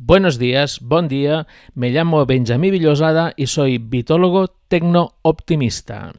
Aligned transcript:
Buenos 0.00 0.38
días, 0.38 0.78
buen 0.78 1.08
día, 1.08 1.48
me 1.74 1.90
llamo 1.90 2.24
Benjamín 2.24 2.70
Villosada 2.70 3.32
y 3.36 3.48
soy 3.48 3.78
bitólogo 3.78 4.46
tecno-optimista. 4.68 6.12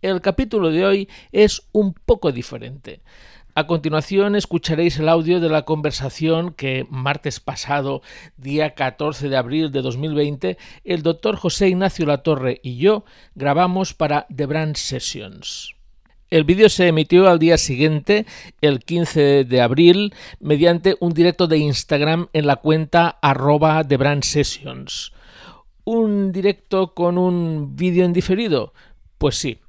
El 0.00 0.22
capítulo 0.22 0.70
de 0.70 0.86
hoy 0.86 1.08
es 1.30 1.68
un 1.72 1.92
poco 1.92 2.32
diferente. 2.32 3.02
A 3.54 3.66
continuación 3.66 4.36
escucharéis 4.36 4.98
el 4.98 5.10
audio 5.10 5.38
de 5.38 5.50
la 5.50 5.66
conversación 5.66 6.54
que 6.54 6.86
martes 6.88 7.40
pasado, 7.40 8.00
día 8.38 8.74
14 8.74 9.28
de 9.28 9.36
abril 9.36 9.70
de 9.70 9.82
2020, 9.82 10.56
el 10.84 11.02
doctor 11.02 11.36
José 11.36 11.68
Ignacio 11.68 12.06
Latorre 12.06 12.58
y 12.62 12.78
yo 12.78 13.04
grabamos 13.34 13.92
para 13.92 14.26
The 14.34 14.46
Brand 14.46 14.76
Sessions. 14.76 15.77
El 16.30 16.44
vídeo 16.44 16.68
se 16.68 16.88
emitió 16.88 17.26
al 17.26 17.38
día 17.38 17.56
siguiente, 17.56 18.26
el 18.60 18.80
15 18.80 19.44
de 19.44 19.60
abril, 19.62 20.12
mediante 20.40 20.96
un 21.00 21.14
directo 21.14 21.46
de 21.46 21.56
Instagram 21.56 22.28
en 22.34 22.46
la 22.46 22.56
cuenta 22.56 23.18
arroba 23.22 23.82
de 23.82 23.96
Brand 23.96 24.22
Sessions. 24.22 25.12
¿Un 25.84 26.30
directo 26.30 26.92
con 26.92 27.16
un 27.16 27.76
vídeo 27.76 28.04
en 28.04 28.12
diferido? 28.12 28.74
Pues 29.16 29.36
sí. 29.36 29.60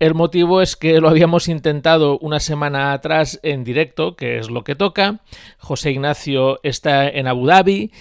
El 0.00 0.14
motivo 0.14 0.60
es 0.60 0.74
que 0.74 1.00
lo 1.00 1.08
habíamos 1.08 1.46
intentado 1.46 2.18
una 2.18 2.40
semana 2.40 2.92
atrás 2.92 3.38
en 3.44 3.62
directo, 3.62 4.16
que 4.16 4.38
es 4.38 4.50
lo 4.50 4.64
que 4.64 4.74
toca. 4.74 5.20
José 5.58 5.92
Ignacio 5.92 6.58
está 6.64 7.08
en 7.08 7.28
Abu 7.28 7.46
Dhabi 7.46 7.92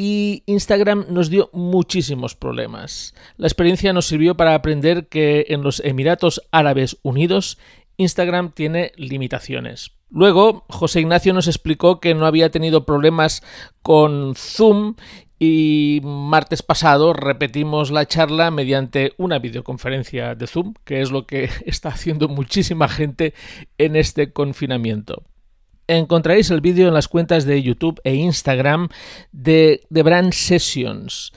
y 0.00 0.44
Instagram 0.46 1.06
nos 1.08 1.28
dio 1.28 1.50
muchísimos 1.52 2.36
problemas. 2.36 3.16
La 3.36 3.48
experiencia 3.48 3.92
nos 3.92 4.06
sirvió 4.06 4.36
para 4.36 4.54
aprender 4.54 5.08
que 5.08 5.46
en 5.48 5.62
los 5.62 5.80
Emiratos 5.80 6.40
Árabes 6.52 6.98
Unidos 7.02 7.58
Instagram 7.96 8.52
tiene 8.52 8.92
limitaciones. 8.94 9.90
Luego, 10.08 10.64
José 10.68 11.00
Ignacio 11.00 11.32
nos 11.32 11.48
explicó 11.48 11.98
que 11.98 12.14
no 12.14 12.26
había 12.26 12.52
tenido 12.52 12.86
problemas 12.86 13.42
con 13.82 14.36
Zoom 14.36 14.94
y 15.40 16.00
martes 16.04 16.62
pasado 16.62 17.12
repetimos 17.12 17.90
la 17.90 18.06
charla 18.06 18.52
mediante 18.52 19.14
una 19.16 19.40
videoconferencia 19.40 20.36
de 20.36 20.46
Zoom, 20.46 20.74
que 20.84 21.00
es 21.00 21.10
lo 21.10 21.26
que 21.26 21.50
está 21.66 21.88
haciendo 21.88 22.28
muchísima 22.28 22.86
gente 22.86 23.34
en 23.78 23.96
este 23.96 24.32
confinamiento 24.32 25.24
encontraréis 25.88 26.50
el 26.50 26.60
vídeo 26.60 26.86
en 26.86 26.94
las 26.94 27.08
cuentas 27.08 27.44
de 27.44 27.62
YouTube 27.62 28.00
e 28.04 28.14
Instagram 28.14 28.88
de, 29.32 29.80
The 29.92 30.02
Brand 30.02 30.32
Sessions. 30.32 31.32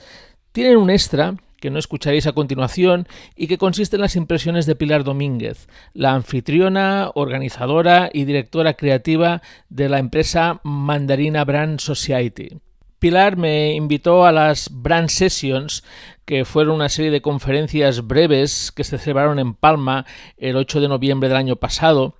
Tienen 0.52 0.76
un 0.76 0.90
extra 0.90 1.34
que 1.62 1.70
no 1.70 1.78
escucharéis 1.78 2.26
a 2.26 2.32
continuación 2.32 3.06
y 3.36 3.46
que 3.46 3.56
consiste 3.56 3.96
en 3.96 4.02
las 4.02 4.16
impresiones 4.16 4.66
de 4.66 4.74
Pilar 4.74 5.04
Domínguez, 5.04 5.68
la 5.94 6.12
anfitriona, 6.12 7.10
organizadora 7.14 8.10
y 8.12 8.24
directora 8.24 8.74
creativa 8.74 9.42
de 9.68 9.88
la 9.88 9.98
empresa 9.98 10.60
Mandarina 10.64 11.44
Brand 11.44 11.78
Society. 11.78 12.58
Pilar 12.98 13.36
me 13.36 13.74
invitó 13.74 14.26
a 14.26 14.32
las 14.32 14.70
Brand 14.72 15.08
Sessions, 15.08 15.82
que 16.24 16.44
fueron 16.44 16.76
una 16.76 16.88
serie 16.88 17.10
de 17.10 17.22
conferencias 17.22 18.06
breves 18.06 18.70
que 18.70 18.84
se 18.84 18.98
celebraron 18.98 19.38
en 19.38 19.54
Palma 19.54 20.04
el 20.36 20.56
8 20.56 20.80
de 20.80 20.88
noviembre 20.88 21.28
del 21.28 21.38
año 21.38 21.56
pasado, 21.56 22.16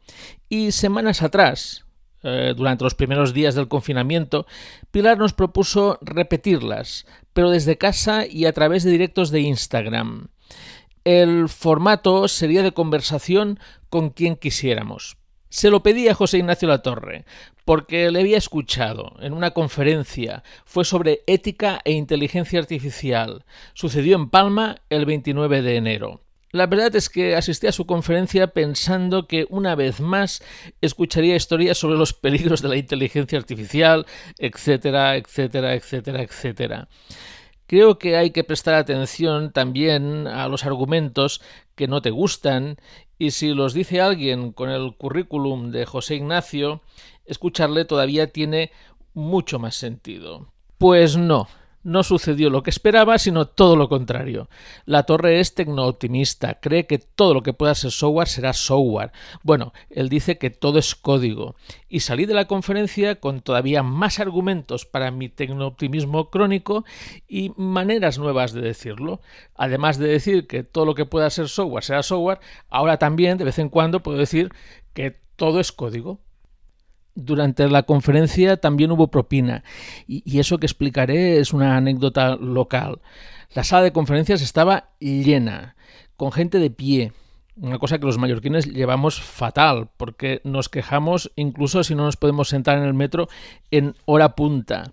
y 0.49 0.73
semanas 0.73 1.23
atrás, 1.23 1.85
eh, 2.23 2.55
durante 2.57 2.85
los 2.85 2.95
primeros 2.95 3.33
días 3.35 3.55
del 3.55 3.69
confinamiento, 3.69 4.47
Pilar 4.91 5.19
nos 5.19 5.33
propuso 5.33 5.99
repetirlas, 6.03 7.07
pero 7.33 7.51
desde 7.51 7.79
casa 7.79 8.27
y 8.27 8.47
a 8.47 8.53
través 8.53 8.85
de 8.85 8.91
directos 8.91 9.31
de 9.31 9.41
Instagram. 9.41 10.29
El 11.05 11.49
formato 11.49 12.29
sería 12.29 12.63
de 12.63 12.73
conversación 12.73 13.59
con 13.89 14.11
quien 14.11 14.37
quisiéramos. 14.37 15.17
Se 15.49 15.69
lo 15.69 15.83
pedí 15.83 16.09
a 16.09 16.15
José 16.15 16.39
Ignacio 16.39 16.67
Latorre, 16.67 17.27
porque 17.67 18.11
le 18.11 18.21
había 18.21 18.39
escuchado 18.39 19.17
en 19.21 19.35
una 19.35 19.51
conferencia. 19.51 20.43
Fue 20.65 20.85
sobre 20.85 21.21
ética 21.27 21.81
e 21.85 21.93
inteligencia 21.93 22.59
artificial. 22.59 23.45
Sucedió 23.75 24.17
en 24.17 24.31
Palma 24.31 24.77
el 24.89 25.05
29 25.05 25.61
de 25.61 25.77
enero. 25.77 26.22
La 26.53 26.67
verdad 26.67 26.95
es 26.97 27.09
que 27.09 27.35
asistí 27.35 27.67
a 27.67 27.73
su 27.73 27.87
conferencia 27.87 28.49
pensando 28.49 29.27
que 29.27 29.47
una 29.49 29.75
vez 29.75 30.01
más 30.01 30.43
escucharía 30.83 31.35
historias 31.35 31.79
sobre 31.79 31.97
los 31.97 32.13
peligros 32.13 32.61
de 32.61 32.69
la 32.69 32.77
inteligencia 32.77 33.39
artificial, 33.39 34.05
etcétera, 34.39 35.17
etcétera, 35.17 35.75
etcétera, 35.75 36.23
etcétera. 36.23 36.89
Creo 37.67 37.99
que 37.99 38.19
hay 38.19 38.33
que 38.33 38.45
prestar 38.45 38.75
atención 38.75 39.51
también 39.51 40.27
a 40.27 40.47
los 40.49 40.67
argumentos 40.67 41.41
que 41.75 41.89
no 41.89 42.03
te 42.03 42.11
gustan 42.11 42.77
y 43.17 43.31
si 43.31 43.55
los 43.55 43.73
dice 43.73 44.03
alguien 44.03 44.53
con 44.53 44.69
el 44.69 44.95
currículum 44.95 45.71
de 45.71 45.87
José 45.87 46.17
Ignacio, 46.17 46.83
escucharle 47.25 47.87
todavía 47.87 48.27
tiene 48.27 48.73
mucho 49.15 49.59
más 49.59 49.75
sentido. 49.75 50.53
Pues 50.77 51.17
no, 51.17 51.49
no 51.83 52.03
sucedió 52.03 52.51
lo 52.51 52.63
que 52.63 52.71
esperaba, 52.71 53.19
sino 53.19 53.47
todo 53.47 53.77
lo 53.77 53.89
contrario. 53.89 54.49
La 54.85 55.05
torre 55.05 55.41
es 55.41 55.55
tecno-optimista, 55.55 56.61
cree 56.61 56.87
que 56.87 56.99
todo 56.99 57.35
lo 57.35 57.43
que 57.43 57.53
pueda 57.53 57.75
ser 57.75 57.91
software 57.91 58.29
será 58.29 58.53
software. 58.53 59.13
Bueno, 59.43 59.73
él 59.91 60.09
dice 60.09 60.39
que 60.39 60.51
todo 60.51 60.79
es 60.79 60.95
código. 60.95 61.57
Y 61.89 62.01
salí 62.01 62.27
de 62.27 62.35
la 62.35 62.47
conferencia 62.47 63.17
con 63.17 63.41
todavía 63.41 63.83
más 63.83 64.21
argumentos 64.21 64.87
para 64.87 65.11
mi 65.11 65.29
tecno-optimismo 65.29 66.31
crónico 66.31 66.85
y 67.29 67.53
maneras 67.57 68.19
nuevas 68.19 68.53
de 68.53 68.61
decirlo. 68.61 69.21
Además 69.55 69.99
de 69.99 70.09
decir 70.09 70.47
que 70.47 70.63
todo 70.63 70.87
lo 70.87 70.95
que 70.95 71.07
pueda 71.07 71.31
ser 71.31 71.49
software 71.49 71.85
será 71.85 72.03
software, 72.03 72.41
ahora 72.69 72.99
también 72.99 73.39
de 73.39 73.45
vez 73.45 73.59
en 73.59 73.69
cuando 73.69 74.03
puedo 74.03 74.19
decir 74.19 74.51
que 74.95 75.21
todo 75.37 75.61
es 75.61 75.73
código. 75.73 76.21
Durante 77.15 77.69
la 77.69 77.83
conferencia 77.83 78.57
también 78.57 78.91
hubo 78.91 79.09
propina 79.09 79.65
y, 80.07 80.39
eso 80.39 80.59
que 80.59 80.67
explicaré 80.67 81.39
es 81.39 81.53
una 81.53 81.77
anécdota 81.77 82.37
local. 82.37 83.01
La 83.55 83.65
sala 83.65 83.83
de 83.83 83.93
conferencias 83.93 84.41
estaba 84.41 84.91
llena, 84.99 85.77
con 86.17 86.33
gente 86.33 86.59
de 86.59 86.71
pie, 86.71 87.13
una 87.57 87.79
cosa 87.79 87.99
que 87.99 88.07
los 88.07 88.17
mallorquines 88.17 88.67
llevamos 88.67 89.21
fatal, 89.21 89.91
porque 89.99 90.41
nos 90.45 90.71
quejamos 90.71 91.31
incluso 91.37 91.85
si 91.85 91.95
no 91.95 92.05
nos 92.05 92.17
podemos 92.17 92.49
sentar 92.49 92.79
en 92.79 92.85
el 92.85 92.95
metro 92.95 93.29
en 93.71 93.95
hora 94.07 94.35
punta. 94.35 94.91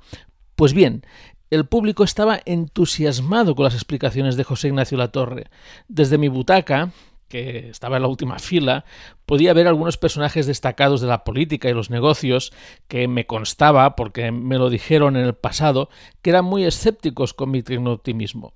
Pues 0.55 0.73
bien, 0.73 1.03
el 1.49 1.65
público 1.65 2.03
estaba 2.03 2.39
entusiasmado 2.45 3.55
con 3.55 3.63
las 3.63 3.73
explicaciones 3.73 4.35
de 4.35 4.43
José 4.43 4.67
Ignacio 4.67 4.97
Latorre. 4.97 5.45
Desde 5.87 6.17
mi 6.17 6.27
butaca, 6.27 6.91
que 7.29 7.69
estaba 7.69 7.95
en 7.95 8.01
la 8.01 8.09
última 8.09 8.39
fila, 8.39 8.83
podía 9.25 9.53
ver 9.53 9.67
algunos 9.67 9.97
personajes 9.97 10.47
destacados 10.47 10.99
de 10.99 11.07
la 11.07 11.23
política 11.23 11.69
y 11.69 11.73
los 11.73 11.89
negocios 11.89 12.51
que 12.87 13.07
me 13.07 13.25
constaba, 13.25 13.95
porque 13.95 14.31
me 14.31 14.57
lo 14.57 14.69
dijeron 14.69 15.15
en 15.15 15.25
el 15.25 15.35
pasado, 15.35 15.89
que 16.21 16.31
eran 16.31 16.45
muy 16.45 16.65
escépticos 16.65 17.33
con 17.33 17.51
mi 17.51 17.63
optimismo. 17.85 18.53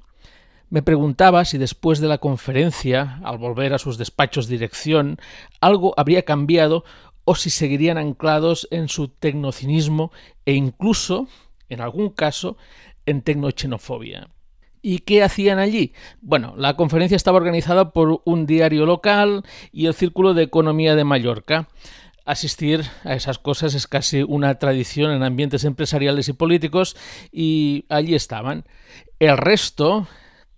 Me 0.69 0.81
preguntaba 0.81 1.45
si 1.45 1.59
después 1.59 1.99
de 1.99 2.07
la 2.07 2.17
conferencia, 2.17 3.19
al 3.23 3.37
volver 3.37 3.73
a 3.73 3.77
sus 3.77 3.99
despachos 3.99 4.47
de 4.47 4.55
dirección, 4.55 5.19
algo 5.61 5.93
habría 5.97 6.23
cambiado 6.23 6.83
o 7.25 7.35
si 7.35 7.51
seguirían 7.51 7.99
anclados 7.99 8.67
en 8.71 8.89
su 8.89 9.07
tecnocinismo 9.07 10.11
e 10.45 10.53
incluso, 10.53 11.27
en 11.69 11.79
algún 11.79 12.09
caso, 12.09 12.57
en 13.05 13.21
tecnoxenofobia. 13.21 14.32
¿Y 14.85 14.99
qué 14.99 15.23
hacían 15.23 15.59
allí? 15.59 15.93
Bueno, 16.21 16.55
la 16.57 16.75
conferencia 16.75 17.15
estaba 17.15 17.37
organizada 17.37 17.91
por 17.93 18.21
un 18.25 18.45
diario 18.45 18.85
local 18.85 19.43
y 19.71 19.85
el 19.85 19.93
Círculo 19.93 20.33
de 20.33 20.43
Economía 20.43 20.93
de 20.95 21.05
Mallorca. 21.05 21.69
Asistir 22.25 22.83
a 23.05 23.13
esas 23.13 23.39
cosas 23.39 23.75
es 23.75 23.87
casi 23.87 24.23
una 24.23 24.59
tradición 24.59 25.11
en 25.11 25.23
ambientes 25.23 25.63
empresariales 25.63 26.27
y 26.27 26.33
políticos 26.33 26.97
y 27.31 27.85
allí 27.87 28.13
estaban. 28.13 28.65
El 29.19 29.37
resto, 29.37 30.05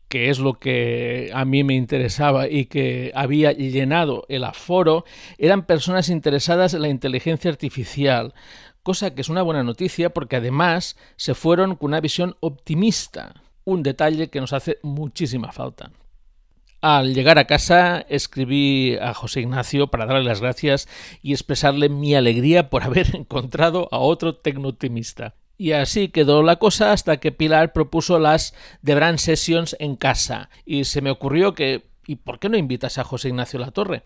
que 0.09 0.31
es 0.31 0.39
lo 0.39 0.55
que 0.55 1.29
a 1.31 1.45
mí 1.45 1.63
me 1.63 1.75
interesaba 1.75 2.49
y 2.49 2.65
que 2.65 3.11
había 3.13 3.51
llenado 3.51 4.25
el 4.27 4.43
aforo, 4.43 5.05
eran 5.37 5.67
personas 5.67 6.09
interesadas 6.09 6.73
en 6.73 6.81
la 6.81 6.89
inteligencia 6.89 7.51
artificial, 7.51 8.33
cosa 8.81 9.13
que 9.13 9.21
es 9.21 9.29
una 9.29 9.43
buena 9.43 9.61
noticia 9.61 10.09
porque 10.09 10.37
además 10.37 10.97
se 11.15 11.35
fueron 11.35 11.75
con 11.75 11.89
una 11.91 12.01
visión 12.01 12.37
optimista 12.39 13.44
un 13.65 13.83
detalle 13.83 14.29
que 14.29 14.39
nos 14.39 14.53
hace 14.53 14.79
muchísima 14.83 15.51
falta. 15.51 15.91
Al 16.81 17.15
llegar 17.15 17.39
a 17.39 17.47
casa 17.47 18.05
escribí 18.09 18.95
a 19.01 19.13
José 19.13 19.41
Ignacio 19.41 19.87
para 19.87 20.05
darle 20.05 20.23
las 20.23 20.39
gracias 20.39 20.87
y 21.21 21.33
expresarle 21.33 21.89
mi 21.89 22.13
alegría 22.15 22.69
por 22.69 22.83
haber 22.83 23.07
encontrado 23.15 23.89
a 23.91 23.97
otro 23.97 24.35
tecnooptimista. 24.35 25.35
Y 25.57 25.71
así 25.71 26.09
quedó 26.09 26.43
la 26.43 26.57
cosa 26.57 26.91
hasta 26.91 27.17
que 27.17 27.31
Pilar 27.31 27.73
propuso 27.73 28.19
las 28.19 28.53
The 28.83 28.95
Brand 28.95 29.17
Sessions 29.17 29.75
en 29.79 29.95
casa 29.95 30.49
y 30.65 30.83
se 30.83 31.01
me 31.01 31.09
ocurrió 31.09 31.53
que 31.55 31.89
¿y 32.07 32.17
por 32.17 32.39
qué 32.39 32.49
no 32.49 32.57
invitas 32.57 32.97
a 32.97 33.03
José 33.03 33.29
Ignacio 33.29 33.59
Latorre? 33.59 34.03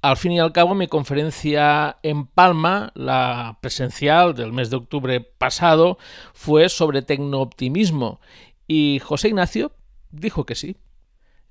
Al 0.00 0.16
fin 0.16 0.32
y 0.32 0.40
al 0.40 0.52
cabo, 0.52 0.74
mi 0.74 0.88
conferencia 0.88 1.98
en 2.02 2.26
Palma, 2.26 2.92
la 2.94 3.58
presencial 3.60 4.34
del 4.34 4.52
mes 4.52 4.70
de 4.70 4.76
octubre 4.76 5.20
pasado, 5.20 5.98
fue 6.32 6.68
sobre 6.68 7.02
tecnooptimismo 7.02 8.20
y 8.66 9.00
José 9.00 9.28
Ignacio 9.28 9.72
dijo 10.10 10.46
que 10.46 10.54
sí. 10.54 10.76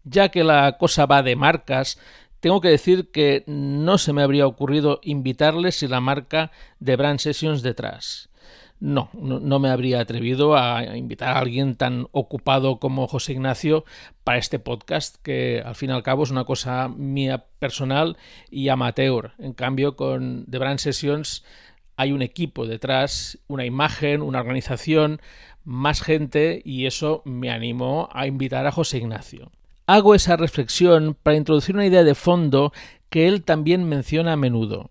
Ya 0.04 0.30
que 0.30 0.44
la 0.44 0.78
cosa 0.78 1.06
va 1.06 1.22
de 1.22 1.36
marcas, 1.36 2.00
tengo 2.40 2.60
que 2.60 2.70
decir 2.70 3.12
que 3.12 3.44
no 3.46 3.98
se 3.98 4.14
me 4.14 4.24
habría 4.24 4.48
ocurrido 4.48 5.00
invitarle 5.04 5.72
si 5.72 5.88
la 5.88 6.02
marca 6.02 6.52
de 6.80 6.96
Brand 6.96 7.20
Sessions 7.20 7.62
detrás. 7.62 8.30
no, 8.80 9.12
no, 9.14 9.60
me 9.60 9.70
habría 9.70 10.00
atrevido 10.00 10.58
a 10.58 10.98
invitar 10.98 11.30
a 11.30 11.40
alguien 11.40 11.76
tan 11.76 12.08
ocupado 12.14 12.80
como 12.80 13.08
José 13.08 13.34
Ignacio 13.34 13.86
para 14.24 14.40
este 14.40 14.58
podcast, 14.58 15.18
que 15.22 15.62
al 15.64 15.76
fin 15.76 15.92
y 15.92 15.94
al 15.94 16.02
cabo 16.02 16.24
es 16.24 16.32
una 16.32 16.46
cosa 16.46 16.88
mía 16.88 17.46
personal 17.60 18.18
y 18.50 18.70
amateur. 18.70 19.34
En 19.38 19.54
cambio, 19.54 19.96
con 19.96 20.48
The 20.50 20.58
Brand 20.58 20.80
Sessions 20.80 21.44
hay 21.96 22.12
un 22.12 22.24
equipo 22.24 22.66
detrás, 22.66 23.38
una 23.46 23.66
imagen, 23.66 24.24
una 24.24 24.40
organización, 24.40 25.22
más 25.64 26.02
gente 26.02 26.62
y 26.66 26.86
eso 26.86 27.22
me 27.26 27.52
animó 27.52 28.10
a 28.14 28.28
invitar 28.28 28.66
a 28.66 28.72
José 28.72 28.98
Ignacio. 28.98 29.52
Hago 29.88 30.16
esa 30.16 30.38
reflexión 30.38 31.18
para 31.22 31.38
introducir 31.38 31.76
una 31.76 31.86
idea 31.86 32.04
de 32.04 32.16
fondo 32.16 32.72
que 33.10 33.28
él 33.28 33.44
también 33.44 33.84
menciona 33.84 34.34
a 34.34 34.38
menudo. 34.38 34.90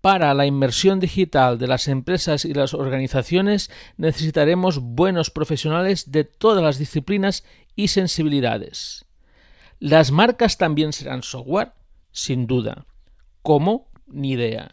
Para 0.00 0.34
la 0.34 0.46
inmersión 0.46 0.98
digital 0.98 1.58
de 1.58 1.68
las 1.68 1.86
empresas 1.86 2.44
y 2.44 2.52
las 2.54 2.74
organizaciones 2.74 3.70
necesitaremos 3.96 4.80
buenos 4.80 5.30
profesionales 5.30 6.10
de 6.10 6.24
todas 6.24 6.62
las 6.62 6.78
disciplinas 6.78 7.44
y 7.76 7.88
sensibilidades. 7.88 9.04
¿Las 9.78 10.10
marcas 10.10 10.58
también 10.58 10.92
serán 10.92 11.22
software? 11.22 11.72
Sin 12.10 12.46
duda. 12.46 12.84
¿Cómo? 13.42 13.90
Ni 14.06 14.32
idea. 14.32 14.72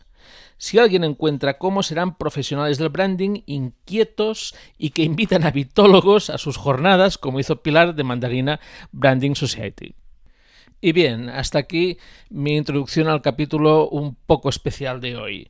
Si 0.59 0.77
alguien 0.77 1.05
encuentra 1.05 1.57
cómo 1.57 1.83
serán 1.83 2.17
profesionales 2.17 2.77
del 2.77 2.89
branding 2.89 3.43
inquietos 3.45 4.53
y 4.77 4.89
que 4.89 5.03
invitan 5.03 5.45
a 5.45 5.51
bitólogos 5.51 6.29
a 6.29 6.37
sus 6.37 6.57
jornadas, 6.57 7.17
como 7.17 7.39
hizo 7.39 7.63
Pilar 7.63 7.95
de 7.95 8.03
Mandarina 8.03 8.59
Branding 8.91 9.35
Society. 9.35 9.95
Y 10.81 10.91
bien, 10.91 11.29
hasta 11.29 11.59
aquí 11.59 11.97
mi 12.29 12.57
introducción 12.57 13.07
al 13.07 13.21
capítulo 13.21 13.87
un 13.87 14.15
poco 14.15 14.49
especial 14.49 14.99
de 14.99 15.15
hoy. 15.15 15.47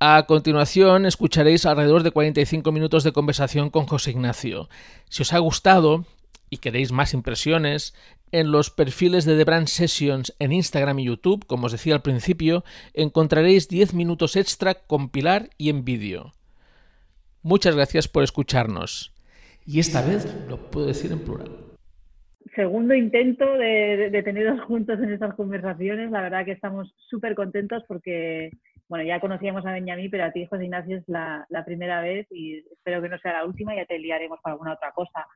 A 0.00 0.24
continuación 0.26 1.06
escucharéis 1.06 1.64
alrededor 1.64 2.02
de 2.02 2.10
45 2.10 2.72
minutos 2.72 3.04
de 3.04 3.12
conversación 3.12 3.70
con 3.70 3.86
José 3.86 4.10
Ignacio. 4.10 4.68
Si 5.08 5.22
os 5.22 5.32
ha 5.32 5.38
gustado 5.38 6.04
y 6.50 6.58
queréis 6.58 6.92
más 6.92 7.14
impresiones, 7.14 7.94
en 8.32 8.50
los 8.50 8.70
perfiles 8.70 9.24
de 9.24 9.36
The 9.36 9.44
Brand 9.44 9.66
Sessions 9.66 10.34
en 10.38 10.52
Instagram 10.52 10.98
y 10.98 11.04
YouTube, 11.04 11.46
como 11.46 11.66
os 11.66 11.72
decía 11.72 11.94
al 11.94 12.02
principio, 12.02 12.64
encontraréis 12.94 13.68
10 13.68 13.94
minutos 13.94 14.36
extra 14.36 14.74
con 14.74 15.10
Pilar 15.10 15.50
y 15.58 15.68
en 15.68 15.84
vídeo. 15.84 16.32
Muchas 17.42 17.76
gracias 17.76 18.08
por 18.08 18.24
escucharnos. 18.24 19.12
Y 19.66 19.78
esta 19.80 20.00
vez 20.00 20.26
lo 20.48 20.56
puedo 20.70 20.86
decir 20.86 21.12
en 21.12 21.20
plural. 21.20 21.50
Segundo 22.54 22.94
intento 22.94 23.44
de, 23.56 24.22
tenerlos 24.24 24.60
juntos 24.66 24.98
en 25.00 25.12
estas 25.12 25.34
conversaciones. 25.34 26.10
La 26.10 26.22
verdad 26.22 26.44
que 26.44 26.52
estamos 26.52 26.94
súper 27.08 27.34
contentos 27.34 27.82
porque, 27.86 28.50
bueno, 28.88 29.04
ya 29.04 29.20
conocíamos 29.20 29.64
a 29.64 29.72
Benjamín, 29.72 30.10
pero 30.10 30.24
a 30.24 30.32
ti, 30.32 30.46
José 30.46 30.64
Ignacio, 30.64 30.98
es 30.98 31.08
la, 31.08 31.46
la 31.48 31.64
primera 31.64 32.00
vez 32.02 32.26
y 32.30 32.58
espero 32.72 33.00
que 33.00 33.08
no 33.08 33.18
sea 33.18 33.34
la 33.34 33.44
última. 33.44 33.74
Ya 33.74 33.86
te 33.86 33.98
liaremos 33.98 34.38
para 34.42 34.54
alguna 34.54 34.74
otra 34.74 34.92
cosa 34.92 35.26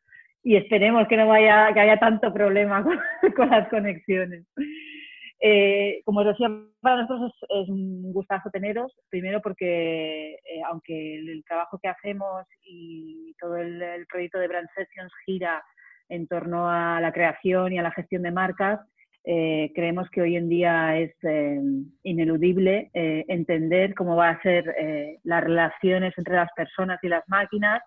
y 0.46 0.54
esperemos 0.54 1.08
que 1.08 1.16
no 1.16 1.26
vaya, 1.26 1.74
que 1.74 1.80
haya 1.80 1.98
tanto 1.98 2.32
problema 2.32 2.84
con, 3.36 3.50
las 3.50 3.68
conexiones. 3.68 4.44
Eh, 5.40 6.02
como 6.04 6.20
os 6.20 6.26
decía, 6.26 6.48
para 6.80 7.02
nosotros 7.02 7.32
es, 7.48 7.68
un 7.68 8.12
gustazo 8.12 8.48
teneros, 8.50 8.96
primero 9.10 9.42
porque 9.42 10.34
eh, 10.34 10.62
aunque 10.70 11.16
el, 11.16 11.42
trabajo 11.44 11.80
que 11.82 11.88
hacemos 11.88 12.46
y 12.62 13.34
todo 13.40 13.56
el, 13.56 14.06
proyecto 14.08 14.38
de 14.38 14.46
Brand 14.46 14.68
Sessions 14.76 15.12
gira 15.24 15.64
en 16.08 16.28
torno 16.28 16.70
a 16.70 17.00
la 17.00 17.12
creación 17.12 17.72
y 17.72 17.80
a 17.80 17.82
la 17.82 17.90
gestión 17.90 18.22
de 18.22 18.30
marcas, 18.30 18.78
eh, 19.24 19.72
creemos 19.74 20.08
que 20.10 20.22
hoy 20.22 20.36
en 20.36 20.48
día 20.48 20.96
es 20.96 21.12
ineludible 22.04 22.88
entender 22.94 23.94
cómo 23.96 24.14
va 24.14 24.28
a 24.28 24.42
ser 24.42 24.72
las 25.24 25.42
relaciones 25.42 26.14
entre 26.16 26.36
las 26.36 26.52
personas 26.54 27.00
y 27.02 27.08
las 27.08 27.24
máquinas 27.26 27.82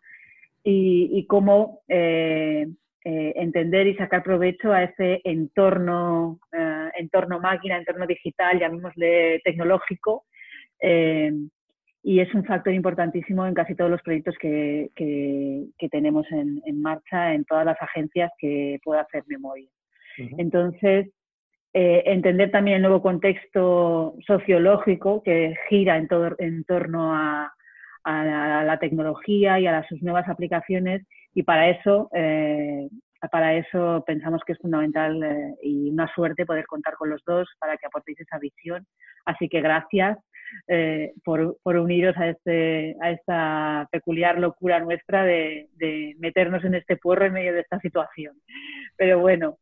y, 0.63 1.25
cómo 1.27 1.81
eh, 1.88 2.67
eh, 3.03 3.33
entender 3.35 3.88
y 3.88 3.95
sacar 3.95 4.23
provecho 4.23 4.71
a 4.71 4.83
ese 4.83 5.21
entorno, 5.23 6.39
eh, 6.51 6.89
entorno 6.97 7.39
máquina, 7.39 7.77
entorno 7.77 8.06
digital, 8.06 8.59
llamémosle 8.59 9.41
tecnológico. 9.44 10.25
y 12.01 12.21
es 12.21 12.33
un 12.33 12.45
factor 12.45 12.73
importantísimo 12.73 13.45
en 13.45 13.53
casi 13.53 13.75
todos 13.75 13.91
los 13.91 14.01
proyectos 14.01 14.35
que, 14.39 14.89
que, 14.95 15.89
tenemos 15.89 16.25
en, 16.31 16.61
en, 16.65 16.81
marcha, 16.81 17.33
en 17.33 17.44
todas 17.45 17.65
las 17.65 17.81
agencias 17.81 18.31
que 18.38 18.79
pueda 18.83 19.01
hacer 19.01 19.23
memoria. 19.27 19.69
Entonces, 20.38 21.09
entender 21.73 22.51
también 22.51 22.77
el 22.77 22.81
nuevo 22.83 23.01
contexto 23.01 24.15
sociológico 24.25 25.21
que 25.23 25.56
gira 25.69 25.97
en, 25.97 26.07
en 26.39 26.63
torno 26.63 27.13
a, 27.13 27.53
a 28.04 28.63
la, 28.63 28.80
tecnología 28.80 29.60
y 29.60 29.68
a 29.68 29.88
sus 29.88 30.01
nuevas 30.01 30.28
aplicaciones 30.28 31.06
y 31.34 31.44
para 31.44 31.69
eso, 31.69 32.10
eh, 32.13 32.90
para 33.31 33.56
eso 33.56 34.04
pensamos 34.06 34.42
que 34.46 34.54
es 34.54 34.60
fundamental 34.60 35.22
eh, 35.24 35.56
y 35.63 35.90
una 35.90 36.12
suerte 36.13 36.46
poder 36.46 36.66
contar 36.66 36.96
con 36.96 37.10
los 37.10 37.24
dos 37.25 37.48
para 37.60 37.78
que 37.78 37.86
aportéis 37.86 38.19
esa 38.19 38.40
visión. 38.40 38.86
Así 39.25 39.50
que 39.50 39.62
gracias 39.62 40.18
eh, 40.68 41.13
por, 41.24 41.57
por, 41.62 41.78
uniros 41.78 42.18
a, 42.18 42.30
este, 42.30 42.96
a 43.01 43.12
esta 43.12 43.88
peculiar 43.92 44.40
locura 44.40 44.80
nuestra 44.80 45.24
de, 45.24 45.69
de, 45.75 46.16
meternos 46.19 46.63
en 46.63 46.75
este 46.75 46.98
puerro 46.98 47.25
en 47.25 47.34
medio 47.34 47.54
de 47.54 47.62
esta 47.62 47.80
situación. 47.80 48.36
Pero 48.98 49.19
bueno, 49.19 49.57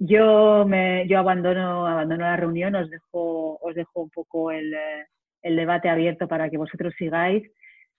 yo, 0.00 0.64
me, 0.66 1.06
yo 1.06 1.18
abandono, 1.18 1.86
abandono 1.86 2.24
la 2.24 2.36
reunión, 2.36 2.74
os 2.74 2.90
dejo, 2.90 3.58
os 3.62 3.74
dejo 3.74 4.02
un 4.02 4.10
poco 4.10 4.50
el 4.50 4.74
el 5.42 5.56
debate 5.56 5.88
abierto 5.88 6.28
para 6.28 6.50
que 6.50 6.58
vosotros 6.58 6.94
sigáis. 6.98 7.42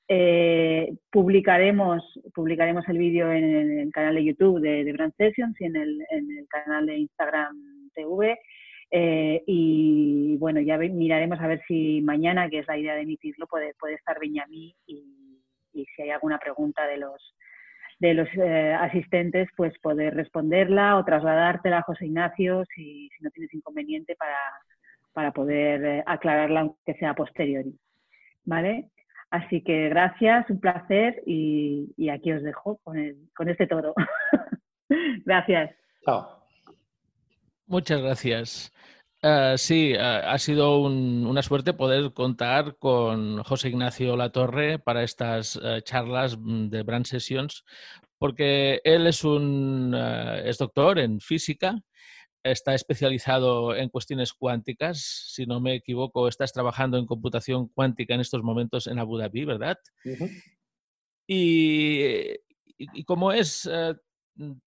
Eh, 0.07 0.91
publicaremos, 1.11 2.03
publicaremos 2.33 2.87
el 2.87 2.97
vídeo 2.97 3.31
en 3.31 3.79
el 3.79 3.91
canal 3.91 4.15
de 4.15 4.25
YouTube 4.25 4.59
de, 4.59 4.91
Brand 4.91 5.13
Sessions 5.15 5.59
y 5.61 5.65
en 5.65 5.75
el, 5.75 5.97
canal 6.49 6.85
de 6.85 6.97
Instagram 6.97 7.55
TV. 7.93 8.39
Eh, 8.91 9.43
y 9.45 10.35
bueno, 10.37 10.61
ya 10.61 10.77
miraremos 10.77 11.39
a 11.39 11.47
ver 11.47 11.61
si 11.67 12.01
mañana, 12.01 12.49
que 12.49 12.59
es 12.59 12.67
la 12.67 12.77
idea 12.77 12.95
de 12.95 13.01
emitirlo, 13.01 13.45
puede, 13.45 13.75
puede 13.79 13.95
estar 13.95 14.19
Benjamín 14.19 14.73
y, 14.87 15.43
y 15.73 15.85
si 15.95 16.01
hay 16.01 16.09
alguna 16.09 16.39
pregunta 16.39 16.87
de 16.87 16.97
los, 16.97 17.35
de 17.99 18.13
los 18.13 18.27
eh, 18.33 18.73
asistentes, 18.73 19.47
pues 19.55 19.77
poder 19.79 20.15
responderla 20.15 20.97
o 20.97 21.05
trasladártela 21.05 21.79
a 21.79 21.83
José 21.83 22.07
Ignacio 22.07 22.63
si, 22.73 23.09
si 23.15 23.23
no 23.23 23.29
tienes 23.29 23.53
inconveniente 23.53 24.15
para, 24.15 24.35
para 25.19 25.33
poder 25.33 25.83
eh, 25.83 26.03
aclararla 26.05 26.61
aunque 26.61 26.93
sea 26.97 27.13
posteriori. 27.13 27.77
¿Vale? 28.45 28.89
Así 29.29 29.61
que 29.61 29.89
gracias, 29.89 30.49
un 30.49 30.61
placer 30.61 31.21
y, 31.25 32.07
aquí 32.09 32.31
os 32.31 32.41
dejo 32.41 32.79
con, 32.85 32.95
con 33.35 33.49
este 33.49 33.67
todo. 33.67 33.93
gracias. 35.25 35.75
Chao. 36.05 36.41
Muchas 37.67 38.01
gracias. 38.01 38.71
Eh, 39.21 39.55
sí, 39.57 39.91
eh, 39.91 39.99
ha 39.99 40.37
sido 40.37 40.79
una 40.83 41.41
suerte 41.41 41.73
poder 41.73 42.13
contar 42.13 42.77
con 42.77 43.43
José 43.43 43.67
Ignacio 43.67 44.15
Latorre 44.15 44.79
para 44.79 45.03
estas 45.03 45.59
charlas 45.83 46.37
mm, 46.37 46.69
de 46.69 46.83
Brand 46.83 47.05
Sessions, 47.05 47.65
porque 48.17 48.79
él 48.85 49.05
es 49.05 49.25
un 49.25 49.93
es 50.45 50.57
doctor 50.57 50.97
en 50.97 51.19
física 51.19 51.75
está 52.43 52.73
especializado 52.73 53.75
en 53.75 53.89
cuestiones 53.89 54.33
cuánticas. 54.33 55.31
Si 55.33 55.45
no 55.45 55.59
me 55.59 55.75
equivoco, 55.75 56.27
estás 56.27 56.53
trabajando 56.53 56.97
en 56.97 57.05
computación 57.05 57.67
cuántica 57.67 58.13
en 58.13 58.21
estos 58.21 58.43
momentos 58.43 58.87
en 58.87 58.99
Abu 58.99 59.17
Dhabi, 59.17 59.45
¿verdad? 59.45 59.77
y, 61.27 62.35
como 63.05 63.31
es 63.31 63.69
eh, 63.71 63.93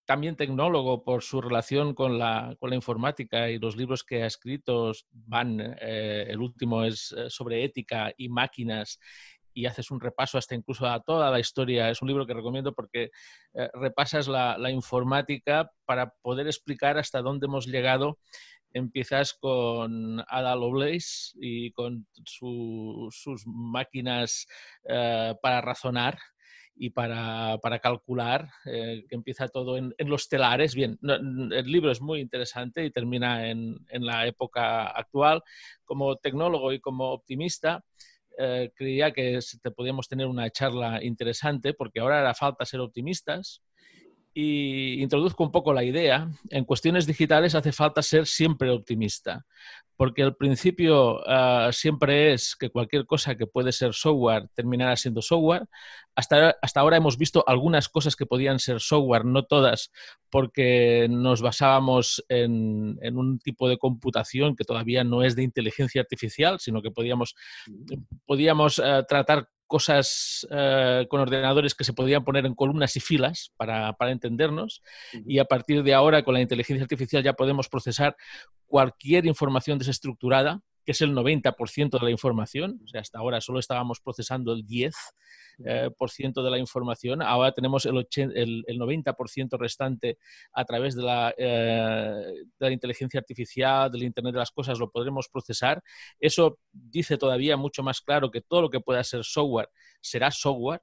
también 0.04 0.36
tecnólogo 0.36 1.02
por 1.02 1.22
su 1.22 1.40
relación 1.40 1.94
con 1.94 2.18
la, 2.18 2.54
con 2.60 2.70
la, 2.70 2.76
informática 2.76 3.50
y 3.50 3.58
los 3.58 3.76
libros 3.76 4.04
que 4.04 4.22
ha 4.22 4.26
escrito 4.26 4.92
van, 5.10 5.60
eh, 5.80 6.26
el 6.28 6.40
último 6.40 6.84
es 6.84 7.12
eh, 7.16 7.30
sobre 7.30 7.64
ética 7.64 8.12
y 8.16 8.28
máquinas 8.28 8.98
y 9.54 9.66
haces 9.66 9.90
un 9.90 10.00
repaso 10.00 10.38
hasta 10.38 10.54
incluso 10.54 10.86
a 10.86 11.00
toda 11.00 11.30
la 11.30 11.40
historia. 11.40 11.90
Es 11.90 12.02
un 12.02 12.08
libro 12.08 12.26
que 12.26 12.34
recomiendo 12.34 12.74
porque 12.74 13.10
eh, 13.54 13.68
repasas 13.74 14.28
la, 14.28 14.70
informática 14.70 15.70
para 15.84 16.14
poder 16.22 16.46
explicar 16.46 16.98
hasta 16.98 17.22
dónde 17.22 17.46
hemos 17.46 17.66
llegado. 17.66 18.18
Empiezas 18.72 19.34
con 19.34 20.24
Ada 20.28 20.56
Lovelace 20.56 21.32
y 21.34 21.72
con 21.72 22.06
sus 22.24 23.46
máquinas 23.46 24.46
eh, 24.88 25.34
para 25.42 25.60
razonar 25.60 26.18
y 26.74 26.88
para, 26.88 27.58
calcular, 27.82 28.48
eh, 28.64 29.04
que 29.06 29.14
empieza 29.14 29.48
todo 29.48 29.76
en, 29.76 29.94
los 29.98 30.28
telares. 30.28 30.74
Bien, 30.74 30.98
el 31.02 31.70
libro 31.70 31.90
es 31.90 32.00
muy 32.00 32.20
interesante 32.20 32.82
y 32.84 32.90
termina 32.90 33.50
en 33.50 33.76
la 33.90 34.26
época 34.26 34.86
actual. 34.86 35.42
Como 35.84 36.16
tecnólogo 36.16 36.72
y 36.72 36.80
como 36.80 37.12
optimista, 37.12 37.84
eh, 38.38 38.72
creía 38.74 39.12
que 39.12 39.38
te 39.60 39.70
podíamos 39.70 40.08
tener 40.08 40.26
una 40.26 40.50
charla 40.50 41.02
interesante 41.02 41.74
porque 41.74 42.00
ahora 42.00 42.20
hará 42.20 42.34
falta 42.34 42.64
ser 42.64 42.80
optimistas 42.80 43.62
y 44.34 45.02
introduzco 45.02 45.44
un 45.44 45.50
poco 45.52 45.72
la 45.72 45.84
idea. 45.84 46.28
En 46.50 46.64
cuestiones 46.64 47.06
digitales 47.06 47.54
hace 47.54 47.72
falta 47.72 48.02
ser 48.02 48.26
siempre 48.26 48.70
optimista, 48.70 49.44
porque 49.96 50.22
el 50.22 50.34
principio 50.34 51.20
ah, 51.28 51.70
siempre 51.72 52.32
es 52.32 52.56
que 52.56 52.70
cualquier 52.70 53.06
cosa 53.06 53.36
que 53.36 53.46
puede 53.46 53.72
ser 53.72 53.92
software 53.92 54.48
terminará 54.54 54.96
siendo 54.96 55.22
software. 55.22 55.66
Hasta, 56.14 56.56
hasta 56.60 56.80
ahora 56.80 56.96
hemos 56.96 57.16
visto 57.16 57.44
algunas 57.46 57.88
cosas 57.88 58.16
que 58.16 58.26
podían 58.26 58.58
ser 58.58 58.80
software, 58.80 59.24
no 59.24 59.44
todas, 59.44 59.90
porque 60.30 61.06
nos 61.10 61.40
basábamos 61.40 62.24
en, 62.28 62.98
un 63.16 63.38
tipo 63.38 63.68
de 63.68 63.78
computación 63.78 64.56
que 64.56 64.64
todavía 64.64 65.04
no 65.04 65.22
es 65.22 65.36
de 65.36 65.42
inteligencia 65.42 66.00
artificial, 66.00 66.58
sino 66.58 66.82
que 66.82 66.90
podíamos, 66.90 67.34
podíamos 68.26 68.78
ah, 68.78 69.04
tratar 69.08 69.48
cosas 69.72 70.46
eh, 70.50 71.06
con 71.08 71.20
ordenadores 71.20 71.74
que 71.74 71.82
se 71.82 71.94
podían 71.94 72.24
poner 72.24 72.44
en 72.44 72.54
columnas 72.54 72.94
y 72.96 73.00
filas 73.00 73.54
para, 73.56 73.96
entendernos 74.10 74.82
y 75.26 75.38
a 75.38 75.46
partir 75.46 75.82
de 75.82 75.94
ahora 75.94 76.22
con 76.22 76.34
la 76.34 76.42
inteligencia 76.42 76.82
artificial 76.82 77.22
ya 77.22 77.32
podemos 77.32 77.70
procesar 77.70 78.14
cualquier 78.66 79.24
información 79.24 79.78
desestructurada 79.78 80.60
que 80.84 80.92
es 80.92 81.00
el 81.00 81.12
90% 81.14 81.98
de 81.98 82.04
la 82.04 82.10
información. 82.10 82.80
O 82.84 82.88
sea, 82.88 83.00
hasta 83.00 83.18
ahora 83.18 83.40
solo 83.40 83.58
estábamos 83.58 84.00
procesando 84.00 84.52
el 84.52 84.66
10% 84.66 84.92
eh, 85.64 85.90
de 86.42 86.50
la 86.50 86.58
información. 86.58 87.22
Ahora 87.22 87.52
tenemos 87.52 87.86
el, 87.86 87.96
el, 87.96 88.78
90% 88.78 89.58
restante 89.58 90.18
a 90.52 90.64
través 90.64 90.94
de 90.96 91.02
la, 91.02 91.34
eh, 91.36 92.44
de 92.58 92.66
la 92.66 92.72
inteligencia 92.72 93.20
artificial, 93.20 93.90
del 93.90 94.04
Internet 94.04 94.34
de 94.34 94.40
las 94.40 94.50
Cosas, 94.50 94.78
lo 94.78 94.90
podremos 94.90 95.28
procesar. 95.28 95.82
Eso 96.18 96.58
dice 96.72 97.16
todavía 97.16 97.56
mucho 97.56 97.82
más 97.82 98.00
claro 98.00 98.30
que 98.30 98.40
todo 98.40 98.62
lo 98.62 98.70
que 98.70 98.80
pueda 98.80 99.04
ser 99.04 99.24
software 99.24 99.70
será 100.00 100.30
software. 100.30 100.82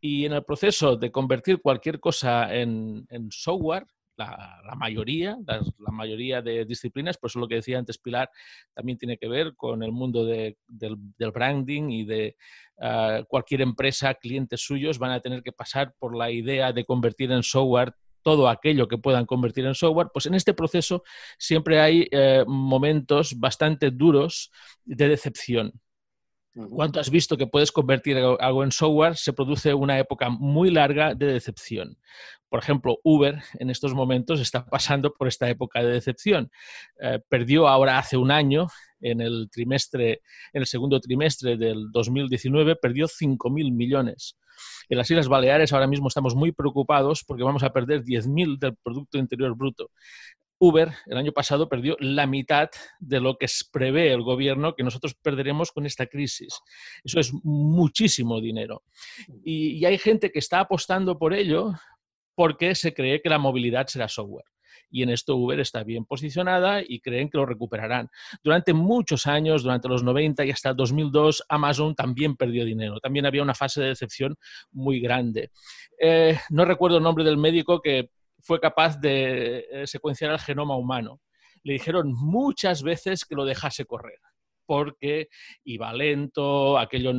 Y 0.00 0.26
en 0.26 0.32
el 0.32 0.44
proceso 0.44 0.96
de 0.96 1.10
convertir 1.10 1.60
cualquier 1.60 1.98
cosa 1.98 2.54
en, 2.54 3.04
en 3.10 3.32
software, 3.32 3.84
la, 4.18 4.74
mayoría, 4.76 5.38
la, 5.46 5.92
mayoría 5.92 6.42
de 6.42 6.64
disciplinas, 6.64 7.16
por 7.16 7.30
eso 7.30 7.38
lo 7.38 7.48
que 7.48 7.56
decía 7.56 7.78
antes 7.78 7.98
Pilar, 7.98 8.30
también 8.74 8.98
tiene 8.98 9.16
que 9.16 9.28
ver 9.28 9.54
con 9.56 9.82
el 9.82 9.92
mundo 9.92 10.24
del, 10.24 10.56
branding 11.32 11.90
y 11.90 12.04
de 12.04 12.36
ah, 12.80 13.22
cualquier 13.28 13.62
empresa, 13.62 14.14
clientes 14.14 14.60
suyos 14.60 14.98
van 14.98 15.12
a 15.12 15.20
tener 15.20 15.42
que 15.42 15.52
pasar 15.52 15.94
por 15.98 16.16
la 16.16 16.30
idea 16.30 16.72
de 16.72 16.84
convertir 16.84 17.30
en 17.32 17.42
software 17.42 17.94
todo 18.22 18.48
aquello 18.48 18.88
que 18.88 18.98
puedan 18.98 19.24
convertir 19.24 19.64
en 19.64 19.74
software, 19.74 20.08
pues 20.12 20.26
en 20.26 20.34
este 20.34 20.52
proceso 20.52 21.02
siempre 21.38 21.80
hay 21.80 22.06
eh, 22.10 22.44
momentos 22.46 23.38
bastante 23.38 23.90
duros 23.90 24.50
de 24.84 25.08
decepción. 25.08 25.72
Cuando 26.54 26.98
has 26.98 27.10
visto 27.10 27.36
que 27.36 27.46
puedes 27.46 27.70
convertir 27.70 28.16
algo 28.16 28.64
en 28.64 28.72
software, 28.72 29.16
se 29.16 29.32
produce 29.32 29.74
una 29.74 29.98
época 29.98 30.28
muy 30.28 30.70
larga 30.70 31.14
de 31.14 31.26
decepción. 31.26 31.96
Por 32.48 32.60
ejemplo, 32.60 32.98
Uber 33.04 33.40
en 33.58 33.70
estos 33.70 33.94
momentos 33.94 34.40
está 34.40 34.64
pasando 34.64 35.12
por 35.12 35.28
esta 35.28 35.48
época 35.48 35.80
de 35.82 35.92
decepción. 35.92 36.50
Eh, 37.00 37.20
perdió 37.28 37.68
ahora 37.68 37.98
hace 37.98 38.16
un 38.16 38.30
año, 38.30 38.66
en 39.00 39.20
el 39.20 39.48
trimestre, 39.50 40.22
en 40.52 40.62
el 40.62 40.66
segundo 40.66 40.98
trimestre 41.00 41.56
del 41.56 41.92
2019, 41.92 42.76
perdió 42.76 43.06
5.000 43.06 43.72
millones. 43.72 44.36
En 44.88 44.98
las 44.98 45.10
Islas 45.10 45.28
Baleares 45.28 45.72
ahora 45.72 45.86
mismo 45.86 46.08
estamos 46.08 46.34
muy 46.34 46.52
preocupados 46.52 47.22
porque 47.24 47.44
vamos 47.44 47.62
a 47.62 47.72
perder 47.72 48.02
10.000 48.02 48.58
del 48.58 48.76
Producto 48.76 49.18
Interior 49.18 49.54
Bruto. 49.54 49.90
Uber 50.58 50.92
el 51.06 51.16
año 51.16 51.32
pasado 51.32 51.68
perdió 51.68 51.96
la 52.00 52.26
mitad 52.26 52.68
de 52.98 53.20
lo 53.20 53.36
que 53.36 53.46
prevé 53.70 54.12
el 54.12 54.22
gobierno 54.22 54.74
que 54.74 54.82
nosotros 54.82 55.14
perderemos 55.14 55.72
con 55.72 55.86
esta 55.86 56.06
crisis. 56.06 56.60
Eso 57.04 57.20
es 57.20 57.32
muchísimo 57.44 58.40
dinero. 58.40 58.82
Y, 59.44 59.84
hay 59.84 59.98
gente 59.98 60.30
que 60.30 60.38
está 60.38 60.60
apostando 60.60 61.18
por 61.18 61.32
ello 61.32 61.72
porque 62.34 62.74
se 62.74 62.92
cree 62.92 63.22
que 63.22 63.28
la 63.28 63.38
movilidad 63.38 63.86
será 63.86 64.08
software. 64.08 64.44
Y 64.90 65.02
en 65.02 65.10
esto 65.10 65.36
Uber 65.36 65.60
está 65.60 65.84
bien 65.84 66.04
posicionada 66.04 66.82
y 66.86 67.00
creen 67.00 67.28
que 67.28 67.36
lo 67.36 67.44
recuperarán. 67.44 68.08
Durante 68.42 68.72
muchos 68.72 69.26
años, 69.26 69.62
durante 69.62 69.88
los 69.88 70.02
90 70.02 70.46
y 70.46 70.50
hasta 70.50 70.72
2002, 70.72 71.44
Amazon 71.48 71.94
también 71.94 72.36
perdió 72.36 72.64
dinero. 72.64 72.98
También 73.00 73.26
había 73.26 73.42
una 73.42 73.54
fase 73.54 73.82
de 73.82 73.88
decepción 73.88 74.36
muy 74.70 75.00
grande. 75.00 75.50
Eh, 76.00 76.38
no 76.50 76.64
recuerdo 76.64 76.98
el 76.98 77.02
nombre 77.02 77.24
del 77.24 77.36
médico 77.36 77.80
que 77.80 78.10
fue 78.40 78.60
capaz 78.60 78.98
de 79.00 79.66
eh, 79.70 79.86
secuenciar 79.86 80.30
el 80.32 80.38
genoma 80.38 80.76
humano. 80.76 81.20
Le 81.62 81.74
dijeron 81.74 82.12
muchas 82.12 82.82
veces 82.82 83.24
que 83.24 83.34
lo 83.34 83.44
dejase 83.44 83.84
correr, 83.84 84.18
porque 84.66 85.28
iba 85.64 85.92
lento, 85.92 86.78
aquello 86.78 87.12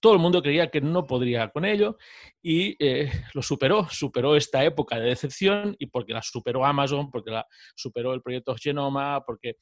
todo 0.00 0.14
el 0.14 0.20
mundo 0.20 0.42
creía 0.42 0.70
que 0.70 0.80
no 0.80 1.06
podría 1.06 1.48
con 1.48 1.64
ello 1.64 1.96
y 2.42 2.76
eh, 2.78 3.10
lo 3.34 3.42
superó, 3.42 3.88
superó 3.90 4.36
esta 4.36 4.64
época 4.64 4.98
de 4.98 5.08
decepción 5.08 5.74
y 5.78 5.86
porque 5.86 6.12
la 6.12 6.22
superó 6.22 6.64
Amazon, 6.64 7.10
porque 7.10 7.30
la 7.30 7.46
superó 7.74 8.14
el 8.14 8.22
proyecto 8.22 8.54
Genoma, 8.56 9.24
porque 9.24 9.56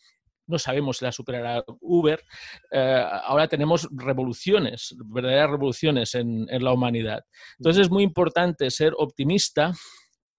no 0.46 0.58
sabemos 0.58 0.98
si 0.98 1.04
la 1.04 1.12
superará 1.12 1.64
Uber, 1.80 2.22
eh, 2.70 3.04
ahora 3.24 3.48
tenemos 3.48 3.88
revoluciones, 3.90 4.94
verdaderas 5.06 5.50
revoluciones 5.50 6.14
en, 6.14 6.46
en 6.48 6.64
la 6.64 6.72
humanidad. 6.72 7.24
Entonces 7.58 7.86
es 7.86 7.90
muy 7.90 8.04
importante 8.04 8.70
ser 8.70 8.92
optimista 8.96 9.72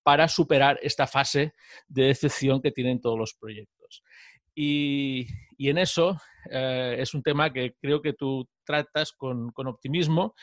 para 0.07 0.29
superar 0.29 0.79
esta 0.81 1.05
fase 1.05 1.53
de 1.85 2.03
decepción 2.03 2.61
que 2.61 2.71
tienen 2.71 3.01
todos 3.01 3.19
los 3.19 3.33
proyectos. 3.33 4.03
Y, 4.55 5.27
en 5.59 5.79
eso 5.79 6.17
eh, 6.49 6.95
es 6.97 7.13
un 7.13 7.21
tema 7.21 7.51
que 7.51 7.75
creo 7.81 8.01
que 8.01 8.13
tú 8.13 8.47
tratas 8.63 9.11
con, 9.11 9.51
optimismo 9.53 10.33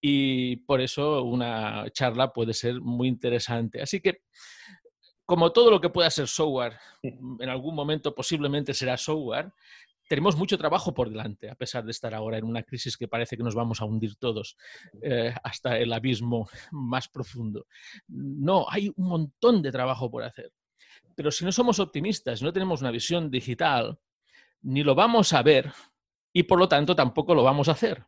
y 0.00 0.56
por 0.64 0.80
eso 0.80 1.24
una 1.24 1.90
charla 1.90 2.32
puede 2.32 2.54
ser 2.54 2.80
muy 2.80 3.06
interesante. 3.06 3.82
Así 3.82 4.00
que, 4.00 4.22
como 5.26 5.52
todo 5.52 5.70
lo 5.70 5.78
que 5.78 5.90
pueda 5.90 6.08
ser 6.08 6.26
software, 6.26 6.78
en 7.02 7.50
algún 7.50 7.74
momento 7.74 8.14
posiblemente 8.14 8.72
será 8.72 8.96
software, 8.96 9.52
tenemos 10.12 10.36
mucho 10.36 10.58
trabajo 10.58 10.92
por 10.92 11.08
delante, 11.08 11.48
a 11.48 11.54
pesar 11.54 11.86
de 11.86 11.90
estar 11.90 12.12
ahora 12.12 12.36
en 12.36 12.44
una 12.44 12.64
crisis 12.64 12.98
que 12.98 13.08
parece 13.08 13.34
que 13.34 13.42
nos 13.42 13.54
vamos 13.54 13.80
a 13.80 13.86
hundir 13.86 14.16
todos 14.16 14.58
eh, 15.00 15.34
hasta 15.42 15.78
el 15.78 15.90
abismo 15.90 16.50
más 16.70 17.08
profundo. 17.08 17.66
No, 18.08 18.66
hay 18.68 18.92
un 18.94 19.08
montón 19.08 19.62
de 19.62 19.72
trabajo 19.72 20.10
por 20.10 20.22
hacer. 20.22 20.52
Pero 21.16 21.30
si 21.30 21.46
no 21.46 21.50
somos 21.50 21.78
optimistas, 21.78 22.42
no 22.42 22.52
tenemos 22.52 22.82
una 22.82 22.90
visión 22.90 23.30
digital, 23.30 23.98
ni 24.60 24.82
lo 24.82 24.94
vamos 24.94 25.32
a 25.32 25.42
ver 25.42 25.72
y 26.30 26.42
por 26.42 26.58
lo 26.58 26.68
tanto 26.68 26.94
tampoco 26.94 27.34
lo 27.34 27.42
vamos 27.42 27.70
a 27.70 27.72
hacer. 27.72 28.04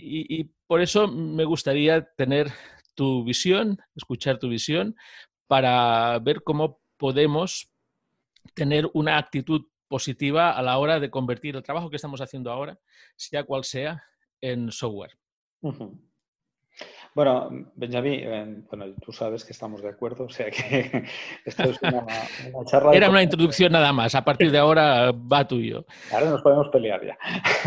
y, 0.00 0.50
por 0.66 0.80
eso 0.80 1.06
me 1.06 1.44
gustaría 1.44 2.10
tener 2.16 2.50
tu 2.96 3.22
visión, 3.22 3.78
escuchar 3.94 4.40
tu 4.40 4.48
visión, 4.48 4.96
para 5.46 6.18
ver 6.18 6.42
cómo 6.42 6.80
podemos 6.96 7.70
tener 8.54 8.90
una 8.94 9.16
actitud 9.16 9.69
positiva 9.90 10.52
a 10.52 10.62
la 10.62 10.78
hora 10.78 11.00
de 11.00 11.10
convertir 11.10 11.56
el 11.56 11.64
trabajo 11.64 11.90
que 11.90 11.96
estamos 11.96 12.20
haciendo 12.20 12.52
ahora, 12.52 12.78
sea 13.16 13.42
cual 13.42 13.64
sea, 13.64 14.02
en 14.40 14.70
software. 14.70 15.18
Bueno, 17.12 17.50
Benjamín, 17.74 18.20
eh, 18.22 18.62
bueno, 18.70 18.94
tú 19.04 19.12
sabes 19.12 19.44
que 19.44 19.52
estamos 19.52 19.82
de 19.82 19.88
acuerdo, 19.88 20.26
o 20.26 20.28
sea 20.28 20.48
que 20.48 21.04
esto 21.44 21.64
es 21.64 21.82
una, 21.82 22.06
charla... 22.66 22.92
Era 22.92 23.10
una 23.10 23.24
introducción 23.24 23.72
nada 23.72 23.92
más, 23.92 24.14
a 24.14 24.24
partir 24.24 24.52
de 24.52 24.58
ahora 24.58 25.10
va 25.10 25.46
tuyo. 25.46 25.84
Ahora 26.12 26.30
nos 26.30 26.42
podemos 26.42 26.68
pelear 26.68 27.04
ya. 27.04 27.18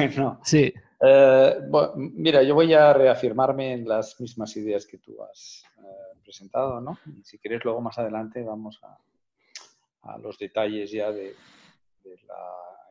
no. 0.18 0.40
Sí. 0.46 0.74
Eh, 1.06 1.56
mira, 1.98 2.42
yo 2.42 2.56
voy 2.56 2.74
a 2.74 2.94
reafirmarme 2.94 3.74
en 3.74 3.86
las 3.86 4.18
mismas 4.22 4.56
ideas 4.56 4.88
que 4.88 4.98
tú 4.98 5.22
has 5.22 5.66
eh, 5.78 6.20
presentado, 6.24 6.80
¿no? 6.80 6.98
Y 7.06 7.22
si 7.26 7.38
quieres, 7.38 7.66
luego 7.66 7.82
más 7.82 8.00
adelante 8.00 8.42
vamos 8.44 8.80
a 8.82 10.18
los 10.20 10.38
detalles 10.38 10.90
ya 10.92 11.12
de, 11.12 11.34
de 12.04 12.18
la 12.28 12.40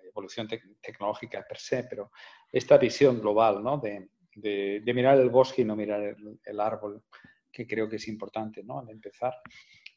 evolución 0.04 0.48
tecnológica 0.80 1.44
per 1.46 1.58
se, 1.58 1.84
pero 1.84 2.10
esta 2.50 2.78
visión 2.78 3.20
global 3.20 3.62
¿no? 3.62 3.78
de, 3.78 4.08
de, 4.34 4.94
mirar 4.94 5.18
el 5.18 5.30
bosque 5.30 5.62
y 5.62 5.64
no 5.64 5.76
mirar 5.76 6.16
el, 6.44 6.60
árbol, 6.60 7.02
que 7.50 7.66
creo 7.66 7.88
que 7.88 7.96
es 7.96 8.08
importante 8.08 8.62
¿no? 8.62 8.78
al 8.78 8.90
empezar. 8.90 9.34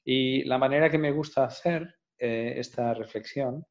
Y 0.04 0.44
la 0.44 0.58
manera 0.58 0.90
que 0.90 0.98
me 0.98 1.12
gusta 1.12 1.46
hacer 1.46 1.96
eh, 2.18 2.54
esta 2.58 2.94
reflexión 2.94 3.66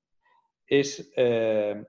es 0.66 1.12
eh, 1.16 1.84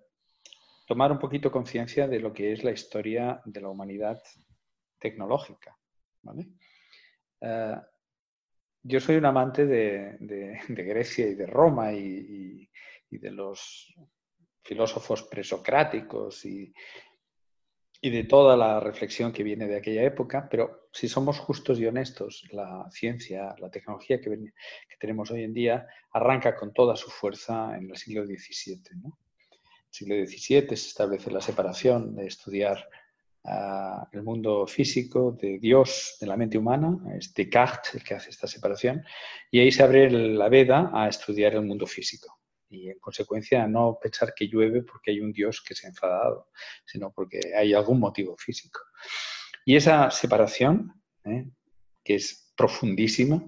tomar 0.85 1.11
un 1.11 1.19
poquito 1.19 1.51
conciencia 1.51 2.07
de 2.07 2.19
lo 2.19 2.33
que 2.33 2.51
es 2.51 2.63
la 2.63 2.71
historia 2.71 3.41
de 3.45 3.61
la 3.61 3.69
humanidad 3.69 4.21
tecnológica. 4.99 5.77
¿vale? 6.21 6.47
Eh, 7.41 7.75
yo 8.87 8.99
soy 8.99 9.15
un 9.15 9.25
amante 9.25 9.65
de, 9.65 10.17
de, 10.19 10.83
Grecia 10.83 11.27
y 11.27 11.33
de 11.33 11.47
Roma 11.47 11.91
y, 11.91 12.69
de 13.17 13.31
los 13.31 13.93
filósofos 14.63 15.23
presocráticos 15.23 16.45
y, 16.45 16.73
y 18.05 18.09
de 18.11 18.23
toda 18.25 18.55
la 18.55 18.79
reflexión 18.79 19.31
que 19.31 19.41
viene 19.41 19.67
de 19.67 19.77
aquella 19.77 20.03
época, 20.03 20.47
pero 20.47 20.89
si 20.91 21.07
somos 21.07 21.39
justos 21.39 21.79
y 21.79 21.87
honestos, 21.87 22.43
la 22.51 22.87
ciencia, 22.91 23.55
la 23.57 23.71
tecnología 23.71 24.21
que, 24.21 24.53
tenemos 24.99 25.31
hoy 25.31 25.43
en 25.43 25.55
día 25.55 25.87
arranca 26.11 26.55
con 26.55 26.71
toda 26.71 26.95
su 26.95 27.09
fuerza 27.09 27.75
en 27.75 27.89
el 27.89 27.97
siglo 27.97 28.23
XVII. 28.25 28.77
En 28.91 29.05
el 29.05 29.13
siglo 29.89 30.15
XVII 30.15 30.67
se 30.67 30.87
establece 30.89 31.31
la 31.31 31.41
separación 31.41 32.15
de 32.15 32.27
estudiar 32.27 32.87
el 34.11 34.21
mundo 34.21 34.67
físico 34.67 35.31
de 35.31 35.57
Dios, 35.57 36.17
de 36.21 36.27
la 36.27 36.37
mente 36.37 36.59
humana, 36.59 36.97
es 37.17 37.33
Descartes 37.33 37.95
el 37.95 38.03
que 38.03 38.13
hace 38.13 38.29
esta 38.29 38.47
separación, 38.47 39.03
y 39.49 39.59
ahí 39.59 39.71
se 39.71 39.81
abre 39.81 40.11
la 40.11 40.47
veda 40.49 40.91
a 40.93 41.07
estudiar 41.07 41.53
el 41.53 41.63
mundo 41.63 41.87
físico. 41.87 42.34
Y 42.69 42.89
en 42.89 42.99
consecuencia 42.99 43.67
no 43.67 43.97
pensar 44.01 44.33
que 44.35 44.47
llueve 44.47 44.83
porque 44.83 45.11
hay 45.11 45.21
un 45.21 45.31
Dios 45.31 45.61
que 45.61 45.75
se 45.75 45.87
ha 45.87 45.89
enfadado, 45.89 46.49
sino 46.85 47.11
porque 47.11 47.39
hay 47.55 47.73
algún 47.73 47.99
motivo 47.99 48.35
físico. 48.37 48.79
Y 49.65 49.75
esa 49.75 50.11
separación, 50.11 50.93
¿eh? 51.23 51.45
que 52.03 52.15
es 52.15 52.53
profundísima, 52.55 53.43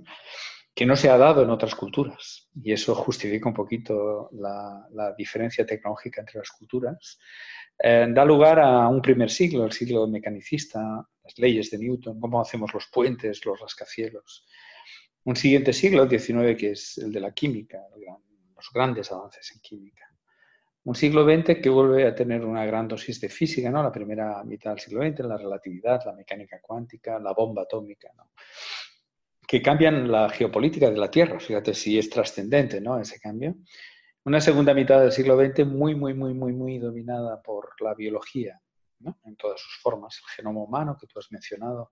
que 0.78 0.86
no 0.86 0.96
se 0.96 1.10
ha 1.10 1.18
dado 1.18 1.42
en 1.42 1.50
otras 1.50 1.74
culturas. 1.74 2.50
Y 2.54 2.72
eso 2.72 2.94
justifica 2.94 3.50
un 3.50 3.56
poquito 3.56 4.30
la, 4.34 5.16
diferencia 5.18 5.66
tecnológica 5.66 6.22
entre 6.22 6.38
las 6.38 6.52
culturas. 6.52 7.20
Eh, 7.80 8.08
da 8.10 8.24
lugar 8.24 8.60
a 8.60 8.88
un 8.88 9.02
primer 9.02 9.32
siglo, 9.32 9.66
el 9.66 9.72
siglo 9.72 10.08
mecanicista, 10.08 10.80
las 11.24 11.38
leyes 11.38 11.72
de 11.72 11.80
Newton, 11.80 12.20
cómo 12.20 12.40
hacemos 12.40 12.72
los 12.74 12.88
puentes, 12.94 13.44
los 13.44 13.60
rascacielos. 13.60 14.46
Un 15.24 15.36
siguiente 15.36 15.74
siglo, 15.74 16.04
el 16.04 16.10
XIX, 16.10 16.56
que 16.56 16.72
es 16.72 17.00
el 17.00 17.12
de 17.12 17.20
la 17.22 17.34
química, 17.34 17.80
los 18.58 18.70
grandes 18.74 19.12
avances 19.12 19.52
en 19.56 19.62
química. 19.62 20.12
Un 20.84 20.96
siglo 20.96 21.26
XX 21.26 21.62
que 21.62 21.70
vuelve 21.70 22.08
a 22.08 22.16
tener 22.16 22.44
una 22.46 22.66
gran 22.66 22.88
dosis 22.88 23.20
de 23.22 23.30
física, 23.30 23.70
¿no? 23.70 23.84
La 23.84 23.92
primera 23.92 24.44
mitad 24.44 24.72
del 24.72 24.80
siglo 24.80 25.02
XX, 25.02 25.20
la 25.20 25.38
relatividad, 25.38 26.02
la 26.06 26.14
mecánica 26.14 26.60
cuántica, 26.62 27.20
la 27.20 27.34
bomba 27.34 27.64
atómica, 27.64 28.10
que 29.48 29.62
cambian 29.62 30.12
la 30.12 30.30
geopolítica 30.30 30.90
de 30.90 30.98
la 30.98 31.10
Tierra. 31.10 31.40
Fíjate 31.40 31.74
si 31.74 31.98
es 31.98 32.10
trascendente 32.10 32.82
¿no? 32.82 33.00
ese 33.00 33.20
cambio. 33.20 33.56
Una 34.26 34.42
segunda 34.42 34.74
mitad 34.74 35.00
del 35.00 35.14
siglo 35.14 35.38
XX 35.38 35.66
muy, 35.66 35.96
muy, 35.96 36.14
muy, 36.14 36.34
muy, 36.34 36.52
muy 36.52 36.80
dominada 36.80 37.42
por 37.42 37.82
la 37.82 37.94
biología, 37.94 38.60
¿no? 39.00 39.20
en 39.24 39.38
todas 39.38 39.62
sus 39.62 39.82
formas, 39.82 40.20
el 40.22 40.36
genoma 40.36 40.62
humano 40.62 40.98
que 41.00 41.08
tú 41.08 41.20
has 41.20 41.32
mencionado, 41.32 41.92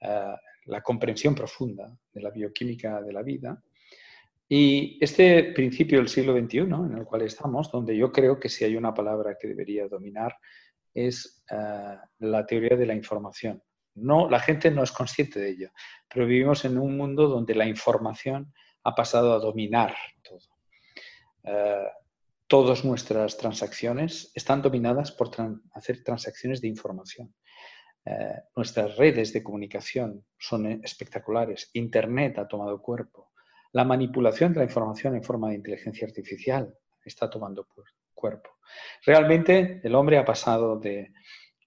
eh, 0.00 0.36
la 0.66 0.82
comprensión 0.82 1.34
profunda 1.34 1.92
de 2.12 2.20
la 2.20 2.30
bioquímica 2.30 3.02
de 3.02 3.12
la 3.12 3.22
vida. 3.22 3.60
Y 4.48 4.98
este 5.02 5.52
principio 5.54 5.98
del 5.98 6.08
siglo 6.08 6.38
XXI 6.38 6.58
en 6.58 6.98
el 6.98 7.04
cual 7.04 7.22
estamos, 7.22 7.70
donde 7.70 7.96
yo 7.96 8.12
creo 8.12 8.38
que 8.38 8.48
si 8.48 8.64
hay 8.64 8.76
una 8.76 8.92
palabra 8.92 9.36
que 9.40 9.48
debería 9.48 9.88
dominar, 9.88 10.36
es 10.92 11.42
eh, 11.50 11.96
la 12.18 12.46
teoría 12.46 12.76
de 12.76 12.86
la 12.86 12.94
información. 12.94 13.62
No, 13.96 14.28
la 14.28 14.40
gente 14.40 14.70
no 14.70 14.82
es 14.82 14.92
consciente 14.92 15.40
de 15.40 15.50
ello, 15.50 15.70
pero 16.12 16.26
vivimos 16.26 16.64
en 16.64 16.78
un 16.78 16.96
mundo 16.96 17.28
donde 17.28 17.54
la 17.54 17.66
información 17.66 18.52
ha 18.82 18.94
pasado 18.94 19.32
a 19.32 19.38
dominar 19.38 19.94
todo. 20.22 20.40
Eh, 21.44 21.88
todas 22.46 22.84
nuestras 22.84 23.36
transacciones 23.36 24.30
están 24.34 24.62
dominadas 24.62 25.12
por 25.12 25.30
hacer 25.72 26.02
transacciones 26.02 26.60
de 26.60 26.68
información. 26.68 27.34
Eh, 28.04 28.42
nuestras 28.54 28.96
redes 28.96 29.32
de 29.32 29.42
comunicación 29.42 30.26
son 30.38 30.66
espectaculares. 30.84 31.70
Internet 31.72 32.38
ha 32.38 32.48
tomado 32.48 32.82
cuerpo. 32.82 33.32
La 33.74 33.84
manipulación 33.84 34.52
de 34.52 34.60
la 34.60 34.64
información 34.64 35.14
en 35.14 35.22
forma 35.22 35.50
de 35.50 35.56
inteligencia 35.56 36.06
artificial 36.06 36.72
está 37.04 37.28
tomando 37.28 37.66
cuerpo. 38.14 38.50
Realmente 39.04 39.80
el 39.82 39.94
hombre 39.94 40.16
ha 40.18 40.24
pasado 40.24 40.78
de 40.78 41.12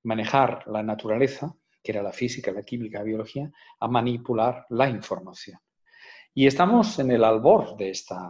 manejar 0.04 0.64
la 0.68 0.82
naturaleza 0.82 1.54
que 1.88 1.94
era 1.94 2.04
la 2.04 2.12
física, 2.12 2.52
la 2.52 2.64
química, 2.64 3.00
la 3.00 3.06
biología, 3.06 3.50
a 3.80 3.88
manipular 3.88 4.66
la 4.72 4.90
información. 4.90 5.58
Y 6.34 6.46
estamos 6.46 7.00
en 7.00 7.12
el 7.12 7.24
albor 7.24 7.78
de, 7.78 7.92
esta, 7.92 8.30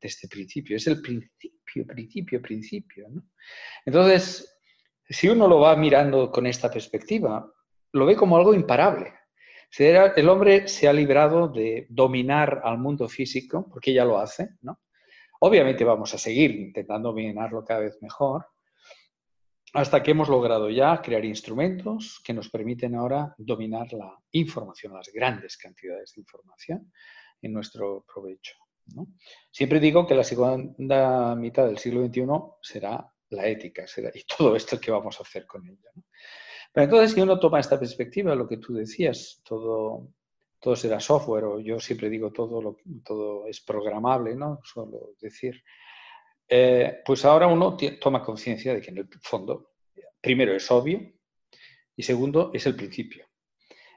este 0.00 0.28
principio, 0.28 0.76
es 0.76 0.86
el 0.86 1.02
principio, 1.02 1.86
principio, 1.86 2.40
principio. 2.40 3.08
Entonces, 3.84 4.58
si 5.08 5.28
uno 5.28 5.48
lo 5.48 5.58
va 5.58 5.74
mirando 5.74 6.30
con 6.30 6.46
esta 6.46 6.70
perspectiva, 6.70 7.44
lo 7.92 8.06
ve 8.06 8.14
como 8.14 8.36
algo 8.36 8.54
imparable. 8.54 9.12
El 9.76 10.28
hombre 10.28 10.68
se 10.68 10.86
ha 10.86 10.92
librado 10.92 11.48
de 11.48 11.86
dominar 11.88 12.60
al 12.64 12.78
mundo 12.78 13.08
físico, 13.08 13.68
porque 13.68 13.92
ya 13.92 14.04
lo 14.04 14.18
hace, 14.18 14.50
¿no? 14.62 14.80
Obviamente 15.40 15.84
vamos 15.84 16.14
a 16.14 16.18
seguir 16.18 16.52
intentando 16.52 17.08
dominarlo 17.08 17.64
cada 17.64 17.80
vez 17.80 17.98
mejor, 18.00 18.46
hasta 19.72 20.02
que 20.02 20.12
hemos 20.12 20.28
logrado 20.28 20.70
ya 20.70 21.02
crear 21.02 21.24
instrumentos 21.24 22.20
que 22.24 22.32
nos 22.32 22.48
permiten 22.48 22.94
ahora 22.94 23.34
dominar 23.36 23.92
la 23.92 24.16
información, 24.30 24.94
las 24.94 25.10
grandes 25.12 25.56
cantidades 25.56 26.12
de 26.14 26.20
información 26.20 26.92
en 27.42 27.52
nuestro 27.52 28.04
provecho. 28.06 28.54
Siempre 29.50 29.80
digo 29.80 30.06
que 30.06 30.14
la 30.14 30.24
segunda 30.24 31.34
mitad 31.34 31.66
del 31.66 31.78
siglo 31.78 32.06
XXI 32.06 32.26
será 32.62 33.10
la 33.30 33.46
ética 33.46 33.84
y 34.14 34.22
todo 34.24 34.54
esto 34.54 34.80
que 34.80 34.92
vamos 34.92 35.18
a 35.18 35.24
hacer 35.24 35.46
con 35.46 35.66
ella. 35.66 35.90
Pero 36.74 36.86
entonces, 36.86 37.12
si 37.12 37.20
uno 37.20 37.38
toma 37.38 37.60
esta 37.60 37.78
perspectiva, 37.78 38.34
lo 38.34 38.48
que 38.48 38.56
tú 38.56 38.74
decías, 38.74 39.40
todo, 39.44 40.08
todo 40.58 40.74
será 40.74 40.98
software, 40.98 41.44
o 41.44 41.60
yo 41.60 41.78
siempre 41.78 42.10
digo 42.10 42.32
todo, 42.32 42.60
lo, 42.60 42.76
todo 43.04 43.46
es 43.46 43.60
programable, 43.60 44.34
¿no? 44.34 44.58
Solo 44.64 45.14
decir, 45.20 45.62
eh, 46.48 47.00
pues 47.06 47.24
ahora 47.24 47.46
uno 47.46 47.76
toma 48.00 48.24
conciencia 48.24 48.74
de 48.74 48.80
que 48.80 48.90
en 48.90 48.98
el 48.98 49.08
fondo, 49.22 49.74
primero 50.20 50.52
es 50.52 50.68
obvio 50.72 51.00
y 51.94 52.02
segundo 52.02 52.50
es 52.52 52.66
el 52.66 52.74
principio. 52.74 53.24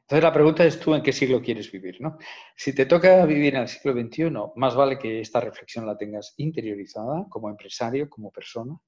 Entonces 0.01 0.23
la 0.23 0.31
pregunta 0.31 0.63
es 0.63 0.79
tú 0.79 0.93
en 0.93 1.01
qué 1.01 1.11
siglo 1.11 1.41
quieres 1.41 1.71
vivir, 1.71 1.99
¿no? 1.99 2.19
Si 2.55 2.75
te 2.75 2.85
toca 2.85 3.25
vivir 3.25 3.55
en 3.55 3.61
el 3.61 3.67
siglo 3.67 3.93
XXI, 3.93 4.31
más 4.55 4.75
vale 4.75 4.99
que 4.99 5.19
esta 5.19 5.39
reflexión 5.39 5.87
la 5.87 5.97
tengas 5.97 6.35
interiorizada 6.37 7.25
como 7.27 7.49
empresario, 7.49 8.07
como 8.07 8.29
persona, 8.31 8.79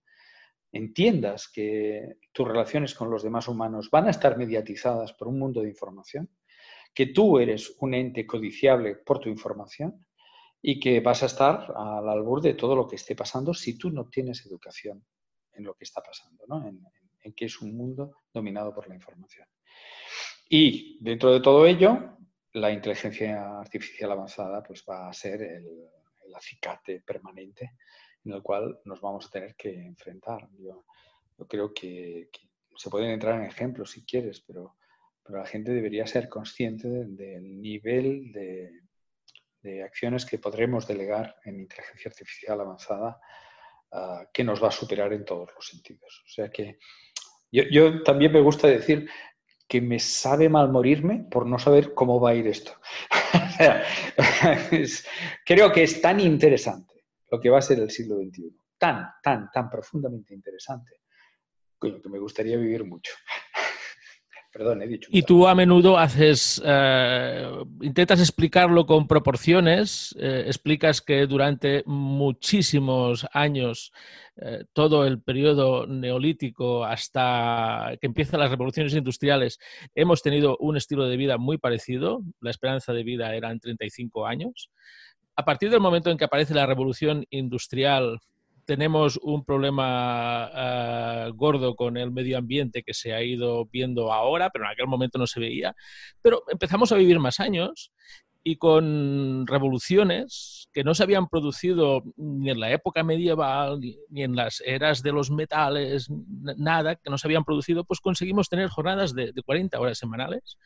entiendas 0.72 1.48
que 1.48 2.18
tus 2.32 2.48
relaciones 2.48 2.94
con 2.94 3.10
los 3.10 3.24
demás 3.24 3.48
humanos 3.48 3.90
van 3.90 4.08
a 4.08 4.12
estar 4.12 4.38
mediatizadas 4.38 5.14
por 5.14 5.28
un 5.28 5.40
mundo 5.40 5.62
de 5.62 5.70
información, 5.70 6.30
que 6.94 7.08
tú 7.08 7.40
eres 7.40 7.76
un 7.80 7.94
ente 7.94 8.26
codiciable 8.26 8.96
por 8.96 9.20
tu 9.20 9.30
información 9.30 10.06
y 10.62 10.80
que 10.80 11.00
vas 11.00 11.24
a 11.24 11.28
estar 11.28 11.74
al 11.76 12.10
albur 12.10 12.42
de 12.42 12.54
todo 12.54 12.76
lo 12.76 12.88
que 12.88 12.98
esté 12.98 13.16
pasando 13.16 13.54
si 13.54 13.78
tú 13.78 13.90
no 13.90 14.08
tienes 14.10 14.46
educación 14.46 15.04
en 15.54 15.64
lo 15.64 15.74
que 15.74 15.86
está 15.86 16.02
pasando, 16.02 16.46
¿no? 16.48 16.68
en, 16.68 17.34
que 17.36 17.46
es 17.46 17.62
un 17.62 17.78
mundo 17.78 18.16
dominado 18.34 18.74
por 18.74 18.88
la 18.88 18.96
información. 18.96 19.48
Y 20.50 20.98
dentro 21.00 21.32
de 21.32 21.42
todo 21.42 21.66
ello, 21.66 22.18
la 22.54 22.72
inteligencia 22.72 23.60
artificial 23.60 24.12
avanzada 24.12 24.64
pues, 24.64 24.84
va 24.90 25.10
a 25.10 25.14
ser 25.14 25.42
el, 25.42 25.66
acicate 26.36 27.02
permanente 27.02 27.72
en 28.26 28.34
el 28.34 28.42
cual 28.42 28.80
nos 28.86 29.02
vamos 29.02 29.26
a 29.26 29.30
tener 29.30 29.56
que 29.56 29.74
enfrentar. 29.74 30.48
Yo, 30.58 30.86
creo 31.48 31.74
que, 31.74 32.30
se 32.76 32.90
pueden 32.90 33.12
entrar 33.12 33.36
en 33.40 33.46
ejemplos 33.46 33.92
si 33.92 34.06
quieres, 34.06 34.42
pero, 34.42 34.78
pero 35.24 35.40
la 35.40 35.46
gente 35.46 35.72
debería 35.72 36.08
ser 36.08 36.30
consciente 36.30 36.88
del 36.88 37.62
nivel 37.62 38.32
de, 38.32 38.72
acciones 39.84 40.26
que 40.26 40.40
podremos 40.40 40.88
delegar 40.88 41.36
en 41.44 41.60
inteligencia 41.60 42.10
artificial 42.10 42.62
avanzada 42.62 43.20
ah, 43.92 44.26
que 44.34 44.42
nos 44.44 44.64
va 44.64 44.70
a 44.70 44.72
superar 44.72 45.12
en 45.12 45.26
todos 45.26 45.50
los 45.54 45.68
sentidos. 45.68 46.24
O 46.26 46.30
sea 46.30 46.50
que 46.50 46.80
yo, 47.52 48.02
también 48.04 48.32
me 48.32 48.40
gusta 48.40 48.68
decir 48.68 49.10
que 49.68 49.82
me 49.82 50.00
sabe 50.00 50.48
mal 50.48 50.72
morirme 50.72 51.26
por 51.30 51.46
no 51.46 51.60
saber 51.60 51.94
cómo 51.94 52.22
va 52.22 52.32
a 52.32 52.36
ir 52.36 52.48
esto. 52.48 52.72
creo 55.46 55.72
que 55.74 55.84
es 55.84 56.02
tan 56.02 56.20
interesante 56.22 56.89
lo 57.32 57.40
que 57.40 57.50
va 57.50 57.60
a 57.60 57.62
ser 57.62 57.80
el 57.80 57.90
siglo 57.90 58.18
XXI, 58.18 58.56
tan, 58.78 59.08
tan, 59.22 59.50
tan 59.52 59.70
profundamente 59.70 60.34
interesante, 60.34 60.92
que 61.80 62.10
me 62.10 62.20
gustaría 62.20 62.58
vivir 62.58 62.84
mucho. 62.86 63.14
Perdón, 64.52 64.82
he 64.82 64.88
dicho. 64.88 65.10
Y 65.12 65.22
tú 65.22 65.48
a 65.48 65.54
menudo 65.54 66.00
haces, 66.00 66.60
eh, 66.66 67.48
intentas 67.82 68.20
explicarlo 68.20 68.88
con 68.88 69.08
proporciones, 69.08 70.16
eh, 70.20 70.46
explicas 70.48 71.02
que 71.02 71.28
durante 71.28 71.84
muchísimos 71.86 73.28
años, 73.32 73.92
eh, 74.38 74.64
todo 74.74 75.06
el 75.06 75.22
periodo 75.22 75.86
neolítico 75.86 76.84
hasta 76.84 77.96
que 78.02 78.08
empiezan 78.08 78.40
las 78.40 78.50
revoluciones 78.50 78.96
industriales, 78.96 79.60
hemos 79.94 80.24
tenido 80.24 80.58
un 80.60 80.78
estilo 80.78 81.08
de 81.08 81.18
vida 81.18 81.38
muy 81.38 81.60
parecido. 81.60 82.24
La 82.42 82.50
esperanza 82.50 82.92
de 82.92 83.04
vida 83.04 83.36
era 83.36 83.52
en 83.52 83.60
35 83.60 84.26
años. 84.26 84.72
A 85.40 85.46
partir 85.46 85.70
del 85.70 85.80
momento 85.80 86.12
en 86.12 86.18
que 86.18 86.26
aparece 86.26 86.54
la 86.54 86.66
revolución 86.66 87.26
industrial, 87.30 88.20
tenemos 88.66 89.18
un 89.24 89.46
problema 89.46 90.44
ah, 90.44 91.30
gordo 91.34 91.78
con 91.78 91.96
el 91.96 92.12
medio 92.12 92.38
ambiente 92.38 92.84
que 92.84 92.94
se 92.94 93.14
ha 93.14 93.24
ido 93.24 93.64
viendo 93.72 94.12
ahora, 94.12 94.50
pero 94.50 94.66
en 94.66 94.72
aquel 94.72 94.88
momento 94.88 95.18
no 95.18 95.26
se 95.28 95.40
veía. 95.40 95.74
Pero 96.22 96.44
empezamos 96.50 96.92
a 96.92 96.98
vivir 96.98 97.20
más 97.20 97.40
años 97.40 97.94
y 98.44 98.58
con 98.58 99.48
revoluciones 99.48 100.68
que 100.74 100.84
no 100.84 100.94
se 100.94 101.04
habían 101.04 101.30
producido 101.30 102.04
ni 102.18 102.50
en 102.50 102.60
la 102.60 102.74
época 102.74 103.04
medieval, 103.04 103.80
ni 104.10 104.24
en 104.24 104.36
las 104.36 104.62
eras 104.66 105.02
de 105.04 105.14
los 105.14 105.32
metales, 105.32 106.10
nada, 106.10 106.98
que 106.98 107.10
no 107.10 107.18
se 107.18 107.28
habían 107.28 107.46
producido, 107.46 107.86
pues 107.86 108.02
conseguimos 108.02 108.50
tener 108.50 108.68
jornadas 108.68 109.16
de, 109.16 109.32
40 109.42 109.80
horas 109.80 109.98
semanales. 109.98 110.58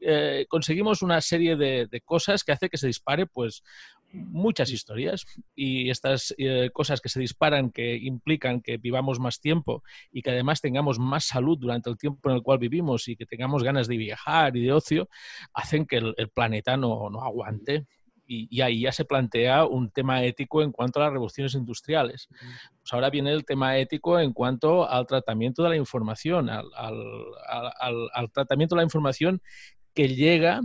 Eh, 0.00 0.46
conseguimos 0.48 1.02
una 1.02 1.20
serie 1.20 1.56
de, 1.56 1.88
de, 1.90 2.00
cosas 2.00 2.44
que 2.44 2.52
hace 2.52 2.68
que 2.68 2.78
se 2.78 2.86
dispare 2.86 3.26
pues 3.26 3.64
muchas 4.12 4.70
historias 4.70 5.26
y 5.54 5.90
estas 5.90 6.34
eh, 6.38 6.70
cosas 6.72 7.00
que 7.00 7.08
se 7.08 7.20
disparan 7.20 7.70
que 7.70 7.96
implican 7.96 8.60
que 8.60 8.78
vivamos 8.78 9.20
más 9.20 9.40
tiempo 9.40 9.82
y 10.10 10.22
que 10.22 10.30
además 10.30 10.60
tengamos 10.60 10.98
más 10.98 11.24
salud 11.24 11.58
durante 11.58 11.90
el 11.90 11.98
tiempo 11.98 12.30
en 12.30 12.36
el 12.36 12.42
cual 12.42 12.58
vivimos 12.58 13.08
y 13.08 13.16
que 13.16 13.26
tengamos 13.26 13.62
ganas 13.62 13.86
de 13.88 13.96
viajar 13.96 14.56
y 14.56 14.62
de 14.62 14.72
ocio, 14.72 15.08
hacen 15.52 15.86
que 15.86 15.96
el, 15.96 16.14
planeta 16.34 16.76
no, 16.76 17.10
no 17.10 17.22
aguante. 17.22 17.86
Y, 18.30 18.60
ahí 18.60 18.82
ya 18.82 18.92
se 18.92 19.06
plantea 19.06 19.64
un 19.64 19.90
tema 19.90 20.22
ético 20.22 20.62
en 20.62 20.70
cuanto 20.70 21.00
a 21.00 21.04
las 21.04 21.12
revoluciones 21.12 21.54
industriales. 21.54 22.28
Pues 22.28 22.92
ahora 22.92 23.08
viene 23.08 23.32
el 23.32 23.46
tema 23.46 23.78
ético 23.78 24.20
en 24.20 24.34
cuanto 24.34 24.86
al 24.86 25.06
tratamiento 25.06 25.62
de 25.62 25.70
la 25.70 25.76
información, 25.76 26.50
al, 26.50 26.66
al 28.12 28.30
tratamiento 28.30 28.74
de 28.74 28.80
la 28.80 28.84
información 28.84 29.40
que 29.94 30.08
llega 30.08 30.60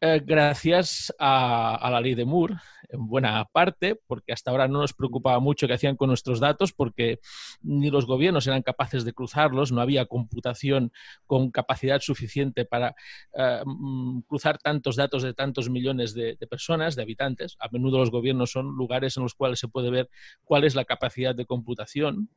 eh, 0.00 0.22
gracias 0.24 1.12
a, 1.18 1.88
la 1.90 2.00
ley 2.00 2.14
de 2.14 2.24
Moore, 2.24 2.54
en 2.88 3.08
buena 3.08 3.44
parte, 3.46 4.00
porque 4.06 4.32
hasta 4.32 4.50
ahora 4.52 4.68
no 4.68 4.80
nos 4.80 4.92
preocupaba 4.92 5.40
mucho 5.40 5.66
qué 5.66 5.74
hacían 5.74 5.96
con 5.96 6.08
nuestros 6.08 6.38
datos, 6.38 6.72
porque 6.72 7.18
ni 7.62 7.90
los 7.90 8.06
gobiernos 8.06 8.46
eran 8.46 8.62
capaces 8.62 9.04
de 9.04 9.12
cruzarlos, 9.12 9.72
no 9.72 9.80
había 9.80 10.06
computación 10.06 10.92
con 11.26 11.50
capacidad 11.50 12.00
suficiente 12.00 12.64
para 12.64 12.94
eh, 13.34 13.62
mm, 13.64 14.20
cruzar 14.28 14.58
tantos 14.58 14.94
datos 14.94 15.24
de 15.24 15.34
tantos 15.34 15.68
millones 15.68 16.14
de, 16.14 16.36
de, 16.38 16.46
personas, 16.46 16.94
de 16.94 17.02
habitantes. 17.02 17.56
A 17.58 17.68
menudo 17.72 17.98
los 17.98 18.12
gobiernos 18.12 18.52
son 18.52 18.66
lugares 18.76 19.16
en 19.16 19.24
los 19.24 19.34
cuales 19.34 19.58
se 19.58 19.68
puede 19.68 19.90
ver 19.90 20.08
cuál 20.44 20.62
es 20.62 20.76
la 20.76 20.84
capacidad 20.84 21.34
de 21.34 21.44
computación. 21.44 22.30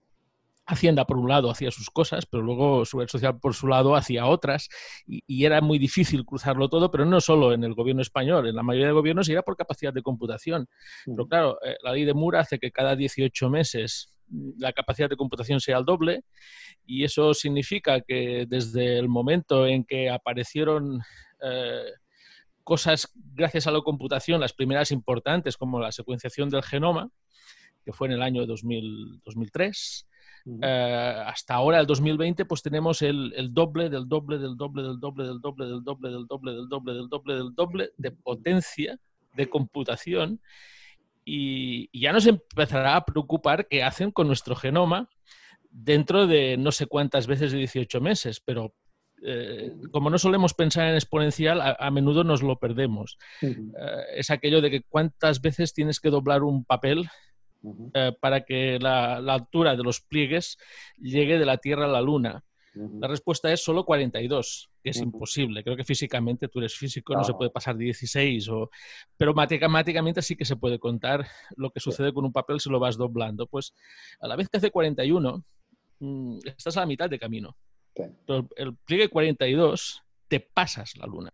Hacienda 0.72 1.06
por 1.06 1.18
un 1.18 1.28
lado 1.28 1.52
hacía 1.52 1.70
sus 1.70 1.90
cosas, 1.90 2.26
pero 2.26 2.42
luego 2.42 2.86
su 2.86 2.98
red 2.98 3.10
social 3.10 3.38
por 3.40 3.54
su 3.54 3.68
lado 3.68 3.94
hacía 3.94 4.26
otras 4.26 4.70
y, 5.06 5.44
era 5.46 5.60
muy 5.60 5.80
difícil 5.80 6.24
cruzarlo 6.24 6.70
todo, 6.70 6.90
pero 6.90 7.04
no 7.04 7.20
solo 7.20 7.52
en 7.52 7.66
el 7.66 7.74
gobierno 7.74 8.02
español, 8.02 8.48
en 8.48 8.56
la 8.56 8.64
mayoría 8.64 8.88
de 8.88 8.94
gobiernos 8.94 9.28
era 9.28 9.42
por 9.42 9.58
capacidad 9.58 9.92
de 9.92 10.02
computación. 10.02 10.70
Pero 11.06 11.28
claro, 11.28 11.58
eh, 11.66 11.76
la 11.84 11.92
ley 11.92 12.06
de 12.06 12.14
Moore 12.14 12.38
hace 12.38 12.58
que 12.58 12.72
cada 12.72 12.96
18 12.96 13.50
meses 13.50 14.18
mm, 14.30 14.52
la 14.60 14.72
capacidad 14.72 15.10
de 15.10 15.18
computación 15.18 15.60
sea 15.60 15.78
el 15.78 15.84
doble 15.84 16.24
y 16.86 17.04
eso 17.04 17.34
significa 17.34 18.00
que 18.00 18.46
desde 18.48 18.98
el 18.98 19.10
momento 19.10 19.68
en 19.68 19.84
que 19.84 20.10
aparecieron 20.10 21.02
eh, 21.44 21.92
cosas 22.64 23.12
gracias 23.14 23.68
a 23.68 23.72
la 23.72 23.82
computación, 23.82 24.40
las 24.40 24.54
primeras 24.54 24.92
importantes 24.92 25.58
como 25.58 25.82
la 25.82 25.92
secuenciación 25.92 26.50
del 26.50 26.64
genoma, 26.64 27.10
que 27.84 27.92
fue 27.92 28.08
en 28.08 28.14
el 28.14 28.22
año 28.22 28.46
2003, 28.46 30.08
eh, 30.62 31.24
hasta 31.26 31.56
ahora, 31.56 31.80
el 31.80 31.86
2020, 31.86 32.46
pues 32.46 32.62
tenemos 32.62 33.02
el, 33.02 33.34
doble 33.52 33.90
del 33.90 34.08
doble 34.08 34.38
del 34.38 34.58
doble 34.58 34.84
del 34.84 35.00
doble 35.00 35.26
del 35.26 35.40
doble 35.42 35.66
del 35.68 35.84
doble 35.84 36.10
del 36.10 36.28
doble 36.28 36.54
del 36.54 36.68
doble 36.68 36.94
del 36.94 37.10
doble 37.10 37.34
del 37.36 37.56
doble 37.56 37.92
de 37.98 38.12
potencia 38.12 39.00
de 39.36 39.50
computación 39.50 40.42
y, 41.24 41.90
ya 41.98 42.12
nos 42.12 42.26
empezará 42.26 42.96
a 42.96 43.06
preocupar 43.06 43.68
qué 43.68 43.84
hacen 43.84 44.12
con 44.12 44.28
nuestro 44.28 44.56
genoma 44.56 45.10
dentro 45.70 46.28
de 46.28 46.58
no 46.58 46.72
sé 46.72 46.86
cuántas 46.86 47.28
veces 47.28 47.52
de 47.52 47.60
18 47.60 48.02
meses, 48.02 48.42
pero 48.44 48.74
eh, 49.24 49.72
como 49.92 50.10
no 50.10 50.18
solemos 50.18 50.54
pensar 50.54 50.88
en 50.88 50.96
exponencial, 50.96 51.62
a, 51.62 51.92
menudo 51.92 52.24
nos 52.24 52.42
lo 52.42 52.58
perdemos. 52.58 53.18
Eh, 53.42 53.56
es 54.16 54.32
aquello 54.32 54.62
de 54.62 54.72
que 54.72 54.82
cuántas 54.82 55.42
veces 55.42 55.74
tienes 55.74 56.00
que 56.00 56.10
doblar 56.10 56.44
un 56.44 56.66
papel 56.66 57.08
eh, 57.93 58.12
para 58.19 58.41
que 58.41 58.80
la, 58.80 59.17
altura 59.17 59.76
de 59.76 59.84
los 59.84 60.02
pliegues 60.02 60.58
llegue 60.97 61.38
de 61.38 61.45
la 61.45 61.58
Tierra 61.58 61.86
a 61.86 61.89
la 61.89 62.02
Luna. 62.02 62.43
La 62.74 63.10
respuesta 63.10 63.52
es 63.52 63.62
solo 63.62 63.84
42, 63.84 64.69
que 64.82 64.91
es 64.91 64.97
imposible. 65.02 65.62
Creo 65.62 65.76
que 65.76 65.84
físicamente 65.84 66.47
tú 66.47 66.60
eres 66.60 66.74
físico, 66.74 67.13
no 67.13 67.24
se 67.26 67.34
puede 67.34 67.50
pasar 67.50 67.76
de 67.76 67.84
16, 67.84 68.47
o... 68.47 68.69
pero 69.17 69.34
matemáticamente 69.34 70.21
sí 70.21 70.38
que 70.38 70.45
se 70.45 70.56
puede 70.56 70.80
contar 70.80 71.28
lo 71.58 71.71
que 71.71 71.82
sucede 71.82 72.13
con 72.13 72.24
un 72.24 72.32
papel 72.32 72.62
si 72.62 72.69
lo 72.69 72.80
vas 72.80 72.95
doblando. 72.95 73.45
Pues 73.45 73.74
a 74.21 74.28
la 74.30 74.38
vez 74.38 74.47
que 74.47 74.58
hace 74.58 74.71
41, 74.71 75.43
mm, 76.00 76.38
estás 76.45 76.78
a 76.78 76.82
la 76.82 76.86
mitad 76.86 77.10
de 77.10 77.19
camino. 77.19 77.58
el 78.56 78.78
pliegue 78.86 79.10
42 79.10 80.02
te 80.30 80.39
pasas 80.39 80.95
la 80.95 81.08
luna 81.08 81.34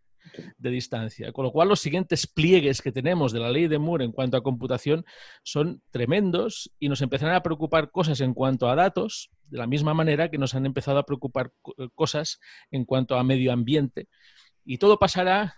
de 0.58 0.70
distancia. 0.70 1.32
Con 1.32 1.46
lo 1.46 1.52
cual, 1.52 1.70
los 1.70 1.80
siguientes 1.80 2.28
pliegues 2.28 2.82
que 2.82 2.92
tenemos 2.92 3.32
de 3.32 3.40
la 3.40 3.52
ley 3.52 3.68
de 3.68 3.80
Moore 3.80 4.06
en 4.06 4.12
cuanto 4.12 4.38
a 4.38 4.44
computación 4.44 5.06
son 5.44 5.82
tremendos 5.92 6.72
y 6.80 6.90
nos 6.90 7.02
empezarán 7.02 7.36
a 7.36 7.44
preocupar 7.44 7.92
cosas 7.92 8.22
en 8.22 8.34
cuanto 8.34 8.70
a 8.70 8.76
datos, 8.76 9.30
de 9.50 9.58
la 9.58 9.68
misma 9.68 9.94
manera 9.94 10.30
que 10.30 10.38
nos 10.38 10.56
han 10.56 10.66
empezado 10.66 11.00
a 11.00 11.06
preocupar 11.06 11.52
eh, 11.78 11.88
cosas 11.96 12.40
en 12.72 12.86
cuanto 12.86 13.16
a 13.16 13.24
medio 13.24 13.52
ambiente. 13.52 14.08
Y 14.66 14.78
todo 14.78 15.00
pasará 15.00 15.56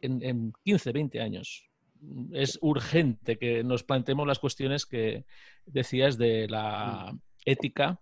en, 0.00 0.22
en 0.22 0.52
15, 0.64 0.92
20 0.92 1.20
años. 1.20 1.68
Es 2.32 2.58
urgente 2.60 3.38
que 3.38 3.62
nos 3.62 3.84
planteemos 3.84 4.26
las 4.26 4.40
cuestiones 4.40 4.86
que 4.86 5.24
decías 5.66 6.18
de 6.18 6.48
la 6.48 7.16
ética 7.44 8.00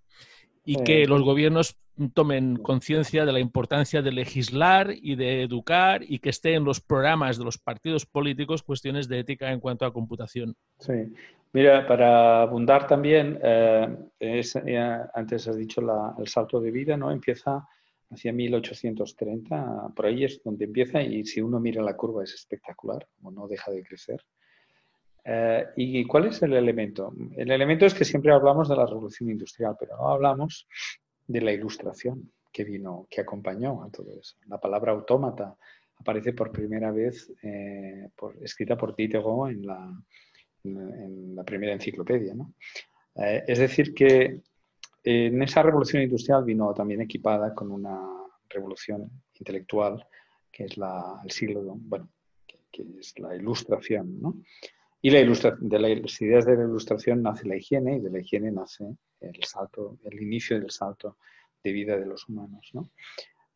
y 0.65 0.83
que 0.83 1.07
los 1.07 1.23
gobiernos 1.23 1.77
tomen 2.09 2.57
conciencia 2.57 3.27
de 3.27 3.33
la 3.33 3.41
importancia 3.41 4.01
de 4.01 4.13
legislar 4.13 4.91
y 4.91 5.17
de 5.17 5.43
educar 5.43 6.03
y 6.03 6.19
que 6.19 6.31
esté 6.31 6.55
en 6.55 6.65
los 6.65 6.81
programas 6.81 7.39
de 7.39 7.45
los 7.45 7.59
partidos 7.59 8.07
políticos 8.07 8.63
cuestiones 8.63 9.09
de 9.09 9.19
ética 9.19 9.53
en 9.53 9.61
cuanto 9.61 9.85
a 9.85 9.93
computación. 9.93 10.57
Sí, 10.79 11.13
mira, 11.53 11.87
para 11.87 12.43
abundar 12.43 12.87
también, 12.87 13.39
eh, 13.43 13.89
antes 15.15 15.49
has 15.49 15.57
dicho 15.57 15.83
el 16.19 16.27
salto 16.27 16.61
de 16.61 16.71
vida, 16.71 16.97
¿no? 16.97 17.11
Empieza 17.11 17.69
hacia 18.11 18.33
1830, 18.33 19.93
por 19.95 20.07
ahí 20.07 20.25
es 20.25 20.43
donde 20.43 20.65
empieza 20.65 21.03
y 21.03 21.25
si 21.25 21.41
uno 21.41 21.61
mira 21.61 21.83
la 21.83 21.97
curva 21.97 22.25
es 22.25 22.35
espectacular, 22.35 23.07
como 23.17 23.31
no 23.31 23.47
deja 23.47 23.71
de 23.71 23.85
crecer. 23.85 24.21
Eh, 25.25 25.67
¿Y 25.77 26.05
cuál 26.07 26.27
es 26.27 26.43
el 26.43 26.55
elemento? 26.55 27.13
El 27.37 27.51
elemento 27.51 27.87
es 27.87 27.95
que 27.95 28.05
siempre 28.05 28.33
hablamos 28.33 28.69
de 28.69 28.77
la 28.77 28.87
revolución 28.87 29.31
industrial, 29.31 29.77
pero 29.79 29.97
no 29.97 30.09
hablamos 30.09 30.67
de 31.31 31.41
la 31.41 31.53
ilustración 31.53 32.33
que 32.53 32.65
vino, 32.65 33.07
que 33.09 33.21
acompañó 33.21 33.83
a 33.85 33.91
todo 33.91 34.13
eso. 34.19 34.37
La 34.47 34.59
palabra 34.59 34.93
autómata 34.93 35.57
aparece 35.97 36.33
por 36.33 36.51
primera 36.51 36.91
vez 36.91 37.33
eh, 37.43 38.09
escrita 38.41 38.77
por 38.77 38.97
Diderot 38.97 39.51
en 39.51 39.67
la, 39.67 40.03
en 40.65 41.37
la 41.37 41.45
primera 41.45 41.73
enciclopedia. 41.73 42.35
Eh, 43.15 43.45
es 43.47 43.59
decir, 43.59 43.95
que 43.95 44.41
en 45.05 45.43
esa 45.43 45.63
revolución 45.63 46.03
industrial 46.03 46.45
vino 46.45 46.75
también 46.75 47.01
equipada 47.03 47.55
con 47.55 47.71
una 47.71 48.01
revolución 48.49 49.09
intelectual, 49.39 50.05
que 50.51 50.65
es 50.65 50.77
la, 50.77 51.21
el 51.23 51.31
siglo, 51.31 51.63
bueno, 51.79 52.11
que, 52.73 52.85
es 52.99 53.19
la 53.19 53.37
ilustración, 53.37 54.21
¿no? 54.21 54.35
Y 55.03 55.11
la 55.11 55.21
de 55.21 55.79
las 55.79 56.21
ideas 56.21 56.45
de 56.45 56.57
la 56.57 56.65
ilustración 56.65 57.23
nace 57.23 57.49
la 57.49 57.57
higiene 57.57 57.97
y 57.97 58.01
de 58.01 58.11
la 58.11 58.21
higiene 58.21 58.51
nace 58.53 58.85
el 59.21 59.43
salto, 59.45 59.99
el 60.05 60.23
inicio 60.23 60.59
del 60.59 60.71
salto 60.71 61.19
de 61.63 61.73
vida 61.73 61.97
de 61.97 62.07
los 62.07 62.29
humanos. 62.29 62.71
¿no? 62.73 62.91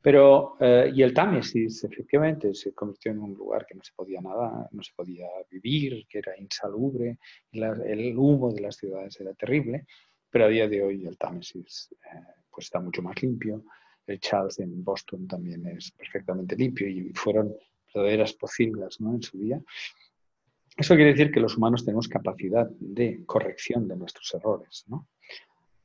Pero, 0.05 0.57
eh, 0.61 0.93
y 0.95 1.03
el 1.03 1.15
Támesis 1.15 1.85
efectivamente 1.85 2.55
se 2.55 2.75
convirtió 2.75 3.13
en 3.13 3.21
un 3.21 3.35
lugar 3.35 3.65
que 3.67 3.75
no 3.75 3.83
se 3.83 3.93
podía 3.95 4.21
nada, 4.21 4.69
no 4.71 4.83
se 4.83 4.93
podía 4.95 5.27
vivir, 5.51 6.07
que 6.07 6.19
era 6.19 6.39
insalubre, 6.39 7.19
el 7.53 8.15
humo 8.19 8.53
de 8.53 8.61
las 8.61 8.77
ciudades 8.77 9.19
era 9.19 9.33
terrible, 9.33 9.87
pero 10.29 10.45
a 10.45 10.49
día 10.49 10.69
de 10.69 10.83
hoy 10.83 11.07
el 11.07 11.17
Támesis 11.17 11.89
eh, 11.93 12.19
pues 12.51 12.67
está 12.67 12.81
mucho 12.81 13.01
más 13.01 13.23
limpio, 13.23 13.65
el 14.07 14.21
Charles 14.21 14.59
en 14.59 14.85
Boston 14.85 15.27
también 15.27 15.67
es 15.69 15.91
perfectamente 15.93 16.55
limpio 16.55 16.87
y 16.87 17.11
fueron 17.15 17.55
verdaderas 17.95 18.35
posibles 18.35 19.01
¿no? 19.01 19.15
en 19.15 19.23
su 19.23 19.39
día. 19.39 19.59
Eso 20.77 20.97
quiere 20.97 21.13
decir 21.13 21.31
que 21.31 21.41
los 21.41 21.57
humanos 21.57 21.85
tenemos 21.85 22.09
capacidad 22.09 22.69
de 22.79 23.25
corrección 23.25 23.89
de 23.89 23.97
nuestros 23.97 24.35
errores. 24.35 24.85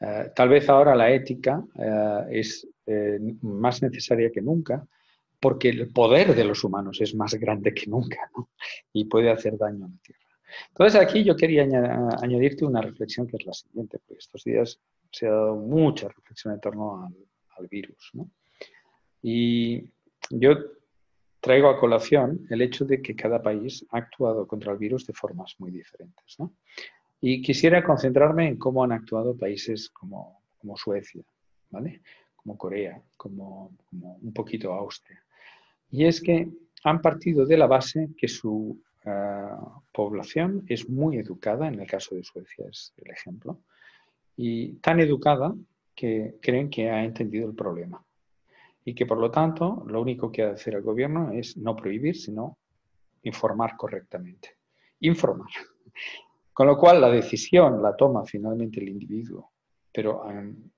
Eh, 0.01 0.31
tal 0.33 0.49
vez 0.49 0.69
ahora 0.69 0.95
la 0.95 1.11
ética 1.11 1.63
eh, 1.77 2.25
es 2.31 2.67
eh, 2.85 3.19
más 3.41 3.81
necesaria 3.81 4.31
que 4.31 4.41
nunca 4.41 4.85
porque 5.41 5.69
el 5.69 5.91
poder 5.91 6.35
de 6.35 6.43
los 6.45 6.63
humanos 6.63 6.99
es 7.01 7.15
más 7.15 7.33
grande 7.35 7.73
que 7.73 7.87
nunca 7.87 8.29
y 8.93 9.05
puede 9.05 9.29
hacer 9.29 9.57
daño 9.57 9.85
a 9.85 9.89
la 9.89 9.97
Tierra. 10.01 10.19
Entonces 10.69 10.99
aquí 10.99 11.23
yo 11.23 11.35
quería 11.35 11.63
añadirte 12.21 12.65
una 12.65 12.81
reflexión 12.81 13.27
que 13.27 13.37
es 13.37 13.45
la 13.45 13.53
siguiente, 13.53 13.99
porque 13.99 14.19
estos 14.19 14.43
días 14.43 14.79
se 15.11 15.27
ha 15.27 15.31
dado 15.31 15.55
mucha 15.55 16.07
reflexión 16.09 16.53
en 16.53 16.59
torno 16.59 17.05
al, 17.05 17.15
al 17.57 17.67
virus. 17.67 18.11
Y 19.21 19.83
yo 20.31 20.57
traigo 21.39 21.69
a 21.69 21.79
colación 21.79 22.45
el 22.49 22.61
hecho 22.61 22.83
de 22.83 23.01
que 23.01 23.15
cada 23.15 23.41
país 23.41 23.85
ha 23.91 23.97
actuado 23.97 24.47
contra 24.47 24.73
el 24.73 24.77
virus 24.77 25.05
de 25.05 25.13
formas 25.13 25.55
muy 25.59 25.71
diferentes. 25.71 26.37
Y 27.21 27.41
quisiera 27.41 27.83
concentrarme 27.83 28.47
en 28.47 28.57
cómo 28.57 28.83
han 28.83 28.91
actuado 28.91 29.35
países 29.35 29.89
como, 29.89 30.41
Suecia, 30.75 31.23
¿vale? 31.69 32.01
como 32.35 32.57
Corea, 32.57 33.01
como, 33.17 33.71
un 33.91 34.33
poquito 34.33 34.73
Austria. 34.73 35.21
Y 35.91 36.05
es 36.05 36.21
que 36.21 36.49
han 36.83 37.01
partido 37.01 37.45
de 37.45 37.57
la 37.57 37.67
base 37.67 38.09
que 38.17 38.27
su 38.27 38.81
eh, 39.05 39.55
población 39.91 40.65
es 40.67 40.89
muy 40.89 41.17
educada, 41.17 41.67
en 41.67 41.79
el 41.79 41.87
caso 41.87 42.15
de 42.15 42.23
Suecia 42.23 42.67
es 42.69 42.93
el 42.97 43.11
ejemplo, 43.11 43.59
y 44.35 44.73
tan 44.75 44.99
educada 44.99 45.53
que 45.93 46.37
creen 46.41 46.69
que 46.69 46.89
ha 46.89 47.03
entendido 47.03 47.49
el 47.49 47.55
problema 47.55 48.01
y 48.85 48.95
que 48.95 49.05
por 49.05 49.17
lo 49.17 49.29
tanto 49.29 49.83
lo 49.87 50.01
único 50.01 50.31
que 50.31 50.43
ha 50.43 50.47
de 50.47 50.53
hacer 50.53 50.75
el 50.75 50.81
gobierno 50.81 51.31
es 51.31 51.57
no 51.57 51.75
prohibir, 51.75 52.15
sino 52.15 52.57
informar 53.23 53.75
correctamente. 53.75 54.55
informar. 55.01 55.49
Con 56.59 56.67
lo 56.67 56.77
cual 56.77 56.99
la 56.99 57.09
decisión 57.09 57.81
la 57.81 57.95
toma 57.95 58.25
finalmente 58.25 58.81
el 58.81 58.89
individuo, 58.89 59.53
pero 59.93 60.25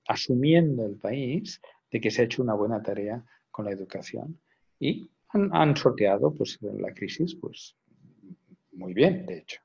asumiendo 0.07 0.85
el 0.85 0.97
país 0.97 1.59
de 1.89 1.99
que 1.99 2.11
se 2.11 2.21
ha 2.21 2.25
hecho 2.25 2.43
una 2.43 2.53
buena 2.53 2.83
tarea 2.83 3.25
con 3.49 3.65
la 3.65 3.71
educación 3.71 4.39
y 4.79 5.09
han, 5.29 5.75
sorteado 5.75 6.35
pues, 6.35 6.59
la 6.61 6.93
crisis 6.93 7.33
pues, 7.33 7.75
muy 8.73 8.93
bien, 8.93 9.25
de 9.25 9.39
hecho. 9.39 9.59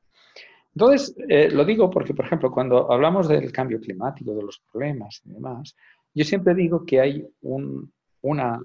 Entonces, 0.75 1.15
eh, 1.29 1.51
lo 1.51 1.67
digo 1.67 1.91
porque, 1.91 2.15
por 2.15 2.25
ejemplo, 2.25 2.51
cuando 2.51 2.91
hablamos 2.91 3.29
del 3.29 3.53
cambio 3.53 3.79
climático, 3.79 4.35
de 4.35 4.43
los 4.43 4.61
problemas 4.73 5.21
y 5.27 5.35
demás, 5.35 5.77
yo 6.15 6.25
siempre 6.25 6.55
digo 6.55 6.87
que 6.87 6.99
hay 6.99 7.29
un, 7.43 7.93
una, 8.23 8.59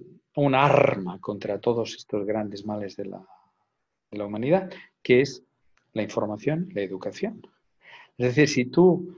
arma 0.54 1.20
contra 1.20 1.60
todos 1.60 1.96
estos 1.96 2.26
grandes 2.26 2.66
males 2.66 2.96
de 2.96 3.08
la, 3.08 3.22
de 4.10 4.18
la 4.18 4.26
humanidad, 4.26 4.72
que 5.04 5.20
es 5.20 5.44
la 5.94 6.04
información, 6.04 6.70
la 6.74 6.82
educación. 6.82 7.42
Es 8.18 8.28
decir, 8.28 8.48
si 8.48 8.66
tú 8.66 9.18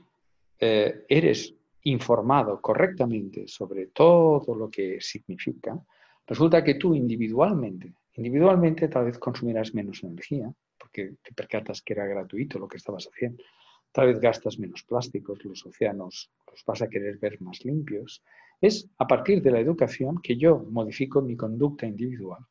eh, 0.60 1.06
eres 1.08 1.54
informado 1.84 2.62
correctamente 2.62 3.48
sobre 3.48 3.88
todo 3.88 4.56
lo 4.56 4.70
que 4.70 5.02
significa, 5.02 5.78
resulta 6.26 6.64
que 6.64 6.76
tú 6.76 6.96
individualmente, 6.96 7.94
individualmente 8.14 8.88
tal 8.88 9.06
vez 9.06 9.18
consumirás 9.18 9.74
menos 9.74 10.04
energía, 10.04 10.52
porque 10.78 11.16
te 11.22 11.34
percatas 11.34 11.82
que 11.82 11.94
era 11.94 12.06
gratuito 12.06 12.60
lo 12.60 12.68
que 12.68 12.78
estabas 12.78 13.08
haciendo. 13.12 13.44
Tal 13.92 14.08
vez 14.08 14.20
gastas 14.20 14.58
menos 14.58 14.84
plásticos, 14.84 15.44
los 15.44 15.66
océanos 15.66 16.32
los 16.50 16.64
vas 16.66 16.82
a 16.82 16.88
querer 16.88 17.18
ver 17.18 17.40
más 17.42 17.64
limpios. 17.64 18.24
Es 18.60 18.90
a 18.98 19.06
partir 19.06 19.42
de 19.42 19.52
la 19.52 19.60
educación 19.60 20.20
que 20.22 20.36
yo 20.38 20.66
modifico 20.72 21.22
mi 21.22 21.36
conducta 21.36 21.86
individual, 21.86 22.46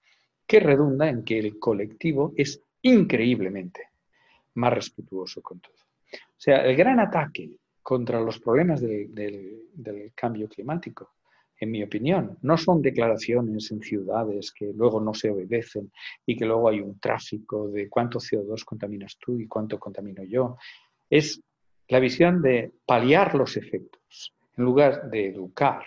que 0.46 0.60
redunda 0.60 1.08
en 1.08 1.24
que 1.24 1.38
el 1.38 1.58
colectivo 1.58 2.32
es 2.36 2.62
increíblemente 2.82 3.91
más 4.54 4.72
respetuoso 4.72 5.40
con 5.42 5.60
todo. 5.60 5.74
O 6.12 6.36
sea, 6.36 6.64
el 6.64 6.76
gran 6.76 7.00
ataque 7.00 7.58
contra 7.82 8.20
los 8.20 8.38
problemas 8.38 8.80
del 8.80 10.12
cambio 10.14 10.48
climático, 10.48 11.14
en 11.58 11.70
mi 11.70 11.82
opinión, 11.82 12.38
no 12.42 12.56
son 12.56 12.82
declaraciones 12.82 13.70
en 13.70 13.80
ciudades 13.82 14.52
que 14.52 14.72
luego 14.74 15.00
no 15.00 15.14
se 15.14 15.30
obedecen 15.30 15.92
y 16.26 16.36
que 16.36 16.44
luego 16.44 16.68
hay 16.68 16.80
un 16.80 16.98
tráfico 16.98 17.68
de 17.68 17.88
cuánto 17.88 18.18
CO2 18.18 18.64
contaminas 18.64 19.16
tú 19.16 19.38
y 19.38 19.46
cuánto 19.46 19.78
contamino 19.78 20.24
yo. 20.24 20.56
Es 21.08 21.40
la 21.88 22.00
visión 22.00 22.42
de 22.42 22.72
paliar 22.84 23.34
los 23.36 23.56
efectos 23.56 24.34
en 24.56 24.64
lugar 24.64 25.08
de 25.08 25.28
educar 25.28 25.84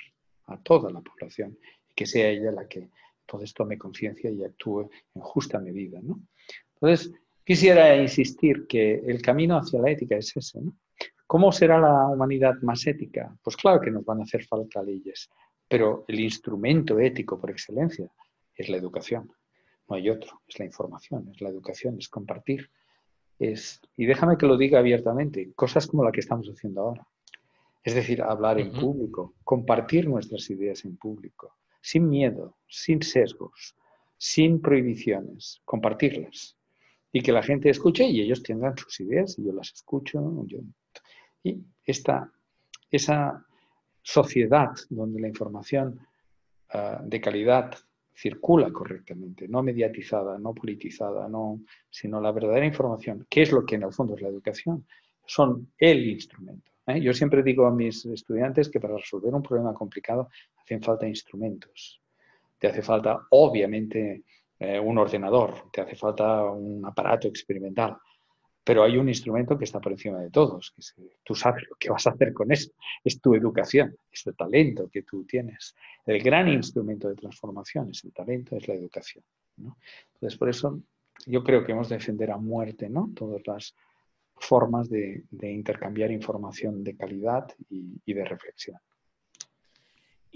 a 0.48 0.58
toda 0.58 0.92
la 0.92 1.02
población 1.02 1.58
y 1.90 1.94
que 1.94 2.06
sea 2.06 2.30
ella 2.30 2.52
la 2.52 2.68
que 2.68 2.90
entonces 3.22 3.54
tome 3.54 3.78
conciencia 3.78 4.30
y 4.30 4.44
actúe 4.44 4.90
en 5.14 5.22
justa 5.22 5.60
medida. 5.60 6.00
¿no? 6.02 6.22
Entonces, 6.76 7.12
quisiera 7.46 7.96
insistir 7.96 8.68
que 8.68 8.96
el 8.96 9.22
camino 9.22 9.58
hacia 9.58 9.80
la 9.80 9.92
ética 9.92 10.18
es 10.18 10.36
ese. 10.36 10.60
¿no? 10.60 10.74
¿Cómo 11.28 11.52
será 11.52 11.80
la 11.80 12.08
humanidad 12.08 12.56
más 12.62 12.86
ética? 12.88 13.36
Pues 13.44 13.56
claro 13.56 13.80
que 13.80 13.92
nos 13.92 14.04
van 14.04 14.20
a 14.20 14.24
hacer 14.24 14.44
falta 14.44 14.84
leyes, 14.84 15.30
pero 15.68 16.04
el 16.08 16.20
instrumento 16.20 17.00
ético 17.00 17.40
por 17.40 17.52
excelencia 17.52 18.10
es 18.56 18.70
la 18.70 18.78
educación. 18.78 19.32
No 19.88 19.96
hay 19.96 20.10
otro, 20.10 20.42
es 20.48 20.60
la 20.60 20.66
información, 20.66 21.30
es 21.34 21.42
la 21.42 21.50
educación, 21.50 21.98
es 22.00 22.10
compartir. 22.10 22.70
Es, 23.38 23.82
y 23.98 24.06
déjame 24.06 24.38
que 24.38 24.48
lo 24.48 24.58
diga 24.58 24.80
abiertamente, 24.80 25.52
cosas 25.56 25.88
como 25.88 26.04
la 26.04 26.12
que 26.12 26.22
estamos 26.22 26.48
haciendo 26.48 26.82
ahora. 26.82 27.08
Es 27.84 27.94
decir, 27.94 28.22
hablar 28.22 28.60
en 28.60 28.72
público, 28.72 29.36
compartir 29.44 30.08
nuestras 30.08 30.50
ideas 30.50 30.86
en 30.86 30.98
público, 30.98 31.56
sin 31.82 32.10
miedo, 32.10 32.58
sin 32.68 33.04
sesgos, 33.04 33.76
sin 34.18 34.60
prohibiciones, 34.60 35.62
compartirlas. 35.66 36.58
Y 37.16 37.22
que 37.22 37.32
la 37.32 37.42
gente 37.42 37.70
escuche 37.70 38.04
y 38.04 38.20
ellos 38.20 38.44
tengan 38.44 38.78
sus 38.78 39.00
ideas 39.00 39.40
y 39.40 39.46
yo 39.46 39.54
las 39.54 39.72
escucho. 39.72 40.20
Y 41.42 41.64
esta, 41.86 42.30
esa 42.92 43.42
sociedad 44.02 44.72
donde 44.90 45.22
la 45.22 45.30
información 45.30 45.98
ah, 46.74 47.00
de 47.02 47.22
calidad 47.22 47.74
circula 48.14 48.70
correctamente, 48.70 49.48
no 49.48 49.64
mediatizada, 49.64 50.38
no 50.38 50.54
politizada, 50.54 51.30
no, 51.30 51.62
sino 51.90 52.20
la 52.20 52.34
verdadera 52.34 52.66
información, 52.66 53.26
que 53.30 53.44
es 53.44 53.52
lo 53.54 53.66
que 53.66 53.76
en 53.76 53.84
el 53.84 53.94
fondo 53.94 54.16
es 54.16 54.22
la 54.22 54.28
educación, 54.28 54.86
son 55.26 55.72
el 55.78 56.06
instrumento. 56.10 56.70
¿eh? 56.86 57.00
Yo 57.00 57.14
siempre 57.14 57.44
digo 57.44 57.66
a 57.66 57.72
mis 57.72 58.06
estudiantes 58.08 58.68
que 58.68 58.82
para 58.82 58.98
resolver 58.98 59.34
un 59.34 59.42
problema 59.42 59.74
complicado 59.74 60.28
hacen 60.62 60.84
falta 60.84 61.08
instrumentos. 61.08 62.02
Te 62.60 62.68
hace 62.68 62.82
falta, 62.82 63.26
obviamente, 63.30 64.26
eh, 64.60 64.80
un 64.80 64.98
ordenador, 64.98 65.70
te 65.72 65.82
hace 65.82 65.96
falta 65.96 66.44
un 66.46 66.86
aparato 66.86 67.28
experimental, 67.28 67.98
pero 68.64 68.84
hay 68.84 68.98
un 68.98 69.08
instrumento 69.08 69.58
que 69.58 69.66
está 69.66 69.80
por 69.80 69.92
encima 69.92 70.20
de 70.20 70.32
todos, 70.32 70.74
tú 71.24 71.36
sabes 71.36 71.64
lo 71.70 71.76
que 71.76 71.90
vas 71.90 72.08
a 72.08 72.12
hacer 72.12 72.34
con 72.34 72.52
eso, 72.52 72.72
es 73.04 73.22
tu 73.22 73.36
educación, 73.36 73.96
es 74.12 74.26
el 74.26 74.36
talento 74.36 74.90
que 74.90 75.04
tú 75.04 75.24
tienes. 75.26 75.76
El 76.06 76.22
gran 76.22 76.48
instrumento 76.48 77.08
de 77.08 77.16
transformación 77.16 77.92
es 77.92 78.04
el 78.04 78.12
talento, 78.12 78.56
es 78.56 78.68
la 78.68 78.74
educación. 78.74 79.24
Entonces, 79.58 80.38
por 80.38 80.50
eso 80.50 80.80
yo 81.28 81.44
creo 81.44 81.64
que 81.64 81.74
hemos 81.74 81.90
de 81.90 81.98
defender 81.98 82.32
a 82.32 82.38
muerte 82.38 82.90
¿no? 82.90 83.12
todas 83.16 83.46
las 83.46 83.76
formas 84.36 84.90
de, 84.90 85.24
intercambiar 85.42 86.12
información 86.12 86.84
de 86.84 86.98
calidad 86.98 87.48
y 87.70 88.14
de 88.14 88.26
reflexión. 88.26 88.78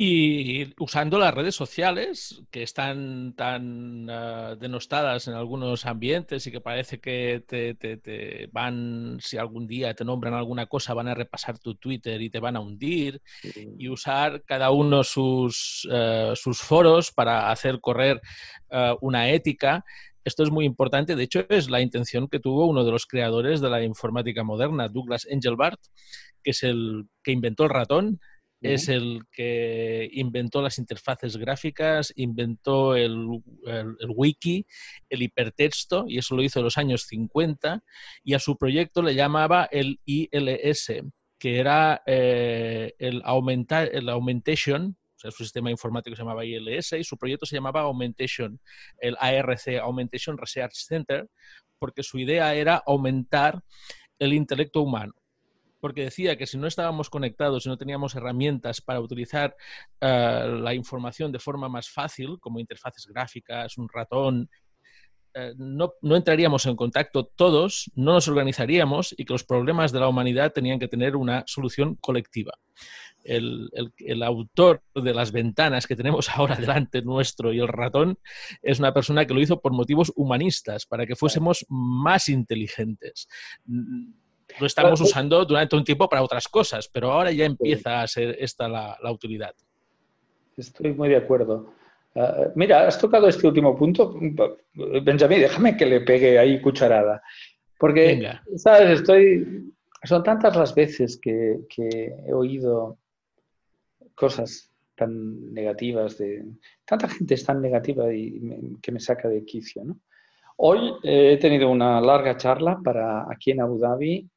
Y 0.02 0.74
usando 0.82 1.20
las 1.20 1.34
redes 1.34 1.56
sociales, 1.56 2.42
que 2.52 2.64
están 2.64 3.34
tan 3.34 4.10
ah, 4.10 4.56
denostadas 4.58 5.28
en 5.28 5.34
algunos 5.34 5.86
ambientes 5.86 6.48
y 6.48 6.52
que 6.54 6.62
parece 6.62 7.02
que 7.02 7.44
te, 7.46 8.48
van, 8.54 9.18
si 9.20 9.36
algún 9.36 9.68
día 9.68 9.94
te 9.94 10.06
nombran 10.06 10.36
alguna 10.36 10.68
cosa, 10.68 10.94
van 10.94 11.10
a 11.10 11.16
repasar 11.16 11.60
tu 11.60 11.76
Twitter 11.76 12.22
y 12.22 12.30
te 12.30 12.40
van 12.40 12.56
a 12.56 12.62
hundir, 12.62 13.22
y 13.44 13.90
usar 13.90 14.42
cada 14.46 14.72
uno 14.72 15.04
sus, 15.04 15.86
ah, 15.92 16.32
sus 16.34 16.62
foros 16.62 17.12
para 17.12 17.52
hacer 17.52 17.82
correr 17.82 18.22
ah, 18.72 18.96
una 19.02 19.30
ética. 19.32 19.84
Esto 20.24 20.44
es 20.44 20.50
muy 20.50 20.64
importante, 20.64 21.18
de 21.18 21.24
hecho 21.24 21.46
es 21.50 21.70
la 21.70 21.82
intención 21.82 22.30
que 22.30 22.40
tuvo 22.40 22.68
uno 22.68 22.86
de 22.86 22.92
los 22.92 23.06
creadores 23.06 23.60
de 23.60 23.70
la 23.70 23.84
informática 23.84 24.46
moderna, 24.46 24.88
Douglas 24.88 25.28
Engelbart, 25.30 25.82
que 26.42 26.52
es 26.52 26.64
el 26.64 27.10
que 27.22 27.34
inventó 27.34 27.66
el 27.66 27.72
ratón 27.72 28.22
es 28.62 28.90
el 28.90 29.22
que 29.32 30.10
inventó 30.12 30.62
las 30.62 30.78
interfaces 30.80 31.38
gráficas, 31.38 32.12
inventó 32.16 32.96
el, 32.96 33.42
wiki, 34.10 34.66
el 35.10 35.22
hipertexto, 35.22 36.06
y 36.08 36.18
eso 36.18 36.36
lo 36.36 36.44
hizo 36.44 36.60
en 36.60 36.66
los 36.66 36.78
años 36.78 37.04
50, 37.04 37.84
y 38.24 38.34
a 38.34 38.40
su 38.40 38.58
proyecto 38.58 39.02
le 39.02 39.16
llamaba 39.16 39.68
el 39.72 40.00
ILS, 40.06 40.92
que 41.38 41.60
era 41.60 42.02
eh, 42.06 42.94
el, 43.00 43.22
aumentar, 43.24 43.90
el 43.94 44.10
Augmentation, 44.10 44.98
o 45.16 45.20
sea, 45.20 45.32
su 45.32 45.44
sistema 45.44 45.72
informático 45.72 46.16
se 46.16 46.22
llamaba 46.22 46.46
ILS, 46.46 46.94
y 46.94 47.04
su 47.04 47.18
proyecto 47.18 47.46
se 47.46 47.56
llamaba 47.56 47.82
Augmentation, 47.82 48.60
el 49.00 49.16
ARC, 49.20 49.80
Augmentation 49.82 50.38
Research 50.38 50.76
Center, 50.76 51.30
porque 51.78 52.04
su 52.04 52.20
idea 52.20 52.54
era 52.56 52.84
aumentar 52.86 53.62
el 54.20 54.34
intelecto 54.34 54.82
humano 54.82 55.14
porque 55.80 56.04
decía 56.04 56.38
que 56.38 56.48
si 56.48 56.58
no 56.58 56.68
estábamos 56.68 57.10
conectados 57.10 57.66
y 57.66 57.70
no 57.70 57.78
teníamos 57.78 58.16
herramientas 58.16 58.82
para 58.82 59.00
utilizar 59.00 59.56
eh, 60.02 60.60
la 60.62 60.74
información 60.74 61.32
de 61.32 61.40
forma 61.40 61.70
más 61.70 61.90
fácil, 61.90 62.40
como 62.40 62.60
interfaces 62.60 63.08
gráficas, 63.08 63.78
un 63.78 63.88
ratón, 63.90 64.50
eh, 65.34 65.54
no, 65.58 65.94
entraríamos 66.02 66.66
en 66.66 66.76
contacto 66.76 67.26
todos, 67.26 67.92
no 67.96 68.14
nos 68.14 68.28
organizaríamos 68.28 69.14
y 69.16 69.26
que 69.26 69.34
los 69.34 69.44
problemas 69.44 69.92
de 69.92 70.00
la 70.00 70.08
humanidad 70.08 70.52
tenían 70.52 70.80
que 70.80 70.88
tener 70.88 71.16
una 71.16 71.44
solución 71.46 71.96
colectiva. 71.96 72.54
El, 73.24 73.70
el, 73.98 74.24
autor 74.24 74.82
de 74.96 75.14
las 75.14 75.32
ventanas 75.32 75.86
que 75.86 75.96
tenemos 75.96 76.30
ahora 76.36 76.56
delante 76.56 77.02
nuestro 77.02 77.54
y 77.54 77.60
el 77.60 77.68
ratón 77.68 78.18
es 78.62 78.80
una 78.80 78.94
persona 78.94 79.26
que 79.26 79.34
lo 79.34 79.42
hizo 79.42 79.60
por 79.60 79.74
motivos 79.74 80.12
humanistas, 80.16 80.86
para 80.86 81.06
que 81.06 81.16
fuésemos 81.16 81.66
más 81.70 82.30
inteligentes 82.30 83.28
lo 84.60 84.66
estamos 84.66 85.00
usando 85.02 85.46
durante 85.46 85.76
un 85.76 85.84
tiempo 85.84 86.10
para 86.10 86.24
otras 86.24 86.48
cosas, 86.48 86.88
pero 86.88 87.12
ahora 87.12 87.32
ya 87.32 87.46
empieza 87.46 88.02
a 88.02 88.08
ser 88.08 88.36
esta 88.40 88.68
la, 88.68 89.12
utilidad. 89.12 89.54
Estoy 90.58 90.94
muy 90.94 91.10
de 91.10 91.18
acuerdo. 91.18 91.74
Ah, 92.16 92.48
mira, 92.56 92.88
has 92.88 93.00
tocado 93.00 93.28
este 93.28 93.48
último 93.48 93.78
punto. 93.78 94.16
Benjamín, 95.04 95.40
déjame 95.40 95.78
que 95.78 95.86
le 95.86 96.02
pegue 96.02 96.38
ahí 96.40 96.62
cucharada. 96.62 97.22
Porque, 97.78 98.38
¿sabes? 98.56 99.00
Estoy. 99.00 99.74
Son 100.04 100.24
tantas 100.24 100.56
las 100.56 100.74
veces 100.74 101.20
que, 101.22 101.60
he 101.78 102.34
oído 102.34 102.98
cosas 104.16 104.72
tan 104.96 105.54
negativas 105.54 106.18
de. 106.18 106.46
Tanta 106.86 107.08
gente 107.08 107.36
es 107.36 107.46
tan 107.46 107.62
negativa 107.62 108.14
y 108.14 108.78
que 108.82 108.92
me 108.92 109.00
saca 109.00 109.30
de 109.30 109.46
quicio, 109.46 109.84
¿no? 109.86 110.00
Hoy 110.62 110.94
he 111.04 111.38
tenido 111.38 111.70
una 111.70 112.02
larga 112.02 112.36
charla 112.36 112.82
para 112.84 113.32
aquí 113.32 113.52
en 113.52 113.62
Abu 113.62 113.80
Dhabi 113.80 114.30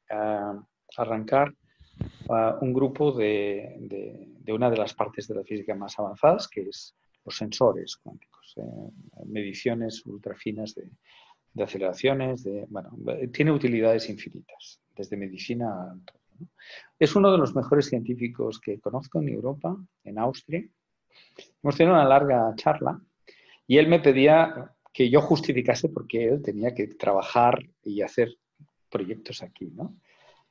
arrancar 0.97 1.53
un 2.61 2.73
grupo 2.73 3.11
de, 3.11 4.27
una 4.47 4.69
de 4.69 4.77
las 4.77 4.93
partes 4.93 5.27
de 5.27 5.35
la 5.35 5.43
física 5.43 5.75
más 5.75 5.97
avanzadas, 5.99 6.47
que 6.47 6.61
es 6.61 6.95
los 7.25 7.37
sensores 7.37 7.95
cuánticos, 7.97 8.53
eh, 8.57 9.23
mediciones 9.25 10.05
ultrafinas 10.05 10.75
de, 10.75 10.89
de 11.53 11.63
aceleraciones, 11.63 12.43
de, 12.43 12.65
bueno, 12.69 12.97
tiene 13.31 13.51
utilidades 13.51 14.09
infinitas, 14.09 14.81
desde 14.95 15.17
medicina. 15.17 15.95
Es 16.99 17.15
uno 17.15 17.31
de 17.31 17.37
los 17.37 17.55
mejores 17.55 17.87
científicos 17.87 18.59
que 18.59 18.79
conozco 18.79 19.21
en 19.21 19.29
Europa, 19.29 19.77
en 20.03 20.17
Austria. 20.17 20.63
Hemos 21.61 21.77
tenido 21.77 21.95
una 21.95 22.05
larga 22.05 22.53
charla 22.55 22.99
y 23.67 23.77
él 23.77 23.87
me 23.87 23.99
pedía 23.99 24.73
que 24.91 25.09
yo 25.09 25.21
justificase 25.21 25.89
por 25.89 26.07
qué 26.07 26.25
él 26.25 26.41
tenía 26.41 26.73
que 26.73 26.87
trabajar 26.87 27.63
y 27.83 28.01
hacer 28.01 28.35
proyectos 28.89 29.41
aquí, 29.41 29.71
¿no? 29.73 29.95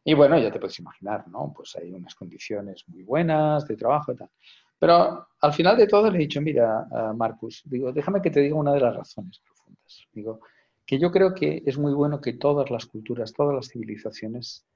Y 0.04 0.14
bueno, 0.14 0.38
ya 0.38 0.50
te 0.50 0.58
puedes 0.58 0.78
imaginar, 0.78 1.28
¿no? 1.28 1.52
Pues 1.54 1.76
hay 1.76 1.92
unas 1.92 2.14
condiciones 2.14 2.84
muy 2.88 3.02
buenas 3.02 3.66
de 3.66 3.76
trabajo 3.76 4.12
y 4.12 4.16
tal. 4.16 4.30
Pero 4.78 5.28
al 5.40 5.52
final 5.52 5.76
de 5.76 5.86
todo 5.86 6.10
le 6.10 6.18
he 6.18 6.22
dicho, 6.22 6.40
mira, 6.40 6.86
Marcus, 7.14 7.62
digo, 7.66 7.92
déjame 7.92 8.20
que 8.20 8.30
te 8.30 8.40
diga 8.40 8.56
una 8.56 8.72
de 8.72 8.80
las 8.80 8.96
razones 8.96 9.38
profundas. 9.38 10.08
Digo, 10.12 10.40
que 10.84 10.98
yo 10.98 11.12
creo 11.12 11.34
que 11.34 11.62
es 11.64 11.78
muy 11.78 11.92
bueno 11.92 12.20
que 12.20 12.32
todas 12.32 12.68
las 12.70 12.86
culturas, 12.86 13.32
todas 13.32 13.54
las 13.54 13.68
civilizaciones 13.68 14.66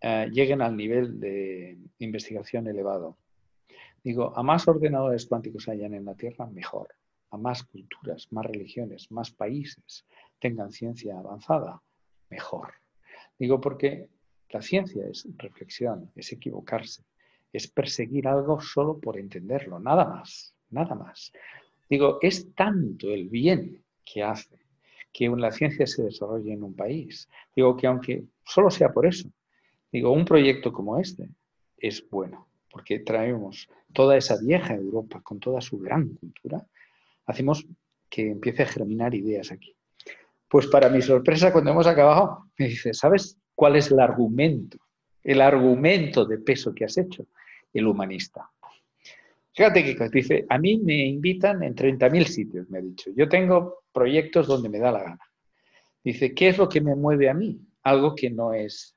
eh, 0.00 0.28
lleguen 0.32 0.60
al 0.60 0.76
nivel 0.76 1.20
de 1.20 1.78
investigación 2.00 2.66
elevado. 2.66 3.16
Digo, 4.02 4.36
a 4.36 4.42
más 4.42 4.68
ordenadores 4.68 5.26
cuánticos 5.26 5.68
hayan 5.68 5.94
en 5.94 6.04
la 6.04 6.14
Tierra, 6.14 6.46
mejor. 6.46 6.88
A 7.30 7.38
más 7.38 7.62
culturas, 7.62 8.26
más 8.30 8.44
religiones, 8.44 9.10
más 9.10 9.30
países 9.30 10.04
tengan 10.38 10.72
ciencia 10.72 11.18
avanzada, 11.18 11.80
mejor. 12.28 12.74
Digo, 13.38 13.60
porque 13.60 14.10
la 14.54 14.62
ciencia 14.62 15.04
es 15.10 15.26
reflexión, 15.36 16.12
es 16.14 16.30
equivocarse, 16.30 17.02
es 17.52 17.66
perseguir 17.66 18.28
algo 18.28 18.60
solo 18.60 19.00
por 19.00 19.18
entenderlo, 19.18 19.80
nada 19.80 20.04
más, 20.04 20.54
nada 20.70 20.94
más. 20.94 21.32
Digo, 21.90 22.18
es 22.22 22.54
tanto 22.54 23.10
el 23.10 23.28
bien 23.28 23.82
que 24.04 24.22
hace 24.22 24.56
que 25.12 25.28
la 25.28 25.50
ciencia 25.50 25.88
se 25.88 26.04
desarrolle 26.04 26.52
en 26.52 26.62
un 26.62 26.74
país. 26.74 27.28
Digo 27.54 27.76
que 27.76 27.88
aunque 27.88 28.24
solo 28.44 28.70
sea 28.70 28.92
por 28.92 29.06
eso, 29.06 29.28
digo, 29.90 30.12
un 30.12 30.24
proyecto 30.24 30.72
como 30.72 30.98
este 31.00 31.28
es 31.76 32.08
bueno, 32.08 32.46
porque 32.70 33.00
traemos 33.00 33.68
toda 33.92 34.16
esa 34.16 34.36
vieja 34.40 34.74
Europa 34.74 35.20
con 35.20 35.40
toda 35.40 35.60
su 35.60 35.80
gran 35.80 36.10
cultura, 36.14 36.64
hacemos 37.26 37.66
que 38.08 38.30
empiece 38.30 38.62
a 38.62 38.66
germinar 38.66 39.16
ideas 39.16 39.50
aquí. 39.50 39.74
Pues 40.46 40.68
para 40.68 40.88
mi 40.88 41.02
sorpresa, 41.02 41.52
cuando 41.52 41.72
hemos 41.72 41.88
acabado, 41.88 42.46
me 42.56 42.68
dice, 42.68 42.94
¿sabes 42.94 43.36
cuál 43.54 43.76
es 43.76 43.90
el 43.90 44.00
argumento? 44.00 44.78
El 45.22 45.40
argumento 45.40 46.24
de 46.24 46.38
peso 46.38 46.74
que 46.74 46.84
has 46.84 46.98
hecho, 46.98 47.26
el 47.72 47.86
humanista. 47.86 48.50
Fíjate 49.54 49.84
que 49.84 50.08
dice, 50.08 50.46
a 50.48 50.58
mí 50.58 50.78
me 50.78 51.06
invitan 51.06 51.62
en 51.62 51.76
30.000 51.76 52.24
sitios, 52.24 52.68
me 52.68 52.78
ha 52.78 52.82
dicho. 52.82 53.10
Yo 53.16 53.28
tengo 53.28 53.84
proyectos 53.92 54.48
donde 54.48 54.68
me 54.68 54.80
da 54.80 54.90
la 54.90 55.04
gana. 55.04 55.30
Dice, 56.02 56.34
¿qué 56.34 56.48
es 56.48 56.58
lo 56.58 56.68
que 56.68 56.80
me 56.80 56.96
mueve 56.96 57.30
a 57.30 57.34
mí? 57.34 57.60
Algo 57.84 58.14
que 58.14 58.30
no 58.30 58.52
es 58.52 58.96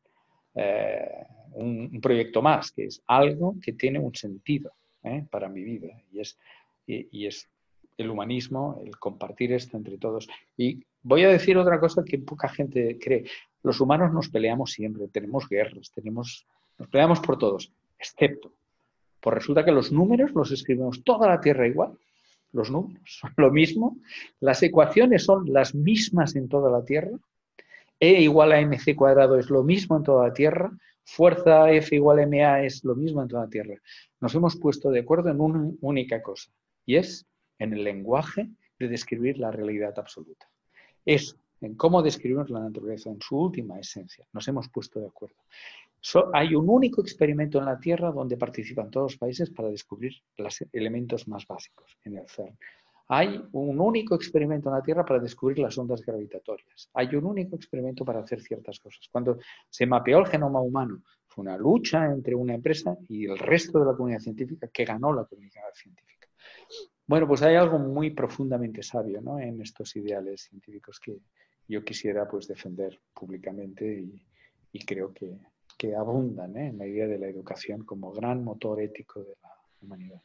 eh, 0.55 1.25
un, 1.53 2.01
proyecto 2.01 2.41
más, 2.41 2.71
que 2.71 2.85
es 2.85 3.01
algo 3.05 3.55
que 3.61 3.73
tiene 3.73 3.99
un 3.99 4.15
sentido 4.15 4.73
¿eh? 5.03 5.25
para 5.29 5.47
mi 5.47 5.63
vida. 5.63 5.87
Y 6.11 6.21
es, 6.21 6.39
y, 6.87 7.27
es 7.27 7.47
el 7.95 8.09
humanismo, 8.09 8.81
el 8.83 8.97
compartir 8.97 9.53
esto 9.53 9.77
entre 9.77 9.99
todos. 9.99 10.27
Y 10.57 10.83
voy 11.03 11.23
a 11.23 11.29
decir 11.29 11.57
otra 11.57 11.79
cosa 11.79 12.03
que 12.03 12.17
poca 12.17 12.49
gente 12.49 12.97
cree. 12.99 13.25
Los 13.67 13.79
humanos 13.81 14.11
nos 14.13 14.29
peleamos 14.29 14.71
siempre, 14.71 15.07
tenemos 15.09 15.47
guerras, 15.47 15.91
tenemos, 15.93 16.47
nos 16.79 16.87
peleamos 16.87 17.19
por 17.19 17.37
todos, 17.37 17.71
excepto 17.99 18.51
pues 19.19 19.35
resulta 19.35 19.65
que 19.65 19.71
los 19.71 19.91
números 19.91 20.31
los 20.33 20.51
escribimos 20.51 21.03
toda 21.03 21.27
la 21.27 21.41
Tierra 21.41 21.67
igual. 21.67 21.97
Los 22.53 22.71
números 22.71 23.19
son 23.19 23.33
lo 23.37 23.51
mismo. 23.51 23.97
Las 24.39 24.63
ecuaciones 24.63 25.25
son 25.25 25.51
las 25.51 25.75
mismas 25.75 26.35
en 26.35 26.47
toda 26.47 26.71
la 26.71 26.85
Tierra. 26.85 27.17
E 27.99 28.21
igual 28.21 28.51
a 28.51 28.61
mc 28.61 28.95
cuadrado 28.95 29.37
es 29.37 29.49
lo 29.49 29.63
mismo 29.63 29.97
en 29.97 30.03
toda 30.03 30.27
la 30.27 30.33
Tierra. 30.33 30.71
Fuerza 31.03 31.71
F 31.71 31.95
igual 31.95 32.19
a 32.19 32.27
MA 32.27 32.63
es 32.63 32.83
lo 32.83 32.93
mismo 32.95 33.21
en 33.21 33.27
toda 33.27 33.43
la 33.43 33.49
Tierra. 33.49 33.75
Nos 34.19 34.35
hemos 34.35 34.57
puesto 34.57 34.91
de 34.91 34.99
acuerdo 34.99 35.29
en 35.29 35.39
una 35.39 35.71
única 35.81 36.21
cosa 36.21 36.51
y 36.85 36.97
es 36.97 37.25
en 37.59 37.73
el 37.73 37.83
lenguaje 37.83 38.49
de 38.77 38.87
describir 38.87 39.39
la 39.39 39.51
realidad 39.51 39.97
absoluta. 39.97 40.49
Eso, 41.05 41.37
en 41.61 41.75
cómo 41.75 42.01
describimos 42.01 42.49
la 42.49 42.59
naturaleza 42.59 43.09
en 43.09 43.21
su 43.21 43.37
última 43.37 43.79
esencia. 43.79 44.25
Nos 44.33 44.47
hemos 44.47 44.69
puesto 44.69 44.99
de 44.99 45.07
acuerdo 45.07 45.37
hay 46.33 46.55
un 46.55 46.69
único 46.69 47.01
experimento 47.01 47.59
en 47.59 47.65
la 47.65 47.79
Tierra 47.79 48.11
donde 48.11 48.37
participan 48.37 48.89
todos 48.89 49.13
los 49.13 49.17
países 49.17 49.49
para 49.49 49.69
descubrir 49.69 50.13
los 50.37 50.63
elementos 50.71 51.27
más 51.27 51.45
básicos 51.45 51.97
en 52.03 52.17
el 52.17 52.27
CERN. 52.27 52.57
Hay 53.09 53.41
un 53.53 53.79
único 53.79 54.15
experimento 54.15 54.69
en 54.69 54.75
la 54.75 54.81
Tierra 54.81 55.05
para 55.05 55.19
descubrir 55.19 55.59
las 55.59 55.77
ondas 55.77 56.01
gravitatorias. 56.01 56.89
Hay 56.93 57.15
un 57.15 57.25
único 57.25 57.55
experimento 57.55 58.03
para 58.03 58.19
hacer 58.19 58.41
ciertas 58.41 58.79
cosas. 58.79 59.07
Cuando 59.11 59.37
se 59.69 59.85
mapeó 59.85 60.19
el 60.19 60.27
genoma 60.27 60.59
humano, 60.59 61.01
fue 61.25 61.43
una 61.43 61.57
lucha 61.57 62.05
entre 62.05 62.35
una 62.35 62.53
empresa 62.53 62.97
y 63.07 63.25
el 63.25 63.37
resto 63.37 63.79
de 63.79 63.85
la 63.85 63.95
comunidad 63.95 64.19
científica 64.19 64.67
que 64.67 64.83
ganó 64.83 65.13
la 65.13 65.23
comunidad 65.23 65.73
científica. 65.73 66.27
Bueno, 67.05 67.27
pues 67.27 67.41
hay 67.41 67.55
algo 67.55 67.79
muy 67.79 68.09
profundamente 68.11 68.83
sabio 68.83 69.21
en 69.39 69.61
estos 69.61 69.95
ideales 69.95 70.41
científicos 70.41 70.99
que 70.99 71.17
yo 71.67 71.83
quisiera 71.83 72.27
pues, 72.27 72.47
defender 72.47 72.99
públicamente 73.13 74.05
y 74.71 74.85
creo 74.85 75.13
que, 75.13 75.95
abundan 75.95 76.57
¿eh? 76.57 76.67
en 76.67 76.77
la 76.77 76.87
idea 76.87 77.07
de 77.07 77.19
la 77.19 77.27
educación 77.27 77.83
como 77.83 78.11
gran 78.11 78.43
motor 78.43 78.81
ético 78.81 79.21
de 79.21 79.35
la 79.41 79.49
humanidad. 79.81 80.21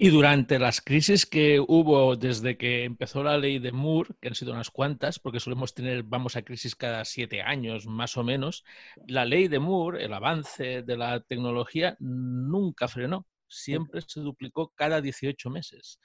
Y 0.00 0.10
durante 0.10 0.60
las 0.60 0.80
crisis 0.80 1.26
que 1.26 1.58
hubo 1.58 2.14
desde 2.14 2.56
que 2.56 2.84
empezó 2.84 3.24
la 3.24 3.36
ley 3.36 3.58
de 3.58 3.72
Moore, 3.72 4.14
que 4.20 4.28
han 4.28 4.36
sido 4.36 4.52
unas 4.52 4.70
cuantas, 4.70 5.18
porque 5.18 5.40
solemos 5.40 5.74
tener, 5.74 6.04
vamos 6.04 6.36
a 6.36 6.42
crisis 6.42 6.76
cada 6.76 7.04
siete 7.04 7.42
años 7.42 7.86
más 7.88 8.16
o 8.16 8.22
menos, 8.22 8.64
la 9.08 9.24
ley 9.24 9.48
de 9.48 9.58
Moore, 9.58 10.04
el 10.04 10.14
avance 10.14 10.82
de 10.82 10.96
la 10.96 11.20
tecnología, 11.20 11.96
nunca 11.98 12.86
frenó, 12.86 13.26
siempre 13.48 14.00
se 14.06 14.20
duplicó 14.20 14.72
cada 14.76 15.00
18 15.00 15.50
meses. 15.50 15.98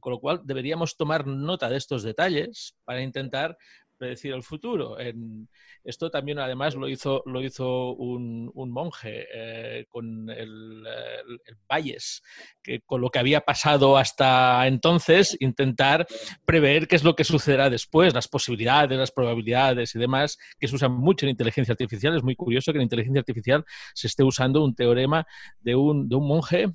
Con 0.00 0.12
lo 0.12 0.20
cual 0.20 0.40
deberíamos 0.44 0.96
tomar 0.96 1.26
nota 1.26 1.68
de 1.68 1.76
estos 1.76 2.02
detalles 2.02 2.74
para 2.84 3.02
intentar 3.02 3.56
predecir 4.00 4.32
el 4.32 4.42
futuro. 4.42 4.98
En, 4.98 5.48
esto 5.84 6.10
también 6.10 6.38
además 6.38 6.74
lo 6.74 6.88
hizo, 6.88 7.22
lo 7.26 7.42
hizo 7.42 7.94
un, 7.94 8.50
monje 8.54 9.26
eh, 9.32 9.86
con 9.88 10.28
el, 10.30 10.84
el, 10.86 11.56
Valles, 11.68 12.22
que 12.62 12.80
con 12.80 13.00
lo 13.00 13.10
que 13.10 13.18
había 13.18 13.42
pasado 13.42 13.96
hasta 13.96 14.66
entonces, 14.66 15.36
intentar 15.40 16.06
prever 16.44 16.88
qué 16.88 16.96
es 16.96 17.04
lo 17.04 17.14
que 17.14 17.24
sucederá 17.24 17.70
después, 17.70 18.14
las 18.14 18.28
posibilidades, 18.28 18.98
las 18.98 19.12
probabilidades 19.12 19.94
y 19.94 19.98
demás, 19.98 20.38
que 20.58 20.68
se 20.68 20.74
usan 20.74 20.92
mucho 20.92 21.26
en 21.26 21.30
inteligencia 21.30 21.72
artificial. 21.72 22.16
Es 22.16 22.22
muy 22.22 22.36
curioso 22.36 22.72
que 22.72 22.78
en 22.78 22.82
inteligencia 22.82 23.20
artificial 23.20 23.64
se 23.94 24.06
esté 24.06 24.24
usando 24.24 24.64
un 24.64 24.74
teorema 24.74 25.26
de 25.60 25.74
un, 25.76 26.08
de 26.08 26.16
un 26.16 26.26
monje 26.26 26.66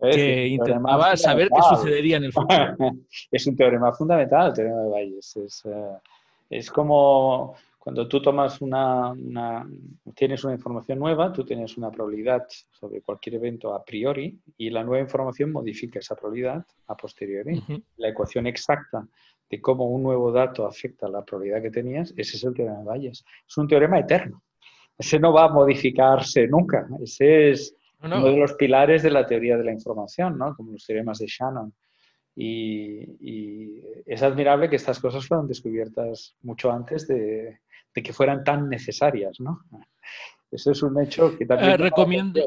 que 0.00 0.46
intentaba 0.48 1.16
saber 1.16 1.48
qué 1.48 1.76
sucedería 1.76 2.16
en 2.16 2.24
el 2.24 2.32
futuro. 2.32 2.76
es 3.30 3.46
un 3.46 3.56
teorema 3.56 3.92
fundamental, 3.92 4.48
el 4.48 4.54
teorema 4.54 4.82
de 4.82 4.88
Bayes. 4.90 5.36
Es, 5.36 5.62
eh, 5.64 5.98
es 6.50 6.70
como 6.70 7.54
cuando 7.84 8.08
tú 8.08 8.22
tomas 8.22 8.62
una, 8.62 9.14
tienes 10.14 10.42
una 10.42 10.54
información 10.54 10.98
nueva, 10.98 11.30
tú 11.30 11.44
tienes 11.44 11.76
una 11.76 11.90
probabilidad 11.90 12.46
sobre 12.70 13.02
cualquier 13.02 13.34
evento 13.34 13.74
a 13.74 13.84
priori 13.84 14.38
y 14.56 14.70
la 14.70 14.82
nueva 14.82 15.02
información 15.02 15.52
modifica 15.52 15.98
esa 15.98 16.16
probabilidad 16.16 16.64
a 16.86 16.96
posteriori. 16.96 17.62
La 17.98 18.08
ecuación 18.08 18.46
exacta 18.46 19.06
de 19.50 19.60
cómo 19.60 19.84
un 19.84 20.02
nuevo 20.02 20.32
dato 20.32 20.66
afecta 20.66 21.08
a 21.08 21.10
la 21.10 21.22
probabilidad 21.22 21.60
que 21.60 21.70
tenías, 21.70 22.14
ese 22.16 22.38
es 22.38 22.44
el 22.44 22.54
teorema 22.54 22.78
de 22.78 22.84
Bayes. 22.84 23.22
Es 23.46 23.58
un 23.58 23.68
teorema 23.68 23.98
eterno. 23.98 24.42
Ese 24.96 25.18
no 25.18 25.34
va 25.34 25.44
a 25.44 25.48
modificarse 25.48 26.46
nunca. 26.48 26.88
Ese 27.02 27.50
es 27.50 27.76
uno 28.04 28.24
de 28.24 28.36
los 28.36 28.52
pilares 28.54 29.02
de 29.02 29.10
la 29.10 29.26
teoría 29.26 29.56
de 29.56 29.64
la 29.64 29.72
información, 29.72 30.38
¿no? 30.38 30.54
como 30.54 30.72
los 30.72 30.86
teoremas 30.86 31.18
de 31.18 31.26
Shannon. 31.26 31.72
Y, 32.36 33.80
es 34.06 34.22
admirable 34.22 34.68
que 34.68 34.76
estas 34.76 34.98
cosas 34.98 35.26
fueran 35.26 35.46
descubiertas 35.46 36.36
mucho 36.42 36.70
antes 36.70 37.06
de, 37.06 37.60
que 37.92 38.12
fueran 38.12 38.44
tan 38.44 38.68
necesarias, 38.68 39.40
¿no? 39.40 39.60
Eso 40.50 40.72
es 40.72 40.82
un 40.82 41.00
hecho 41.00 41.36
que 41.36 41.46
también... 41.46 41.72
Eh, 41.72 41.76
recomiendo... 41.76 42.40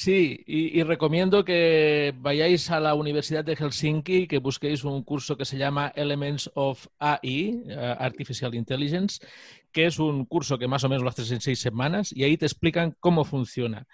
Sí, 0.00 0.44
y, 0.46 0.80
recomiendo 0.84 1.44
que 1.44 2.14
vayáis 2.16 2.70
a 2.70 2.78
la 2.78 2.94
Universidad 2.94 3.44
de 3.44 3.56
Helsinki 3.56 4.16
y 4.16 4.26
que 4.28 4.38
busquéis 4.38 4.84
un 4.84 5.02
curso 5.02 5.36
que 5.36 5.44
se 5.44 5.58
llama 5.58 5.92
Elements 5.96 6.48
of 6.54 6.86
AI, 7.00 7.64
eh, 7.66 7.96
Artificial 7.98 8.54
Intelligence, 8.54 9.18
que 9.72 9.86
es 9.86 9.98
un 9.98 10.24
curso 10.24 10.58
que 10.58 10.66
más 10.66 10.84
o 10.84 10.88
menos 10.88 11.02
lo 11.02 11.08
haces 11.08 11.30
en 11.30 11.40
seis 11.40 11.58
semanas 11.58 12.12
y 12.14 12.24
ahí 12.24 12.36
te 12.36 12.46
explican 12.46 12.94
cómo 13.00 13.24
funciona 13.24 13.86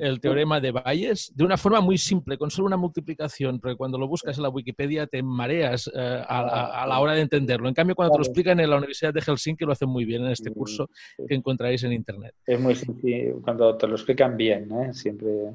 el 0.00 0.20
teorema 0.20 0.60
de 0.60 0.72
Bayes 0.72 1.32
de 1.34 1.44
una 1.44 1.56
forma 1.56 1.80
muy 1.80 1.98
simple, 1.98 2.36
con 2.36 2.50
solo 2.50 2.66
una 2.66 2.76
multiplicación, 2.76 3.60
porque 3.60 3.76
cuando 3.76 3.98
lo 3.98 4.08
buscas 4.08 4.36
en 4.36 4.42
la 4.42 4.48
Wikipedia 4.48 5.06
te 5.06 5.22
mareas 5.22 5.90
eh, 5.94 6.22
a, 6.26 6.86
la 6.88 6.98
hora 6.98 7.14
de 7.14 7.20
entenderlo. 7.20 7.68
En 7.68 7.74
cambio, 7.74 7.94
cuando 7.94 8.12
te 8.12 8.18
lo 8.18 8.24
explican 8.24 8.58
en 8.60 8.70
la 8.70 8.76
Universidad 8.76 9.12
de 9.14 9.20
Helsinki 9.20 9.64
lo 9.64 9.72
hacen 9.72 9.88
muy 9.88 10.04
bien 10.04 10.24
en 10.24 10.32
este 10.32 10.50
curso 10.50 10.90
que 11.28 11.34
encontraréis 11.34 11.84
en 11.84 11.92
Internet. 11.92 12.34
Es 12.46 12.58
muy 12.58 12.74
sencillo, 12.74 13.40
cuando 13.42 13.76
te 13.76 13.86
lo 13.86 13.94
explican 13.94 14.36
bien, 14.36 14.70
¿eh? 14.72 14.94
siempre 14.94 15.54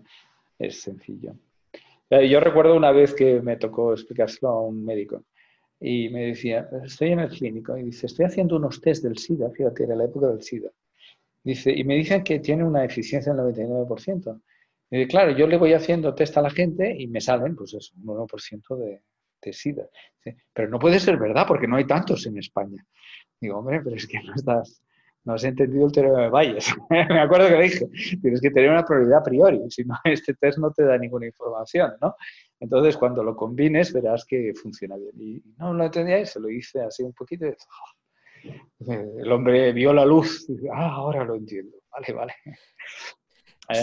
es 0.60 0.82
sencillo. 0.82 1.34
Eh, 2.10 2.30
yo 2.30 2.40
recuerdo 2.40 2.76
una 2.76 2.92
vez 2.92 3.14
que 3.14 3.42
me 3.42 3.58
tocó 3.58 3.94
explicárselo 3.94 4.50
a 4.50 4.62
un 4.62 4.86
médico 4.86 5.24
y 5.80 6.10
me 6.10 6.28
decía, 6.28 6.70
estoy 6.84 7.12
en 7.12 7.20
el 7.20 7.30
clínico, 7.30 7.78
y 7.78 7.84
dice, 7.84 8.06
estoy 8.08 8.26
haciendo 8.26 8.56
unos 8.56 8.82
test 8.82 9.04
del 9.04 9.18
SIDA, 9.18 9.50
fíjate, 9.52 9.84
era 9.84 9.96
la 9.96 10.06
época 10.06 10.28
del 10.28 10.42
SIDA. 10.42 10.70
Dice, 11.44 11.72
y 11.72 11.84
me 11.84 11.96
dicen 11.96 12.24
que 12.24 12.40
tiene 12.40 12.64
una 12.64 12.84
eficiencia 12.84 13.34
del 13.34 13.44
99%. 13.54 14.42
Y 14.90 14.98
dice, 14.98 15.08
claro, 15.08 15.32
yo 15.32 15.48
le 15.48 15.58
voy 15.58 15.74
haciendo 15.74 16.16
test 16.16 16.38
a 16.38 16.42
la 16.42 16.50
gente 16.50 16.96
y 16.98 17.08
me 17.08 17.22
salen, 17.22 17.56
pues 17.56 17.74
eso, 17.74 17.94
un 18.04 18.18
1% 18.18 18.78
de, 18.78 19.04
de 19.42 19.54
SIDA. 19.54 19.88
Dice, 20.24 20.38
pero 20.54 20.70
no 20.70 20.80
puede 20.80 21.00
ser 21.00 21.18
verdad 21.18 21.46
porque 21.48 21.68
no 21.68 21.76
hay 21.76 21.86
tantos 21.86 22.26
en 22.26 22.38
España. 22.38 22.84
Digo, 23.40 23.60
hombre, 23.60 23.82
pero 23.84 23.96
es 23.96 24.08
que 24.08 24.20
no 24.24 24.34
estás, 24.34 24.82
no 25.26 25.34
has 25.34 25.44
entendido 25.44 25.86
el 25.86 25.92
teorema 25.92 26.22
de 26.22 26.30
Bayes. 26.30 26.74
Me 26.90 27.20
acuerdo 27.20 27.48
que 27.48 27.58
le 27.58 27.64
dije, 27.64 27.86
tienes 28.22 28.42
que 28.42 28.52
tener 28.52 28.70
una 28.70 28.86
probabilidad 28.86 29.20
a 29.20 29.24
priori, 29.24 29.60
si 29.70 29.84
no, 29.84 29.96
este 30.04 30.34
test 30.36 30.60
no 30.60 30.72
te 30.72 30.84
da 30.84 30.98
ninguna 30.98 31.26
información, 31.26 31.94
¿no? 32.02 32.16
Entonces, 32.60 32.98
cuando 32.98 33.24
lo 33.24 33.36
combines, 33.36 33.94
verás 33.94 34.26
que 34.26 34.54
funciona 34.54 34.96
bien. 34.96 35.14
Y 35.20 35.44
no 35.58 35.74
lo 35.74 35.86
entendía 35.86 36.20
y 36.20 36.26
se 36.26 36.40
lo 36.40 36.50
hice 36.50 36.82
así 36.82 37.04
un 37.04 37.14
poquito. 37.14 37.46
Y, 37.46 37.50
oh". 37.50 38.94
el 39.20 39.32
hombre 39.32 39.74
vio 39.74 39.94
la 39.94 40.06
luz 40.06 40.48
ah, 40.74 40.92
ahora 40.96 41.24
lo 41.24 41.36
entiendo. 41.36 41.78
Vale, 41.96 42.14
vale. 42.14 42.34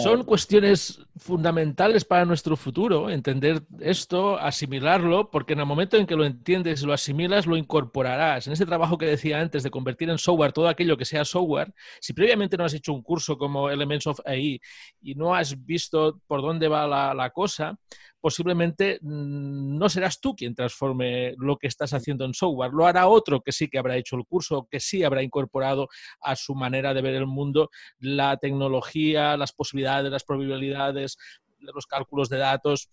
Son 0.03 0.21
eh, 0.21 0.25
cuestiones 0.25 1.01
fundamentales 1.17 2.05
para 2.05 2.25
nuestro 2.25 2.57
futuro, 2.57 3.11
entender 3.11 3.63
esto, 3.81 4.39
asimilarlo, 4.39 5.29
porque 5.31 5.55
en 5.55 5.61
el 5.61 5.67
momento 5.67 5.97
en 5.97 6.07
que 6.07 6.15
lo 6.15 6.25
entiendes 6.25 6.83
y 6.83 6.87
lo 6.87 6.93
asimilas, 6.93 7.47
lo 7.47 7.57
incorporarás. 7.57 8.47
En 8.47 8.53
ese 8.53 8.65
trabajo 8.65 8.97
que 8.97 9.07
decía 9.07 9.41
antes 9.41 9.65
de 9.65 9.71
convertir 9.71 10.09
en 10.09 10.19
software 10.19 10.53
todo 10.53 10.69
aquello 10.69 10.97
que 10.97 11.05
sea 11.05 11.25
software, 11.25 11.75
si 12.01 12.13
previamente 12.13 12.57
no 12.57 12.65
has 12.65 12.75
hecho 12.75 12.93
un 12.93 13.03
curso 13.03 13.37
como 13.37 13.71
Elements 13.71 14.07
of 14.07 14.21
AI 14.25 14.61
y 15.01 15.15
no 15.17 15.35
has 15.35 15.65
visto 15.65 16.21
por 16.29 16.43
dónde 16.43 16.69
va 16.69 17.15
la 17.15 17.31
cosa, 17.31 17.77
posiblemente 18.23 18.99
mm, 19.03 19.77
no 19.77 19.89
serás 19.89 20.21
tú 20.21 20.35
quien 20.35 20.55
transforme 20.55 21.35
lo 21.37 21.59
que 21.59 21.67
estás 21.67 21.93
haciendo 21.93 22.25
en 22.25 22.33
software, 22.33 22.73
lo 22.73 22.87
hará 22.87 23.09
otro 23.09 23.43
que 23.43 23.53
sí 23.53 23.69
que 23.69 23.79
habrá 23.79 23.97
hecho 23.97 24.17
el 24.17 24.25
curso, 24.25 24.69
que 24.71 24.81
sí 24.81 25.03
habrá 25.03 25.23
incorporado 25.23 25.89
a 26.21 26.37
su 26.37 26.55
manera 26.55 26.95
de 26.95 27.03
ver 27.03 27.17
el 27.17 27.27
mundo 27.27 27.71
la 27.99 28.37
tecnología, 28.37 29.37
las 29.37 29.53
posibilidades, 29.53 30.11
las 30.11 30.25
probabilidades, 30.25 31.19
los 31.59 31.87
cálculos 31.87 32.29
de 32.29 32.39
datos 32.39 32.89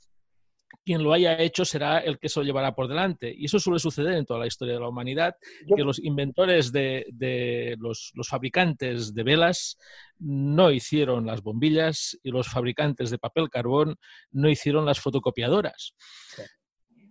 quien 0.89 1.03
lo 1.03 1.13
haya 1.13 1.39
hecho 1.39 1.65
será 1.65 1.99
el 1.99 2.17
que 2.17 2.29
se 2.29 2.39
lo 2.39 2.43
llevará 2.43 2.73
por 2.73 2.87
delante. 2.87 3.31
Y 3.31 3.45
eso 3.45 3.59
suele 3.59 3.77
suceder 3.77 4.13
en 4.13 4.25
toda 4.25 4.39
la 4.39 4.47
historia 4.47 4.73
de 4.73 4.79
la 4.79 4.89
humanidad, 4.89 5.35
que 5.75 5.83
los 5.83 5.99
inventores 5.99 6.71
de, 6.71 7.77
los, 7.77 8.11
fabricantes 8.27 9.13
de 9.13 9.21
velas 9.21 9.77
no 10.17 10.71
hicieron 10.71 11.27
las 11.27 11.43
bombillas 11.43 12.17
y 12.23 12.31
los 12.31 12.47
fabricantes 12.47 13.11
de 13.11 13.19
papel 13.19 13.51
carbón 13.51 13.97
no 14.31 14.49
hicieron 14.49 14.83
las 14.83 14.99
fotocopiadoras. 14.99 15.93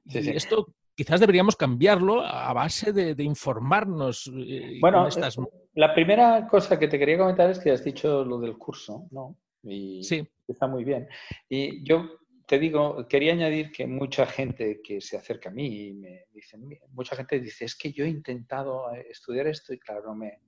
Y 0.07 0.31
esto 0.31 0.75
quizás 0.97 1.21
deberíamos 1.21 1.55
cambiarlo 1.55 2.27
a 2.27 2.53
base 2.53 2.93
de, 2.93 3.23
informarnos. 3.23 4.29
Eh, 4.37 4.79
bueno, 4.81 5.07
estas... 5.07 5.37
la 5.75 5.95
primera 5.95 6.49
cosa 6.49 6.81
que 6.81 6.89
te 6.89 6.99
quería 6.99 7.19
comentar 7.19 7.49
es 7.49 7.61
que 7.61 7.71
has 7.71 7.85
dicho 7.85 8.25
lo 8.25 8.41
del 8.41 8.59
curso, 8.59 9.07
¿no? 9.13 9.37
Y 9.63 10.03
sí. 10.03 10.27
Está 10.49 10.67
muy 10.67 10.83
bien. 10.83 11.07
Y 11.49 11.85
yo 11.85 12.19
te 12.49 12.59
digo, 12.59 13.07
quería 13.07 13.35
añadir 13.35 13.71
que 13.71 13.87
mucha 13.87 14.25
gente 14.25 14.81
que 14.83 15.03
se 15.03 15.19
acerca 15.19 15.51
a 15.51 15.53
mí 15.53 15.89
y 15.89 15.93
me 15.93 16.25
dicen, 16.33 16.67
mucha 16.93 17.15
gente 17.15 17.39
dice, 17.41 17.67
es 17.67 17.77
que 17.77 17.93
yo 17.93 18.07
he 18.07 18.09
intentado 18.09 18.91
eh, 18.95 19.07
estudiar 19.11 19.47
esto 19.49 19.75
y 19.75 19.79
claro, 19.79 20.15
me, 20.15 20.41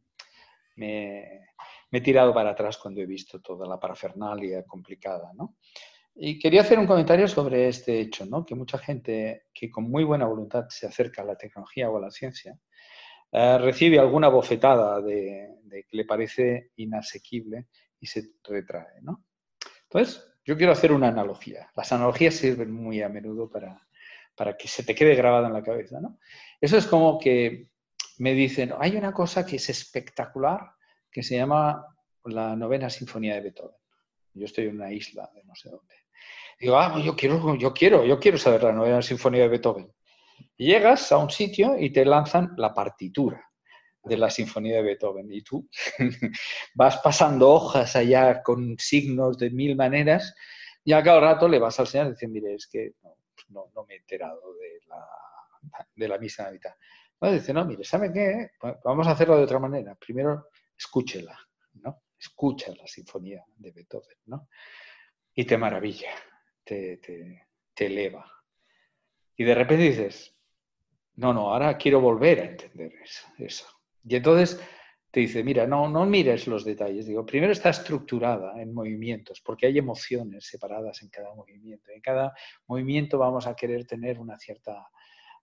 me, 0.76 1.42
he 1.92 2.00
tirado 2.00 2.32
para 2.32 2.52
atrás 2.52 2.78
cuando 2.78 3.02
he 3.02 3.06
visto 3.06 3.42
toda 3.42 3.68
la 3.68 3.78
parafernalia 3.78 4.64
complicada, 4.64 5.30
¿no? 5.34 5.58
Y 6.14 6.38
quería 6.38 6.62
hacer 6.62 6.78
un 6.78 6.86
comentario 6.86 7.28
sobre 7.28 7.68
este 7.68 8.00
hecho, 8.00 8.24
¿no? 8.24 8.46
Que 8.46 8.54
mucha 8.54 8.78
gente 8.78 9.48
que 9.52 9.70
con 9.70 9.84
muy 9.84 10.02
buena 10.02 10.24
voluntad 10.24 10.68
se 10.70 10.86
acerca 10.86 11.20
a 11.20 11.26
la 11.26 11.36
tecnología 11.36 11.90
o 11.90 11.98
a 11.98 12.00
la 12.00 12.10
ciencia, 12.10 12.58
eh, 13.30 13.58
recibe 13.58 13.98
alguna 13.98 14.28
bofetada 14.28 15.02
de, 15.02 15.50
de, 15.64 15.84
que 15.84 15.98
le 15.98 16.06
parece 16.06 16.70
inasequible 16.76 17.66
y 18.00 18.06
se 18.06 18.22
retrae, 18.42 19.02
¿no? 19.02 19.26
Entonces, 19.82 20.29
yo 20.44 20.56
quiero 20.56 20.72
hacer 20.72 20.92
una 20.92 21.08
analogía. 21.08 21.70
Las 21.76 21.92
analogías 21.92 22.34
sirven 22.34 22.72
muy 22.72 23.02
a 23.02 23.08
menudo 23.08 23.48
para, 23.50 23.86
para 24.34 24.56
que 24.56 24.68
se 24.68 24.82
te 24.82 24.94
quede 24.94 25.14
grabada 25.14 25.48
en 25.48 25.54
la 25.54 25.62
cabeza. 25.62 26.00
¿no? 26.00 26.18
Eso 26.60 26.76
es 26.76 26.86
como 26.86 27.18
que 27.18 27.68
me 28.18 28.34
dicen, 28.34 28.72
hay 28.78 28.96
una 28.96 29.12
cosa 29.12 29.44
que 29.44 29.56
es 29.56 29.68
espectacular 29.68 30.72
que 31.10 31.22
se 31.22 31.36
llama 31.36 31.84
la 32.24 32.54
novena 32.56 32.90
sinfonía 32.90 33.34
de 33.34 33.40
Beethoven. 33.40 33.76
Yo 34.34 34.44
estoy 34.44 34.66
en 34.66 34.76
una 34.76 34.92
isla 34.92 35.30
de 35.34 35.42
no 35.44 35.54
sé 35.54 35.70
dónde. 35.70 35.94
Digo, 36.58 36.76
ah, 36.76 37.00
yo 37.02 37.16
quiero, 37.16 37.56
yo 37.56 37.72
quiero, 37.72 38.04
yo 38.04 38.18
quiero 38.20 38.38
saber 38.38 38.62
la 38.62 38.72
novena 38.72 39.02
sinfonía 39.02 39.42
de 39.42 39.48
Beethoven. 39.48 39.90
Llegas 40.56 41.10
a 41.12 41.18
un 41.18 41.30
sitio 41.30 41.78
y 41.78 41.90
te 41.90 42.04
lanzan 42.04 42.54
la 42.56 42.74
partitura 42.74 43.49
de 44.02 44.16
la 44.16 44.30
Sinfonía 44.30 44.76
de 44.76 44.82
Beethoven. 44.82 45.32
Y 45.32 45.42
tú 45.42 45.68
vas 46.74 46.98
pasando 46.98 47.50
hojas 47.50 47.96
allá 47.96 48.42
con 48.42 48.76
signos 48.78 49.38
de 49.38 49.50
mil 49.50 49.76
maneras 49.76 50.34
y 50.84 50.92
a 50.92 51.02
cada 51.02 51.20
rato 51.20 51.48
le 51.48 51.58
vas 51.58 51.78
al 51.78 51.86
señor 51.86 52.08
y 52.08 52.10
dices, 52.10 52.28
mire, 52.28 52.54
es 52.54 52.66
que 52.66 52.94
no, 53.48 53.70
no, 53.74 53.84
me 53.84 53.94
he 53.94 53.98
enterado 53.98 54.54
de 54.54 54.80
la, 54.86 55.06
de 55.94 56.08
la 56.08 56.18
misa 56.18 56.50
de. 56.50 56.60
No, 57.20 57.32
dice, 57.32 57.52
no, 57.52 57.64
mire, 57.64 57.84
¿sabe 57.84 58.12
qué? 58.12 58.52
Pues 58.58 58.76
vamos 58.84 59.06
a 59.06 59.12
hacerlo 59.12 59.36
de 59.36 59.44
otra 59.44 59.58
manera. 59.58 59.94
Primero, 59.94 60.48
escúchela, 60.76 61.38
¿no? 61.74 62.02
Escucha 62.18 62.74
la 62.74 62.86
Sinfonía 62.86 63.44
de 63.56 63.72
Beethoven, 63.72 64.18
¿no? 64.26 64.48
Y 65.34 65.44
te 65.44 65.58
maravilla, 65.58 66.12
te, 66.64 66.96
te, 66.96 67.48
te 67.74 67.86
eleva. 67.86 68.26
Y 69.36 69.44
de 69.44 69.54
repente 69.54 69.84
dices, 69.84 70.34
no, 71.16 71.34
no, 71.34 71.52
ahora 71.52 71.76
quiero 71.76 72.00
volver 72.00 72.40
a 72.40 72.44
entender 72.44 72.92
eso. 73.38 73.66
Y 74.04 74.16
entonces 74.16 74.60
te 75.10 75.20
dice, 75.20 75.42
mira, 75.42 75.66
no, 75.66 75.88
no 75.88 76.06
mires 76.06 76.46
los 76.46 76.64
detalles. 76.64 77.06
Digo, 77.06 77.26
primero 77.26 77.52
está 77.52 77.70
estructurada 77.70 78.60
en 78.60 78.72
movimientos, 78.72 79.40
porque 79.40 79.66
hay 79.66 79.78
emociones 79.78 80.46
separadas 80.46 81.02
en 81.02 81.08
cada 81.08 81.34
movimiento. 81.34 81.90
En 81.90 82.00
cada 82.00 82.32
movimiento 82.66 83.18
vamos 83.18 83.46
a 83.46 83.56
querer 83.56 83.86
tener 83.86 84.18
una 84.18 84.38
cierta 84.38 84.88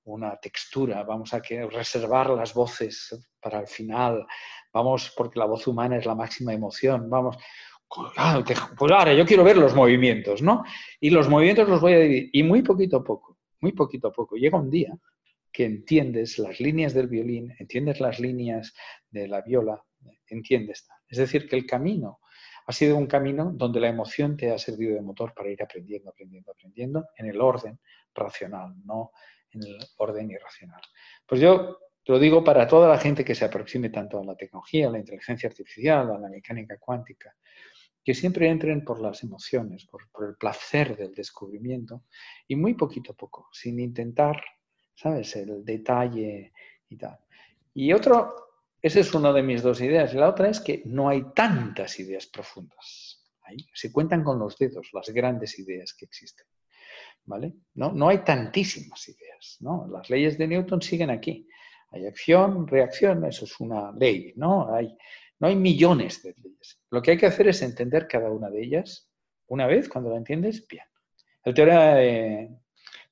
una 0.08 0.38
textura, 0.38 1.04
vamos 1.04 1.34
a 1.34 1.42
querer 1.42 1.68
reservar 1.70 2.30
las 2.30 2.54
voces 2.54 3.30
para 3.42 3.60
el 3.60 3.68
final, 3.68 4.26
vamos, 4.72 5.14
porque 5.16 5.38
la 5.38 5.46
voz 5.46 5.68
humana 5.68 5.98
es 5.98 6.06
la 6.06 6.16
máxima 6.16 6.54
emoción, 6.54 7.10
vamos, 7.10 7.38
pues 7.90 8.92
ahora 8.92 9.14
yo 9.14 9.26
quiero 9.26 9.44
ver 9.44 9.58
los 9.58 9.76
movimientos, 9.76 10.42
¿no? 10.42 10.64
Y 11.00 11.10
los 11.10 11.28
movimientos 11.28 11.68
los 11.68 11.82
voy 11.82 11.94
a 11.94 12.00
dividir, 12.00 12.30
y 12.32 12.44
muy 12.44 12.62
poquito 12.62 12.98
a 12.98 13.04
poco, 13.04 13.38
muy 13.60 13.74
poquito 13.74 14.08
a 14.08 14.14
poco, 14.14 14.38
llega 14.38 14.58
un 14.58 14.70
día 14.70 14.98
que 15.52 15.66
entiendes 15.66 16.38
las 16.40 16.60
líneas 16.60 16.94
del 16.94 17.08
violín, 17.08 17.54
entiendes 17.60 18.00
las 18.00 18.20
líneas 18.20 18.74
de 19.10 19.28
la 19.28 19.42
viola, 19.42 19.84
entiendes. 20.28 20.88
Es 21.08 21.18
decir, 21.18 21.48
que 21.48 21.56
el 21.56 21.66
camino 21.66 22.20
ha 22.68 22.74
sido 22.74 22.98
un 22.98 23.08
camino 23.08 23.52
donde 23.54 23.80
la 23.80 23.88
emoción 23.88 24.36
te 24.36 24.52
ha 24.52 24.58
servido 24.58 24.96
de 24.96 25.02
motor 25.02 25.34
para 25.34 25.50
ir 25.50 25.64
aprendiendo, 25.64 26.10
aprendiendo, 26.10 26.52
aprendiendo 26.52 27.06
en 27.16 27.28
el 27.28 27.40
orden 27.40 27.80
racional, 28.14 28.76
no 28.84 29.12
en 29.52 29.64
el 29.64 29.78
orden 29.98 30.30
irracional. 30.30 30.82
Pues 31.26 31.40
yo 31.40 31.80
lo 32.06 32.20
digo 32.20 32.44
para 32.44 32.68
toda 32.68 32.90
la 32.90 32.98
gente 32.98 33.24
que 33.24 33.36
se 33.36 33.46
aproxime 33.46 33.90
tanto 33.90 34.20
a 34.20 34.26
la 34.26 34.36
tecnología, 34.36 34.88
a 34.88 34.92
la 34.92 35.00
inteligencia 35.00 35.48
artificial, 35.48 36.12
a 36.12 36.20
la 36.20 36.30
mecánica 36.30 36.78
cuántica, 36.78 37.34
que 38.04 38.14
siempre 38.14 38.50
entren 38.50 38.84
por 38.84 39.02
las 39.02 39.24
emociones, 39.24 39.86
por, 39.86 40.10
por 40.12 40.28
el 40.30 40.36
placer 40.36 40.96
del 40.98 41.14
descubrimiento 41.14 42.04
y 42.48 42.56
muy 42.56 42.74
poquito 42.74 43.14
a 43.14 43.16
poco, 43.16 43.48
sin 43.52 43.80
intentar 43.80 44.42
¿sabes? 44.98 45.36
El 45.36 45.64
detalle 45.64 46.52
y 46.90 46.98
tal. 46.98 47.18
Y 47.74 47.94
otro, 47.94 48.34
esa 48.82 49.00
es 49.00 49.14
una 49.14 49.32
de 49.32 49.44
mis 49.44 49.62
dos 49.62 49.80
ideas. 49.82 50.14
La 50.14 50.30
otra 50.30 50.50
es 50.50 50.60
que 50.60 50.82
no 50.86 51.08
hay 51.08 51.24
tantas 51.34 52.00
ideas 52.00 52.26
profundas. 52.26 53.24
Se 53.74 53.92
cuentan 53.94 54.24
con 54.24 54.40
los 54.40 54.58
dedos 54.58 54.90
las 54.92 55.10
grandes 55.10 55.58
ideas 55.60 55.94
que 55.94 56.06
existen. 56.06 56.46
¿Vale? 57.26 57.54
No, 57.76 57.92
no 57.92 58.10
hay 58.10 58.20
tantísimas 58.20 59.08
ideas. 59.08 59.58
¿no? 59.62 59.88
Las 59.90 60.10
leyes 60.10 60.38
de 60.38 60.48
Newton 60.48 60.82
siguen 60.82 61.12
aquí. 61.12 61.48
Hay 61.92 62.06
acción, 62.06 62.68
reacción, 62.68 63.24
eso 63.26 63.46
es 63.46 63.60
una 63.60 63.92
ley. 63.92 64.34
¿no? 64.36 64.74
Hay, 64.74 64.98
no 65.40 65.48
hay 65.48 65.56
millones 65.56 66.24
de 66.24 66.34
leyes. 66.42 66.82
Lo 66.90 67.02
que 67.02 67.12
hay 67.12 67.18
que 67.18 67.28
hacer 67.28 67.48
es 67.48 67.62
entender 67.62 68.08
cada 68.08 68.32
una 68.32 68.50
de 68.50 68.64
ellas. 68.64 69.10
Una 69.48 69.68
vez, 69.68 69.88
cuando 69.88 70.10
la 70.10 70.18
entiendes, 70.18 70.68
bien. 70.68 70.84
El 71.44 71.54
teorema 71.54 71.96
de, 71.96 72.50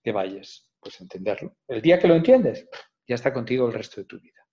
de 0.04 0.12
Bayes 0.12 0.66
pues 0.86 1.02
entenderlo. 1.02 1.56
El 1.68 1.82
día 1.82 1.98
que 1.98 2.08
lo 2.08 2.14
entiendes, 2.14 2.70
ya 3.08 3.16
está 3.16 3.34
contigo 3.34 3.66
el 3.66 3.74
resto 3.74 4.02
de 4.02 4.06
tu 4.06 4.20
vida. 4.20 4.46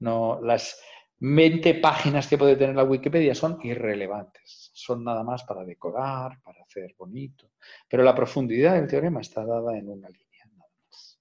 No, 0.00 0.40
las 0.42 0.80
20 1.20 1.74
páginas 1.74 2.26
que 2.26 2.36
puede 2.36 2.56
tener 2.56 2.74
la 2.74 2.82
Wikipedia 2.82 3.32
son 3.32 3.60
irrelevantes, 3.62 4.72
son 4.74 5.04
nada 5.04 5.22
más 5.22 5.44
para 5.44 5.64
decorar, 5.64 6.40
para 6.42 6.62
hacer 6.62 6.96
bonito, 6.98 7.52
pero 7.88 8.02
la 8.02 8.14
profundidad 8.14 8.74
del 8.74 8.88
teorema 8.88 9.20
está 9.20 9.44
dada 9.44 9.78
en 9.78 9.88
una 9.88 10.08
línea. 10.08 10.44
Nada 10.56 10.70
más. 10.84 11.20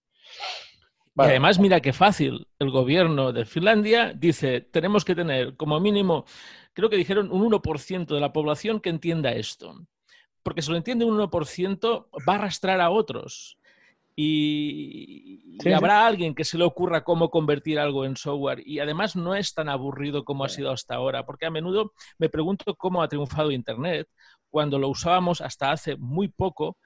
Y 1.16 1.22
además, 1.22 1.60
mira 1.60 1.80
qué 1.80 1.94
fácil. 1.94 2.48
El 2.58 2.72
gobierno 2.72 3.32
de 3.32 3.46
Finlandia 3.46 4.12
dice, 4.12 4.62
tenemos 4.62 5.06
que 5.06 5.14
tener 5.14 5.56
como 5.56 5.80
mínimo, 5.80 6.26
creo 6.74 6.90
que 6.90 6.98
dijeron 6.98 7.32
un 7.32 7.44
1% 7.52 8.08
de 8.08 8.20
la 8.20 8.34
población 8.34 8.80
que 8.80 8.90
entienda 8.90 9.34
esto. 9.34 9.86
Porque 10.42 10.64
si 10.64 10.72
lo 10.72 10.78
entiende 10.78 11.06
un 11.06 11.20
1%, 11.20 12.08
va 12.28 12.34
a 12.34 12.36
arrastrar 12.38 12.82
a 12.82 12.90
otros 12.90 13.60
y, 14.20 15.74
habrá 15.74 16.08
alguien 16.08 16.34
que 16.34 16.44
se 16.44 16.58
le 16.58 16.64
ocurra 16.64 17.04
cómo 17.04 17.30
convertir 17.30 17.80
algo 17.80 18.04
en 18.04 18.18
software. 18.18 18.64
Y 18.66 18.80
además 18.80 19.16
no 19.16 19.36
es 19.36 19.54
tan 19.54 19.70
aburrido 19.70 20.26
como 20.26 20.44
ha 20.44 20.50
sido 20.50 20.72
hasta 20.72 20.96
ahora, 20.96 21.26
porque 21.26 21.46
a 21.46 21.52
menudo 21.52 21.94
me 22.18 22.28
pregunto 22.28 22.76
cómo 22.76 23.04
ha 23.04 23.08
triunfado 23.08 23.52
Internet 23.52 24.08
cuando 24.50 24.80
lo 24.80 24.90
usábamos 24.90 25.40
hasta 25.42 25.72
hace 25.72 25.98
muy 25.98 26.30
poco 26.30 26.78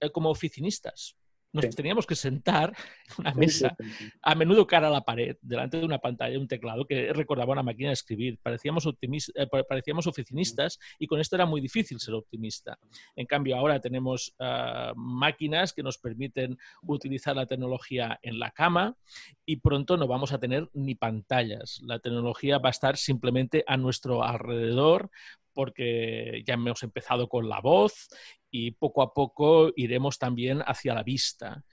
eh, 0.00 0.10
como 0.10 0.30
oficinistas 0.30 1.16
nos 1.52 1.74
teníamos 1.76 2.06
que 2.06 2.14
sentar 2.14 2.74
en 3.08 3.14
una 3.18 3.34
mesa, 3.34 3.76
a 4.22 4.34
menudo 4.34 4.66
cara 4.66 4.88
a 4.88 4.90
la 4.90 5.04
pared, 5.04 5.36
delante 5.42 5.78
de 5.78 5.84
una 5.84 5.98
pantalla, 5.98 6.38
un 6.38 6.48
teclado 6.48 6.86
que 6.86 7.12
recordaba 7.12 7.52
una 7.52 7.62
máquina 7.62 7.88
de 7.88 7.94
escribir. 7.94 8.38
Parecíamos, 8.42 8.86
eh, 8.86 9.46
parecíamos 9.68 10.06
oficinistas 10.06 10.78
y 10.98 11.06
con 11.06 11.20
esto 11.20 11.36
era 11.36 11.46
muy 11.46 11.60
difícil 11.60 12.00
ser 12.00 12.14
optimista. 12.14 12.78
En 13.16 13.26
cambio, 13.26 13.56
ahora 13.56 13.80
tenemos 13.80 14.34
ah, 14.38 14.92
máquinas 14.96 15.72
que 15.72 15.82
nos 15.82 15.98
permiten 15.98 16.58
utilizar 16.82 17.36
la 17.36 17.46
tecnología 17.46 18.18
en 18.22 18.38
la 18.38 18.50
cama 18.50 18.96
y 19.44 19.56
pronto 19.56 19.96
no 19.96 20.06
vamos 20.06 20.32
a 20.32 20.38
tener 20.38 20.70
ni 20.72 20.94
pantallas. 20.94 21.80
La 21.84 21.98
tecnología 21.98 22.58
va 22.58 22.68
a 22.68 22.70
estar 22.70 22.96
simplemente 22.96 23.64
a 23.66 23.76
nuestro 23.76 24.24
alrededor 24.24 25.10
porque 25.52 26.42
ya 26.46 26.54
hemos 26.54 26.82
empezado 26.82 27.28
con 27.28 27.48
la 27.48 27.60
voz 27.60 28.08
y 28.50 28.72
poco 28.72 29.02
a 29.02 29.12
poco 29.12 29.70
iremos 29.76 30.18
también 30.18 30.62
hacia 30.66 30.94
la 30.94 31.02
vista 31.02 31.64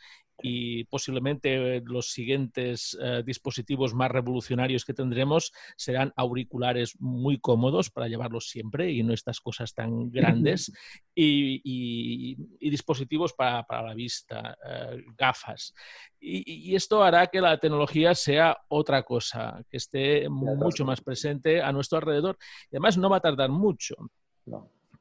y 0.42 0.84
posiblemente 0.86 1.82
los 1.82 2.12
siguientes 2.12 2.98
eh, 3.02 3.24
dispositivos 3.26 3.94
más 3.94 4.12
revolucionarios 4.12 4.86
que 4.86 4.94
tendremos 4.94 5.52
serán 5.76 6.14
auriculares 6.16 6.96
muy 7.00 7.40
cómodos 7.40 7.90
para 7.90 8.08
llevarlos 8.08 8.50
siempre 8.50 8.92
y 8.92 9.04
no 9.04 9.14
estas 9.14 9.40
cosas 9.40 9.74
tan 9.74 10.12
grandes 10.12 10.72
y, 11.14 12.36
dispositivos 12.60 13.34
para, 13.34 13.66
la 13.70 13.94
vista, 13.94 14.58
eh, 14.66 15.04
gafas. 15.18 15.74
Y, 16.20 16.76
esto 16.76 17.04
hará 17.04 17.28
que 17.28 17.42
la 17.42 17.58
tecnología 17.58 18.14
sea 18.14 18.58
otra 18.68 19.04
cosa, 19.04 19.64
que 19.70 19.78
esté 19.78 20.30
mucho 20.30 20.86
más 20.86 21.02
presente 21.02 21.62
a 21.62 21.72
nuestro 21.72 21.98
alrededor. 21.98 22.38
Y 22.72 22.76
además 22.76 22.98
no 22.98 23.10
va 23.10 23.18
a 23.18 23.22
tardar 23.22 23.50
mucho 23.50 23.96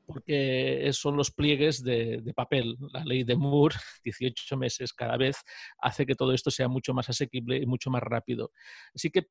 porque 0.09 0.89
son 0.93 1.17
los 1.17 1.31
pliegues 1.31 1.85
de, 1.85 2.33
papel. 2.35 2.77
La 2.93 3.05
ley 3.05 3.25
de 3.25 3.37
Moore, 3.37 3.77
18 4.05 4.57
meses 4.57 4.93
cada 4.95 5.17
vez, 5.19 5.37
hace 5.81 6.07
que 6.07 6.15
todo 6.15 6.33
esto 6.33 6.51
sea 6.51 6.67
mucho 6.67 6.95
más 6.95 7.09
asequible 7.11 7.59
y 7.59 7.67
mucho 7.67 7.91
más 7.91 8.03
rápido. 8.03 8.51
Así 8.95 9.11
que 9.11 9.27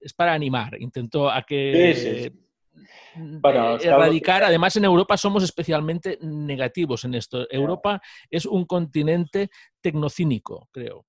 es 0.00 0.14
para 0.14 0.32
animar. 0.32 0.80
Intento 0.80 1.30
a 1.30 1.42
que... 1.42 2.32
erradicar, 3.82 4.42
además 4.42 4.76
en 4.76 4.84
Europa 4.84 5.16
somos 5.16 5.42
especialmente 5.42 6.18
negativos 6.22 7.04
en 7.04 7.14
esto. 7.14 7.46
Europa 7.50 8.00
es 8.30 8.46
un 8.46 8.64
continente 8.64 9.50
tecnocínico, 9.82 10.68
creo. 10.72 11.04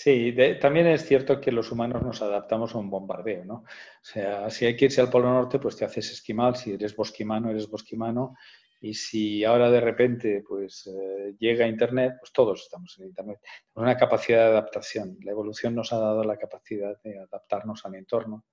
Sí, 0.00 0.32
también 0.60 0.86
es 0.86 1.04
cierto 1.06 1.40
que 1.40 1.50
los 1.50 1.72
humanos 1.72 2.04
nos 2.04 2.22
adaptamos 2.22 2.72
a 2.72 2.78
un 2.78 2.88
bombardeo, 2.88 3.44
¿no? 3.44 3.54
O 3.54 3.64
sea, 4.00 4.48
si 4.48 4.64
hay 4.64 4.76
que 4.76 4.84
irse 4.84 5.00
al 5.00 5.10
Polo 5.10 5.28
Norte, 5.28 5.58
pues 5.58 5.76
te 5.76 5.84
haces 5.84 6.12
esquimal, 6.12 6.54
si 6.54 6.74
eres 6.74 6.94
bosquimano, 6.94 7.50
eres 7.50 7.68
bosquimano, 7.68 8.36
y 8.80 8.94
si 8.94 9.42
ahora 9.42 9.72
de 9.72 9.80
repente 9.80 10.44
pues 10.46 10.86
eh, 10.86 11.34
llega 11.40 11.66
Internet, 11.66 12.12
pues 12.20 12.30
todos 12.30 12.62
estamos 12.62 12.96
en 13.00 13.06
Internet. 13.06 13.40
Una 13.74 13.96
capacidad 13.96 14.38
de 14.44 14.50
adaptación. 14.50 15.18
La 15.24 15.32
evolución 15.32 15.74
nos 15.74 15.92
ha 15.92 15.98
dado 15.98 16.22
la 16.22 16.36
capacidad 16.36 16.96
de 17.02 17.18
adaptarnos 17.18 17.84
al 17.84 17.96
entorno 17.96 18.44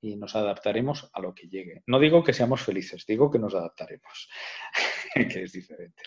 y 0.00 0.16
nos 0.16 0.34
adaptaremos 0.36 1.10
a 1.12 1.20
lo 1.20 1.34
que 1.34 1.48
llegue. 1.48 1.82
No 1.86 2.00
digo 2.00 2.24
que 2.24 2.32
seamos 2.32 2.62
felices, 2.62 3.04
digo 3.06 3.30
que 3.30 3.38
nos 3.38 3.54
adaptaremos, 3.54 4.30
que 5.14 5.42
es 5.42 5.52
diferente. 5.52 6.02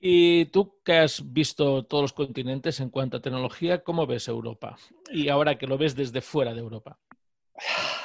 Y 0.00 0.46
tú 0.46 0.80
que 0.84 0.98
has 0.98 1.32
visto 1.32 1.84
todos 1.84 2.02
los 2.02 2.12
continentes 2.12 2.78
en 2.78 2.90
cuanto 2.90 3.16
a 3.16 3.20
tecnología, 3.20 3.82
¿cómo 3.82 4.06
ves 4.06 4.28
Europa? 4.28 4.76
Y 5.10 5.28
ahora 5.28 5.58
que 5.58 5.66
lo 5.66 5.76
ves 5.76 5.96
desde 5.96 6.20
fuera 6.20 6.54
de 6.54 6.60
Europa. 6.60 6.98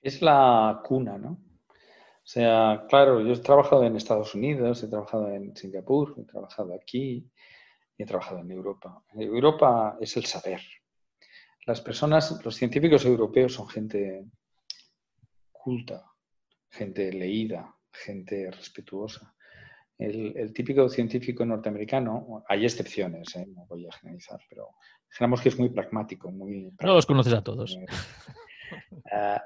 Es 0.00 0.22
la 0.22 0.80
cuna, 0.84 1.18
¿no? 1.18 1.30
O 1.30 2.30
sea, 2.30 2.86
claro, 2.88 3.20
yo 3.20 3.32
he 3.32 3.38
trabajado 3.38 3.82
en 3.82 3.96
Estados 3.96 4.32
Unidos, 4.32 4.80
he 4.84 4.86
trabajado 4.86 5.28
en 5.28 5.56
Singapur, 5.56 6.14
he 6.16 6.22
trabajado 6.22 6.72
aquí 6.72 7.28
y 7.96 8.02
he 8.02 8.06
trabajado 8.06 8.38
en 8.38 8.52
Europa. 8.52 9.02
Europa 9.12 9.98
es 10.00 10.16
el 10.16 10.24
saber. 10.24 10.60
Las 11.66 11.80
personas, 11.80 12.40
los 12.44 12.54
científicos 12.54 13.04
europeos 13.04 13.54
son 13.54 13.68
gente 13.68 14.24
culta, 15.50 16.12
gente 16.70 17.12
leída, 17.12 17.74
gente 17.90 18.52
respetuosa 18.52 19.34
el, 19.98 20.52
típico 20.52 20.88
científico 20.88 21.44
norteamericano, 21.44 22.44
hay 22.48 22.64
excepciones, 22.64 23.34
¿eh? 23.36 23.46
no 23.48 23.66
voy 23.66 23.86
a 23.86 23.92
generalizar, 23.92 24.40
pero 24.48 24.70
digamos 25.12 25.40
que 25.40 25.48
es 25.48 25.58
muy 25.58 25.70
pragmático. 25.70 26.30
Muy 26.30 26.72
No 26.80 26.94
los 26.94 27.06
conoces 27.06 27.32
a 27.32 27.42
todos. 27.42 27.76
Eh, 27.76 27.86
eh, 29.12 29.38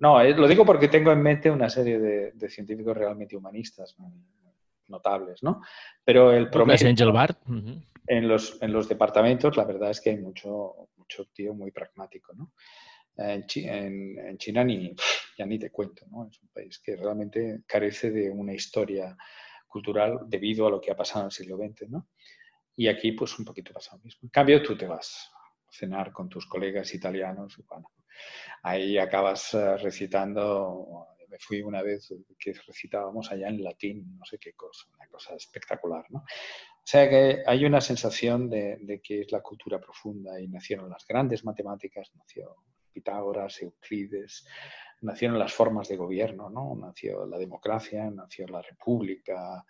no, 0.00 0.22
lo 0.22 0.48
digo 0.48 0.64
porque 0.64 0.88
tengo 0.88 1.12
en 1.12 1.22
mente 1.22 1.50
una 1.50 1.68
serie 1.68 1.98
de, 1.98 2.50
científicos 2.50 2.96
realmente 2.96 3.36
humanistas 3.36 3.94
notables, 4.88 5.42
¿no? 5.42 5.60
Pero 6.04 6.32
el 6.32 6.50
promedio... 6.50 6.88
Angel 6.88 7.12
Bart. 7.12 7.38
en, 8.06 8.26
los, 8.26 8.60
en 8.60 8.72
los 8.72 8.88
departamentos, 8.88 9.56
la 9.56 9.64
verdad 9.64 9.90
es 9.90 10.00
que 10.00 10.10
hay 10.10 10.16
mucho, 10.16 10.88
mucho 10.96 11.26
tío 11.32 11.54
muy 11.54 11.70
pragmático, 11.70 12.32
¿no? 12.34 12.52
En, 13.16 13.44
en, 13.46 14.38
China 14.38 14.64
ni, 14.64 14.94
ya 15.36 15.44
ni 15.44 15.58
te 15.58 15.70
cuento, 15.70 16.06
¿no? 16.10 16.26
Es 16.26 16.40
un 16.42 16.48
país 16.48 16.80
que 16.82 16.96
realmente 16.96 17.60
carece 17.66 18.10
de 18.10 18.30
una 18.30 18.54
historia 18.54 19.14
cultural 19.70 20.20
debido 20.26 20.66
a 20.66 20.70
lo 20.70 20.80
que 20.80 20.90
ha 20.90 20.96
pasado 20.96 21.20
en 21.20 21.26
el 21.26 21.32
siglo 21.32 21.56
XX, 21.56 21.88
¿no? 21.88 22.08
Y 22.76 22.88
aquí, 22.88 23.12
pues, 23.12 23.38
un 23.38 23.44
poquito 23.44 23.72
pasa 23.72 23.96
lo 23.96 24.02
mismo. 24.02 24.20
En 24.24 24.30
cambio, 24.30 24.62
tú 24.62 24.76
te 24.76 24.86
vas 24.86 25.30
a 25.34 25.72
cenar 25.72 26.12
con 26.12 26.28
tus 26.28 26.46
colegas 26.46 26.92
italianos 26.94 27.56
y, 27.58 27.62
bueno, 27.62 27.90
ahí 28.62 28.98
acabas 28.98 29.54
eh, 29.54 29.76
recitando, 29.76 31.06
me 31.28 31.38
fui 31.38 31.62
una 31.62 31.82
vez 31.82 32.12
que 32.38 32.52
recitábamos 32.66 33.30
allá 33.30 33.48
en 33.48 33.62
latín, 33.62 34.18
no 34.18 34.24
sé 34.24 34.38
qué 34.38 34.52
cosa, 34.54 34.88
una 34.96 35.06
cosa 35.06 35.34
espectacular, 35.34 36.04
¿no? 36.10 36.20
O 36.20 36.86
sea 36.90 37.08
que 37.08 37.42
hay 37.46 37.64
una 37.64 37.80
sensación 37.80 38.50
de, 38.50 38.78
de 38.80 39.00
que 39.00 39.20
es 39.20 39.30
la 39.30 39.40
cultura 39.40 39.78
profunda 39.78 40.40
y 40.40 40.48
nacieron 40.48 40.90
las 40.90 41.06
grandes 41.06 41.44
matemáticas, 41.44 42.10
nació 42.16 42.56
Pitágoras, 42.92 43.62
Euclides, 43.62 44.44
nacieron 45.02 45.38
las 45.38 45.52
formas 45.52 45.88
de 45.88 45.96
gobierno, 45.96 46.50
¿no? 46.50 46.74
Nació 46.76 47.26
la 47.26 47.38
democracia, 47.38 48.10
nació 48.10 48.46
la 48.48 48.62
república, 48.62 49.64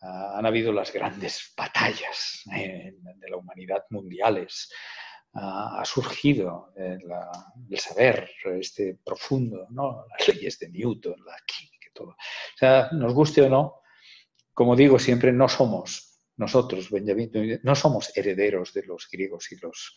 ah, 0.00 0.34
han 0.36 0.46
habido 0.46 0.72
las 0.72 0.92
grandes 0.92 1.52
batallas 1.56 2.42
eh, 2.54 2.94
de 3.16 3.28
la 3.28 3.36
humanidad 3.36 3.84
mundiales, 3.90 4.72
ah, 5.34 5.80
ha 5.80 5.84
surgido 5.84 6.72
el, 6.76 7.02
saber 7.78 8.30
este 8.58 8.98
profundo, 9.04 9.66
¿no? 9.70 10.06
Las 10.18 10.28
leyes 10.28 10.58
de 10.58 10.70
Newton, 10.70 11.16
la 11.24 11.36
química, 11.46 11.88
todo. 11.92 12.10
O 12.10 12.56
sea, 12.56 12.88
nos 12.92 13.12
guste 13.12 13.42
o 13.42 13.48
no, 13.48 13.80
como 14.54 14.76
digo 14.76 14.98
siempre, 14.98 15.32
no 15.32 15.48
somos 15.48 16.06
nosotros, 16.36 16.90
Benjamín, 16.90 17.30
no 17.62 17.74
somos 17.74 18.16
herederos 18.16 18.72
de 18.72 18.84
los 18.84 19.08
griegos 19.10 19.52
y 19.52 19.56
los, 19.56 19.94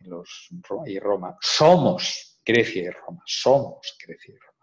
los 0.00 0.50
y 0.84 0.98
Roma, 0.98 1.36
somos 1.40 2.35
Grecia 2.46 2.82
y 2.82 2.90
Roma. 2.90 3.22
Somos 3.26 3.98
Grecia 4.06 4.34
y 4.34 4.38
Roma. 4.38 4.56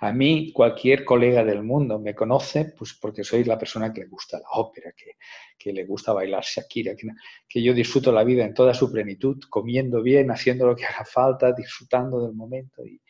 A 0.00 0.12
mí 0.12 0.52
cualquier 0.52 1.04
colega 1.04 1.44
del 1.44 1.62
mundo 1.62 1.98
me 1.98 2.14
conoce 2.14 2.72
pues 2.76 2.94
porque 2.94 3.24
soy 3.24 3.44
la 3.44 3.58
persona 3.58 3.92
que 3.92 4.02
le 4.02 4.06
gusta 4.06 4.38
la 4.38 4.48
ópera, 4.52 4.92
que, 4.96 5.72
le 5.72 5.84
gusta 5.84 6.12
bailar 6.12 6.42
Shakira, 6.42 6.94
que, 6.96 7.62
yo 7.62 7.74
disfruto 7.74 8.10
la 8.12 8.24
vida 8.24 8.44
en 8.44 8.54
toda 8.54 8.72
su 8.72 8.90
plenitud, 8.90 9.38
comiendo 9.50 10.02
bien, 10.02 10.30
haciendo 10.30 10.66
lo 10.66 10.74
que 10.74 10.86
haga 10.86 11.04
falta, 11.04 11.52
disfrutando 11.52 12.24
del 12.24 12.34
momento 12.34 12.82
y, 12.84 13.00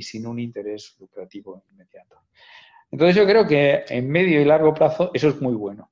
sin 0.00 0.28
un 0.28 0.38
interés 0.38 0.94
lucrativo 1.00 1.64
inmediato. 1.72 2.20
Entonces 2.92 3.16
yo 3.16 3.26
creo 3.26 3.44
que 3.48 3.84
en 3.88 4.08
medio 4.08 4.40
y 4.40 4.44
largo 4.44 4.72
plazo 4.72 5.10
eso 5.12 5.28
es 5.28 5.40
muy 5.40 5.54
bueno. 5.54 5.90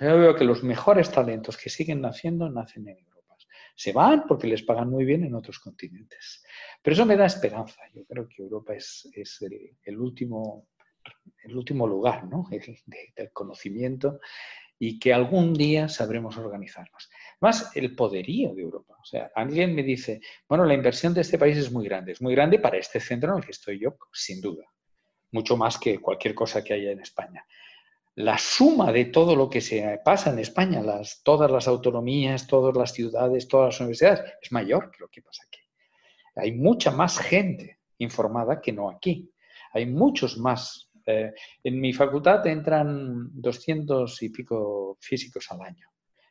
Yo 0.00 0.18
veo 0.18 0.34
que 0.34 0.44
los 0.44 0.62
mejores 0.62 1.10
talentos 1.10 1.58
que 1.58 1.68
siguen 1.68 2.00
naciendo 2.00 2.48
nacen 2.48 2.88
en 2.88 2.96
Europa. 2.96 3.13
Se 3.74 3.92
van 3.92 4.26
porque 4.26 4.46
les 4.46 4.62
pagan 4.62 4.90
muy 4.90 5.04
bien 5.04 5.24
en 5.24 5.34
otros 5.34 5.58
continentes. 5.58 6.44
Pero 6.82 6.94
eso 6.94 7.06
me 7.06 7.16
da 7.16 7.26
esperanza. 7.26 7.80
Yo 7.92 8.04
creo 8.04 8.28
que 8.28 8.42
Europa 8.42 8.74
es, 8.74 9.08
el, 9.84 9.98
último, 9.98 10.68
el 11.42 11.56
último 11.56 11.86
lugar 11.86 12.24
¿no? 12.26 12.46
del 13.16 13.32
conocimiento 13.32 14.20
y 14.78 14.98
que 14.98 15.12
algún 15.12 15.54
día 15.54 15.88
sabremos 15.88 16.36
organizarnos. 16.36 17.08
Más 17.40 17.74
el 17.76 17.94
poderío 17.94 18.54
de 18.54 18.62
Europa. 18.62 18.96
O 19.00 19.04
sea, 19.04 19.30
alguien 19.34 19.74
me 19.74 19.82
dice, 19.82 20.20
bueno, 20.48 20.64
la 20.64 20.74
inversión 20.74 21.14
de 21.14 21.20
este 21.20 21.38
país 21.38 21.56
es 21.56 21.70
muy 21.70 21.84
grande. 21.84 22.12
Es 22.12 22.22
muy 22.22 22.34
grande 22.34 22.58
para 22.58 22.78
este 22.78 23.00
centro 23.00 23.32
en 23.32 23.38
el 23.38 23.44
que 23.44 23.52
estoy 23.52 23.78
yo, 23.78 23.96
sin 24.12 24.40
duda. 24.40 24.64
Mucho 25.30 25.56
más 25.56 25.78
que 25.78 25.98
cualquier 25.98 26.34
cosa 26.34 26.62
que 26.62 26.74
haya 26.74 26.90
en 26.90 27.00
España. 27.00 27.44
La 28.16 28.38
suma 28.38 28.92
de 28.92 29.06
todo 29.06 29.34
lo 29.34 29.50
que 29.50 29.60
se 29.60 30.00
pasa 30.04 30.30
en 30.30 30.38
España, 30.38 30.80
las, 30.82 31.22
todas 31.22 31.50
las 31.50 31.66
autonomías, 31.66 32.46
todas 32.46 32.76
las 32.76 32.92
ciudades, 32.92 33.48
todas 33.48 33.74
las 33.74 33.80
universidades, 33.80 34.20
es 34.40 34.52
mayor 34.52 34.90
que 34.90 34.98
lo 35.00 35.08
que 35.08 35.22
pasa 35.22 35.42
aquí. 35.46 35.60
Hay 36.36 36.52
mucha 36.52 36.90
más 36.90 37.18
gente 37.18 37.80
informada 37.98 38.60
que 38.60 38.72
no 38.72 38.88
aquí. 38.88 39.30
Hay 39.72 39.86
muchos 39.86 40.38
más 40.38 40.90
Eh, 41.06 41.32
en 41.62 41.80
mi 41.80 41.92
facultad 41.92 42.46
entran 42.46 43.28
200 43.32 44.22
y 44.22 44.28
pico 44.30 44.96
físicos 45.00 45.50
al 45.50 45.60
año. 45.62 45.86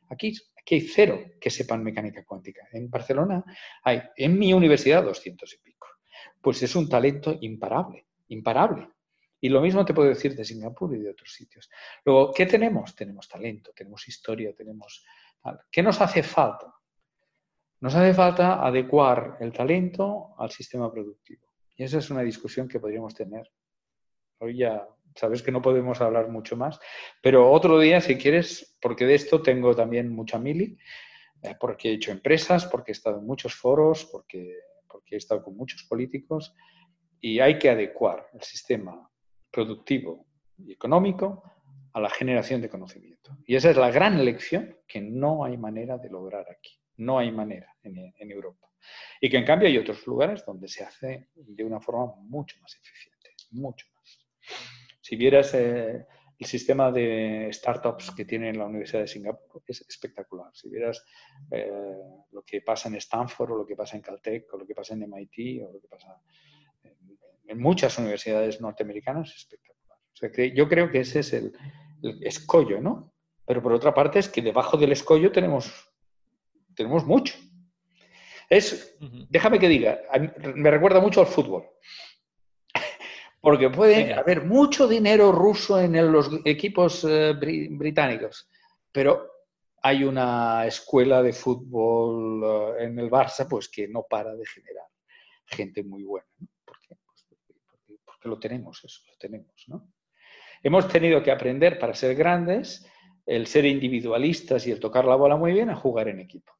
Aquí, 0.09 0.33
aquí 0.57 0.75
hay 0.75 0.81
cero 0.81 1.19
que 1.39 1.49
sepan 1.49 1.83
mecánica 1.83 2.23
cuántica. 2.25 2.67
En 2.71 2.89
Barcelona 2.89 3.43
hay, 3.83 4.01
en 4.15 4.37
mi 4.37 4.53
universidad, 4.53 5.03
200 5.03 5.53
y 5.53 5.57
pico. 5.57 5.87
Pues 6.41 6.63
es 6.63 6.75
un 6.75 6.89
talento 6.89 7.37
imparable, 7.41 8.07
imparable. 8.29 8.89
Y 9.43 9.49
lo 9.49 9.59
mismo 9.59 9.83
te 9.83 9.93
puedo 9.93 10.07
decir 10.07 10.37
de 10.37 10.45
Singapur 10.45 10.95
y 10.95 10.99
de 10.99 11.09
otros 11.09 11.33
sitios. 11.33 11.69
Luego, 12.05 12.31
¿qué 12.31 12.45
tenemos? 12.45 12.95
Tenemos 12.95 13.27
talento, 13.27 13.73
tenemos 13.75 14.07
historia, 14.07 14.53
tenemos... 14.55 15.05
¿Qué 15.69 15.83
nos 15.83 15.99
hace 15.99 16.23
falta? 16.23 16.73
Nos 17.81 17.93
hace 17.93 18.13
falta 18.13 18.65
adecuar 18.65 19.35
el 19.41 19.51
talento 19.51 20.33
al 20.37 20.49
sistema 20.49 20.89
productivo. 20.89 21.45
Y 21.75 21.83
esa 21.83 21.97
es 21.97 22.09
una 22.09 22.21
discusión 22.21 22.69
que 22.69 22.79
podríamos 22.79 23.15
tener. 23.15 23.51
Hoy 24.39 24.59
ya 24.59 24.87
sabes 25.13 25.43
que 25.43 25.51
no 25.51 25.61
podemos 25.61 25.99
hablar 25.99 26.29
mucho 26.29 26.55
más, 26.55 26.79
pero 27.21 27.51
otro 27.51 27.77
día, 27.79 27.99
si 27.99 28.15
quieres, 28.15 28.77
porque 28.81 29.05
de 29.05 29.15
esto 29.15 29.41
tengo 29.41 29.75
también 29.75 30.07
mucha 30.07 30.39
mili, 30.39 30.77
eh, 31.41 31.55
porque 31.59 31.89
he 31.89 31.93
hecho 31.95 32.13
empresas, 32.13 32.65
porque 32.65 32.91
he 32.91 32.93
estado 32.93 33.19
en 33.19 33.25
muchos 33.25 33.55
foros, 33.55 34.05
porque, 34.05 34.55
porque 34.87 35.15
he 35.15 35.17
estado 35.17 35.43
con 35.43 35.57
muchos 35.57 35.83
políticos, 35.83 36.55
y 37.19 37.41
hay 37.41 37.59
que 37.59 37.69
adecuar 37.69 38.29
el 38.33 38.41
sistema 38.41 39.09
productivo 39.53 40.25
y 40.57 40.73
económico 40.73 41.43
a 41.93 42.01
la 42.01 42.09
generación 42.09 42.59
de 42.59 42.69
conocimiento. 42.69 43.37
Y 43.45 43.55
esa 43.55 43.69
es 43.69 43.77
la 43.77 43.91
gran 43.91 44.25
lección 44.25 44.75
que 44.87 44.99
no 44.99 45.45
hay 45.45 45.57
manera 45.57 45.97
de 45.99 46.09
lograr 46.09 46.45
aquí. 46.49 46.71
No 46.97 47.19
hay 47.19 47.31
manera 47.31 47.71
en, 47.83 48.31
Europa. 48.31 48.67
Y 49.21 49.29
que 49.29 49.37
en 49.37 49.45
cambio 49.45 49.67
hay 49.67 49.77
otros 49.77 50.05
lugares 50.07 50.43
donde 50.45 50.67
se 50.67 50.83
hace 50.83 51.29
de 51.35 51.63
una 51.63 51.79
forma 51.79 52.13
mucho 52.17 52.59
más 52.61 52.75
eficiente, 52.75 53.31
mucho 53.51 53.87
más. 53.95 54.19
Si 55.01 55.15
vieras 55.15 55.53
eh, 55.53 56.05
el 56.39 56.45
sistema 56.45 56.91
de 56.91 57.49
startups 57.51 58.11
que 58.11 58.25
tiene 58.25 58.53
la 58.53 58.65
Universidad 58.65 59.01
de 59.01 59.07
Singapur, 59.07 59.63
es 59.67 59.85
espectacular. 59.87 60.49
Si 60.53 60.69
vieras 60.69 61.03
eh, 61.51 61.71
lo 62.31 62.41
que 62.43 62.61
pasa 62.61 62.89
en 62.89 62.95
Stanford 62.95 63.51
o 63.51 63.57
lo 63.57 63.65
que 63.65 63.75
pasa 63.75 63.95
en 63.95 64.01
Caltech 64.01 64.51
o 64.53 64.57
lo 64.57 64.65
que 64.65 64.73
pasa 64.73 64.93
en 64.93 65.09
MIT 65.09 65.63
o 65.63 65.71
lo 65.71 65.79
que 65.79 65.87
pasa 65.87 66.07
en 66.07 66.52
muchas 67.55 67.97
universidades 67.97 68.61
norteamericanas 68.61 69.29
es 69.29 69.35
espectacular. 69.37 70.53
yo 70.55 70.69
creo 70.69 70.89
que 70.89 71.01
ese 71.01 71.19
es 71.19 71.33
el, 71.33 71.53
escollo, 72.21 72.81
¿no? 72.81 73.13
Pero 73.45 73.61
por 73.61 73.73
otra 73.73 73.93
parte 73.93 74.19
es 74.19 74.29
que 74.29 74.41
debajo 74.41 74.77
del 74.77 74.91
escollo 74.91 75.31
tenemos, 75.31 75.89
tenemos 76.75 77.05
mucho. 77.05 77.35
Es, 78.49 78.97
déjame 79.29 79.59
que 79.59 79.69
diga, 79.69 79.99
me 80.55 80.69
recuerda 80.69 80.99
mucho 80.99 81.21
al 81.21 81.27
fútbol. 81.27 81.65
Porque 83.41 83.69
puede 83.69 84.13
haber 84.13 84.45
mucho 84.45 84.87
dinero 84.87 85.31
ruso 85.31 85.79
en 85.79 86.11
los 86.11 86.29
equipos 86.45 87.05
eh, 87.07 87.33
británicos, 87.33 88.49
pero 88.91 89.29
hay 89.81 90.03
una 90.05 90.65
escuela 90.65 91.21
de 91.21 91.33
fútbol 91.33 92.43
eh, 92.79 92.85
en 92.85 92.99
el 92.99 93.09
Barça 93.09 93.47
pues 93.47 93.69
que 93.69 93.87
no 93.87 94.05
para 94.09 94.33
de 94.35 94.45
generar 94.45 94.87
gente 95.45 95.83
muy 95.83 96.03
buena 96.03 96.27
lo 98.29 98.39
tenemos, 98.39 98.83
eso 98.83 99.01
lo 99.07 99.17
tenemos, 99.17 99.53
¿no? 99.67 99.91
Hemos 100.61 100.87
tenido 100.87 101.21
que 101.21 101.31
aprender 101.31 101.77
para 101.77 101.93
ser 101.93 102.15
grandes 102.15 102.87
el 103.25 103.47
ser 103.47 103.65
individualistas 103.65 104.65
y 104.67 104.71
el 104.71 104.79
tocar 104.79 105.05
la 105.05 105.15
bola 105.15 105.35
muy 105.35 105.53
bien 105.53 105.69
a 105.69 105.75
jugar 105.75 106.07
en 106.07 106.19
equipo. 106.19 106.53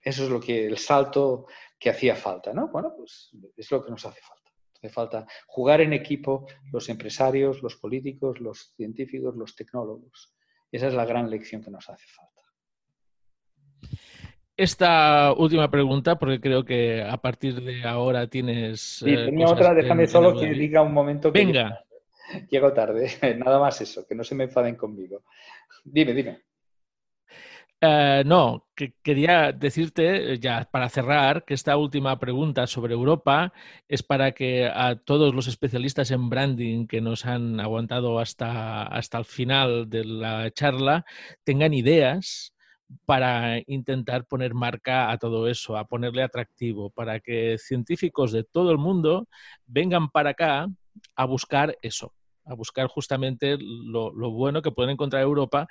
Eso 0.00 0.24
es 0.24 0.30
lo 0.30 0.40
que 0.40 0.66
el 0.66 0.78
salto 0.78 1.46
que 1.78 1.90
hacía 1.90 2.14
falta, 2.14 2.52
¿no? 2.52 2.68
Bueno, 2.68 2.94
pues 2.96 3.30
es 3.56 3.70
lo 3.70 3.84
que 3.84 3.90
nos 3.90 4.04
hace 4.06 4.20
falta. 4.20 4.52
Hace 4.76 4.88
falta 4.88 5.26
jugar 5.46 5.80
en 5.80 5.92
equipo 5.92 6.46
los 6.72 6.88
empresarios, 6.88 7.62
los 7.62 7.76
políticos, 7.76 8.40
los 8.40 8.72
científicos, 8.76 9.34
los 9.34 9.56
tecnólogos. 9.56 10.34
Esa 10.70 10.88
es 10.88 10.94
la 10.94 11.06
gran 11.06 11.30
lección 11.30 11.62
que 11.62 11.70
nos 11.70 11.88
hace 11.88 12.06
falta. 12.06 12.42
Esta 14.56 15.34
última 15.34 15.70
pregunta, 15.70 16.18
porque 16.18 16.40
creo 16.40 16.64
que 16.64 17.02
a 17.02 17.18
partir 17.18 17.60
de 17.60 17.84
ahora 17.84 18.26
tienes. 18.26 18.80
Sí, 18.80 19.12
eh, 19.12 19.26
tenía 19.26 19.48
otra, 19.48 19.74
déjame 19.74 20.06
solo 20.06 20.38
que 20.38 20.46
diga 20.46 20.80
un 20.80 20.94
momento. 20.94 21.30
Que 21.30 21.40
Venga. 21.44 21.84
Llego 22.50 22.72
tarde, 22.72 23.10
nada 23.44 23.58
más 23.58 23.80
eso, 23.80 24.06
que 24.06 24.14
no 24.14 24.24
se 24.24 24.34
me 24.34 24.44
enfaden 24.44 24.76
conmigo. 24.76 25.24
Dime, 25.84 26.14
dime. 26.14 26.40
Eh, 27.78 28.22
no, 28.24 28.68
que 28.74 28.94
quería 29.02 29.52
decirte, 29.52 30.32
eh, 30.32 30.38
ya 30.38 30.66
para 30.70 30.88
cerrar, 30.88 31.44
que 31.44 31.52
esta 31.52 31.76
última 31.76 32.18
pregunta 32.18 32.66
sobre 32.66 32.94
Europa 32.94 33.52
es 33.86 34.02
para 34.02 34.32
que 34.32 34.66
a 34.66 34.96
todos 34.96 35.34
los 35.34 35.46
especialistas 35.46 36.10
en 36.10 36.30
branding 36.30 36.86
que 36.86 37.02
nos 37.02 37.26
han 37.26 37.60
aguantado 37.60 38.18
hasta, 38.18 38.84
hasta 38.84 39.18
el 39.18 39.26
final 39.26 39.90
de 39.90 40.04
la 40.06 40.50
charla 40.52 41.04
tengan 41.44 41.74
ideas 41.74 42.55
para 43.04 43.58
intentar 43.66 44.26
poner 44.26 44.54
marca 44.54 45.10
a 45.10 45.18
todo 45.18 45.48
eso, 45.48 45.76
a 45.76 45.86
ponerle 45.86 46.22
atractivo, 46.22 46.90
para 46.90 47.20
que 47.20 47.58
científicos 47.58 48.32
de 48.32 48.44
todo 48.44 48.70
el 48.70 48.78
mundo 48.78 49.28
vengan 49.66 50.08
para 50.10 50.30
acá 50.30 50.68
a 51.14 51.24
buscar 51.24 51.76
eso, 51.82 52.12
a 52.44 52.54
buscar 52.54 52.86
justamente 52.86 53.56
lo, 53.58 54.12
bueno 54.30 54.62
que 54.62 54.70
pueden 54.70 54.92
encontrar 54.92 55.22
Europa, 55.22 55.66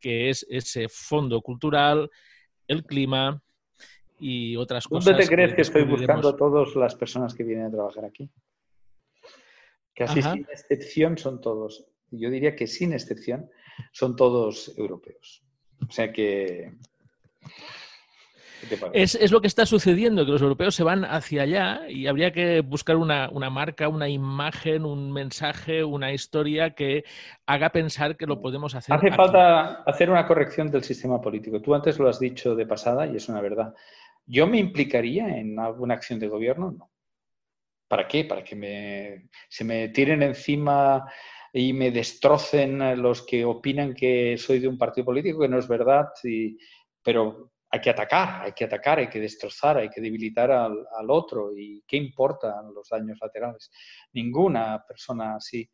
que 0.00 0.28
es 0.28 0.46
ese 0.48 0.88
fondo 0.88 1.40
cultural, 1.40 2.10
el 2.66 2.84
clima 2.84 3.40
y 4.18 4.56
otras 4.56 4.88
cosas. 4.88 5.04
¿Dónde 5.04 5.24
te 5.24 5.28
crees 5.28 5.54
que, 5.54 5.62
estoy 5.62 5.84
buscando 5.84 6.28
a 6.28 6.36
todas 6.36 6.74
las 6.74 6.94
personas 6.96 7.34
que 7.34 7.44
vienen 7.44 7.66
a 7.66 7.70
trabajar 7.70 8.04
aquí? 8.04 8.30
Casi 9.94 10.20
sin 10.20 10.42
excepción 10.42 11.16
son 11.16 11.40
todos, 11.40 11.86
yo 12.10 12.28
diría 12.28 12.54
que 12.54 12.66
sin 12.66 12.92
excepción 12.92 13.50
son 13.92 14.14
todos 14.14 14.76
europeos. 14.76 15.45
O 15.88 15.90
sea 15.90 16.12
que... 16.12 16.72
Es, 18.92 19.30
lo 19.30 19.40
que 19.40 19.46
está 19.46 19.64
sucediendo, 19.66 20.24
que 20.24 20.32
los 20.32 20.42
europeos 20.42 20.74
se 20.74 20.82
van 20.82 21.04
hacia 21.04 21.42
allá 21.42 21.88
y 21.88 22.06
habría 22.06 22.32
que 22.32 22.60
buscar 22.60 22.96
una, 22.96 23.28
marca, 23.50 23.88
una 23.88 24.08
imagen, 24.08 24.84
un 24.84 25.12
mensaje, 25.12 25.84
una 25.84 26.12
historia 26.12 26.70
que 26.70 27.04
haga 27.46 27.70
pensar 27.70 28.16
que 28.16 28.26
lo 28.26 28.40
podemos 28.40 28.74
hacer. 28.74 28.94
Hace 28.94 29.12
falta 29.12 29.82
hacer 29.82 30.10
una 30.10 30.26
corrección 30.26 30.70
del 30.70 30.82
sistema 30.82 31.20
político. 31.20 31.60
Tú 31.60 31.74
antes 31.74 31.98
lo 31.98 32.08
has 32.08 32.18
dicho 32.18 32.54
de 32.56 32.66
pasada 32.66 33.06
y 33.06 33.16
es 33.16 33.28
una 33.28 33.40
verdad. 33.40 33.74
¿Yo 34.26 34.46
me 34.46 34.58
implicaría 34.58 35.38
en 35.38 35.58
alguna 35.58 35.94
acción 35.94 36.18
de 36.18 36.28
gobierno? 36.28 36.74
No. 36.76 36.90
¿Para 37.86 38.08
qué? 38.08 38.24
Para 38.24 38.42
que 38.42 38.56
me, 38.56 39.28
se 39.48 39.62
me 39.64 39.88
tiren 39.90 40.22
encima 40.22 41.06
y 41.52 41.72
me 41.72 41.90
destrocen 41.90 43.00
los 43.00 43.22
que 43.22 43.44
opinan 43.44 43.94
que 43.94 44.36
soy 44.38 44.58
de 44.58 44.68
un 44.68 44.78
partido 44.78 45.04
político, 45.06 45.40
que 45.40 45.48
no 45.48 45.58
es 45.58 45.68
verdad, 45.68 46.06
pero 47.02 47.52
hay 47.70 47.80
que 47.80 47.90
atacar, 47.90 48.42
hay 48.42 48.52
que 48.52 48.64
atacar, 48.64 48.98
hay 48.98 49.08
que 49.08 49.20
destrozar, 49.20 49.78
hay 49.78 49.88
que 49.88 50.00
debilitar 50.00 50.50
al, 50.50 51.10
otro. 51.10 51.56
¿Y 51.56 51.82
qué 51.86 51.96
importan 51.96 52.72
los 52.72 52.88
daños 52.88 53.18
laterales? 53.20 53.70
Ninguna 54.12 54.84
persona 54.86 55.36
así 55.36 55.68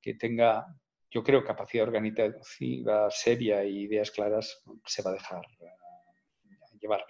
que 0.00 0.14
tenga, 0.14 0.66
yo 1.10 1.22
creo, 1.22 1.44
capacidad 1.44 1.86
organizativa 1.86 3.10
seria 3.10 3.62
e 3.62 3.70
ideas 3.70 4.10
claras 4.10 4.62
se 4.84 5.02
va 5.02 5.10
a 5.10 5.14
dejar 5.14 5.44
eh, 5.60 5.66
llevar. 6.80 7.04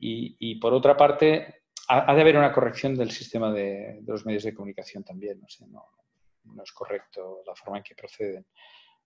Y, 0.00 0.60
por 0.60 0.72
otra 0.74 0.96
parte, 0.96 1.62
ha, 1.88 2.14
de 2.14 2.20
haber 2.20 2.36
una 2.36 2.52
corrección 2.52 2.94
del 2.96 3.10
sistema 3.10 3.52
de, 3.52 4.00
los 4.06 4.24
medios 4.24 4.44
de 4.44 4.54
comunicación 4.54 5.02
también. 5.02 5.40
No 5.40 5.48
sé, 5.48 5.66
no, 5.66 5.84
no 6.54 6.62
es 6.62 6.72
correcto 6.72 7.42
la 7.46 7.54
forma 7.54 7.78
en 7.78 7.84
que 7.84 7.94
proceden. 7.94 8.46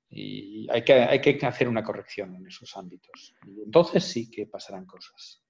Y 0.08 0.70
hay 0.70 0.84
que, 0.84 0.92
hay 0.92 1.20
que 1.20 1.38
hacer 1.46 1.68
una 1.68 1.82
corrección 1.82 2.34
en 2.36 2.46
esos 2.46 2.76
ámbitos. 2.76 3.34
entonces 3.64 4.04
sí 4.04 4.30
que 4.30 4.46
pasarán 4.46 4.86
cosas. 4.86 5.41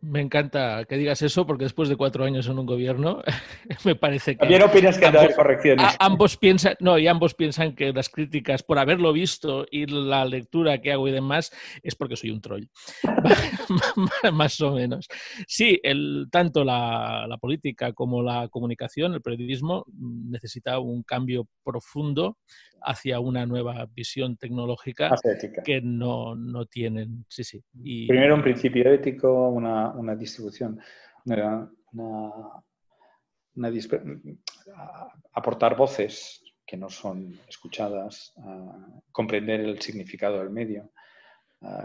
Me 0.00 0.20
encanta 0.20 0.84
que 0.84 0.96
digas 0.96 1.22
eso 1.22 1.46
porque 1.46 1.64
después 1.64 1.88
de 1.88 1.96
cuatro 1.96 2.24
años 2.24 2.46
en 2.48 2.58
un 2.58 2.66
gobierno 2.66 3.22
me 3.84 3.94
parece 3.94 4.32
que... 4.32 4.38
También 4.38 4.62
opinas 4.62 4.98
que 4.98 5.06
ambos, 5.06 5.34
correcciones. 5.34 5.96
ambos 5.98 6.36
piensan, 6.36 6.76
no, 6.80 6.98
y 6.98 7.06
ambos 7.06 7.34
piensan 7.34 7.74
que 7.74 7.92
las 7.92 8.08
críticas 8.08 8.62
por 8.62 8.78
haberlo 8.78 9.12
visto 9.12 9.66
y 9.70 9.86
la 9.86 10.24
lectura 10.24 10.80
que 10.80 10.92
hago 10.92 11.08
y 11.08 11.12
demás 11.12 11.52
es 11.82 11.94
porque 11.94 12.16
soy 12.16 12.30
un 12.30 12.40
troll. 12.40 12.64
Más 14.32 14.60
o 14.60 14.72
menos. 14.72 15.08
Sí, 15.46 15.80
el, 15.82 16.28
tanto 16.30 16.64
la, 16.64 17.26
la 17.28 17.38
política 17.38 17.92
como 17.92 18.22
la 18.22 18.48
comunicación, 18.48 19.14
el 19.14 19.22
periodismo, 19.22 19.84
necesita 19.98 20.78
un 20.78 21.02
cambio 21.02 21.48
profundo 21.64 22.36
hacia 22.84 23.18
una 23.20 23.46
nueva 23.46 23.86
visión 23.94 24.36
tecnológica 24.36 25.14
que 25.64 25.80
no, 25.80 26.34
no, 26.36 26.66
tienen. 26.66 27.24
Sí, 27.28 27.44
sí. 27.44 27.62
Y, 27.82 28.06
Primero 28.06 28.34
un 28.34 28.42
principio 28.42 28.90
ético, 28.92 29.13
una, 29.22 30.16
distribución, 30.16 30.80
aportar 35.32 35.76
voces 35.76 36.42
que 36.66 36.76
no 36.76 36.88
son 36.88 37.38
escuchadas, 37.48 38.34
comprender 39.12 39.60
el 39.60 39.80
significado 39.80 40.38
del 40.38 40.50
medio. 40.50 40.90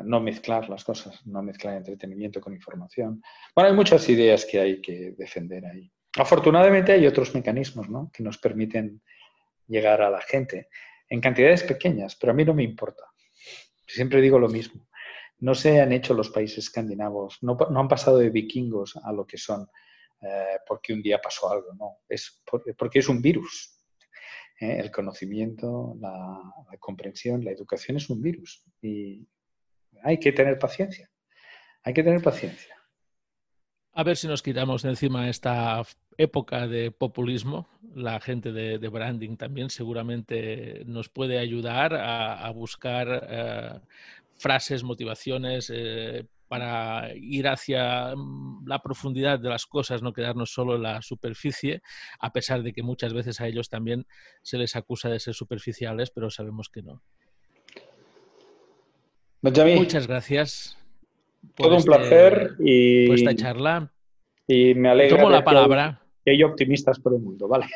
no 0.03 0.19
mezclar 0.19 0.69
las 0.69 0.83
cosas, 0.83 1.25
no 1.25 1.41
mezclar 1.41 1.77
entretenimiento 1.77 2.41
con 2.41 2.53
información. 2.53 3.21
Bueno, 3.55 3.69
hay 3.69 3.75
muchas 3.75 4.09
ideas 4.09 4.45
que 4.45 4.59
hay 4.59 4.81
que 4.81 5.13
defender 5.17 5.65
ahí. 5.65 5.89
Afortunadamente 6.17 6.91
hay 6.91 7.05
otros 7.07 7.33
mecanismos 7.35 7.89
¿no? 7.89 8.11
que 8.11 8.23
nos 8.23 8.37
permiten 8.37 9.01
llegar 9.67 10.01
a 10.01 10.09
la 10.09 10.21
gente 10.21 10.67
en 11.07 11.21
cantidades 11.21 11.63
pequeñas, 11.63 12.15
pero 12.15 12.31
a 12.31 12.35
mí 12.35 12.43
no 12.45 12.53
me 12.53 12.63
importa. 12.63 13.03
Siempre 13.85 14.21
digo 14.21 14.37
lo 14.37 14.49
mismo. 14.49 14.88
No 15.39 15.55
se 15.55 15.79
han 15.79 15.93
hecho 15.93 16.13
los 16.13 16.29
países 16.29 16.65
escandinavos, 16.65 17.37
no, 17.41 17.57
han 17.59 17.87
pasado 17.87 18.17
de 18.17 18.29
vikingos 18.29 18.97
a 18.97 19.11
lo 19.11 19.25
que 19.25 19.37
son 19.37 19.67
eh, 20.21 20.57
porque 20.67 20.93
un 20.93 21.01
día 21.01 21.19
pasó 21.21 21.49
algo, 21.49 21.73
no, 21.75 21.99
es 22.07 22.41
porque, 22.45 22.99
es 22.99 23.07
un 23.07 23.21
virus. 23.21 23.77
¿eh? 24.59 24.77
El 24.79 24.91
conocimiento, 24.91 25.95
la, 25.99 26.41
comprensión, 26.79 27.43
la 27.43 27.51
educación 27.51 27.97
es 27.97 28.09
un 28.09 28.21
virus 28.21 28.65
y 28.81 29.25
hay 30.03 30.19
que 30.19 30.33
tener 30.33 30.59
paciencia, 30.59 31.09
hay 31.83 31.93
que 31.93 32.03
tener 32.03 32.21
paciencia. 32.21 32.75
A 33.93 34.03
ver 34.03 34.17
si 34.17 34.27
nos 34.27 34.43
quitamos 34.43 34.83
de 34.83 34.89
encima 34.89 35.29
esta 35.29 35.83
época 36.17 36.67
de 36.67 36.91
populismo. 36.91 37.67
La 37.95 38.19
gente 38.19 38.51
de, 38.51 38.87
branding 38.87 39.35
también 39.35 39.69
seguramente 39.69 40.83
nos 40.85 41.09
puede 41.09 41.39
ayudar 41.39 41.95
a, 41.95 42.49
buscar 42.51 43.27
eh, 43.29 43.79
frases, 44.39 44.83
motivaciones 44.83 45.71
eh, 45.73 46.25
para 46.47 47.13
ir 47.15 47.47
hacia 47.47 48.15
mm, 48.15 48.65
la 48.67 48.81
profundidad 48.81 49.39
de 49.39 49.49
las 49.49 49.65
cosas, 49.65 50.01
no 50.01 50.13
quedarnos 50.13 50.51
solo 50.51 50.75
en 50.75 50.83
la 50.83 51.01
superficie, 51.01 51.81
a 52.19 52.31
pesar 52.33 52.63
de 52.63 52.73
que 52.73 52.81
muchas 52.81 53.13
veces 53.13 53.39
a 53.39 53.47
ellos 53.47 53.69
también 53.69 54.05
se 54.41 54.57
les 54.57 54.75
acusa 54.75 55.09
de 55.09 55.19
ser 55.19 55.35
superficiales, 55.35 56.09
pero 56.09 56.29
sabemos 56.29 56.69
que 56.69 56.81
no. 56.81 57.03
Muchas 59.41 60.07
gracias. 60.07 60.77
Por 61.55 61.67
Todo 61.67 61.75
un 61.75 61.79
este 61.79 61.91
placer 61.91 62.55
y 62.59 63.07
por 63.07 63.15
esta 63.15 63.35
charla. 63.35 63.93
Y 64.47 64.73
me 64.73 64.89
alegra. 64.89 65.17
Tomo 65.17 65.29
la 65.29 65.43
palabra. 65.43 66.01
Que 66.25 66.31
hay 66.31 66.43
optimistas 66.43 66.99
por 66.99 67.13
el 67.13 67.21
mundo, 67.21 67.47
¿vale? 67.47 67.67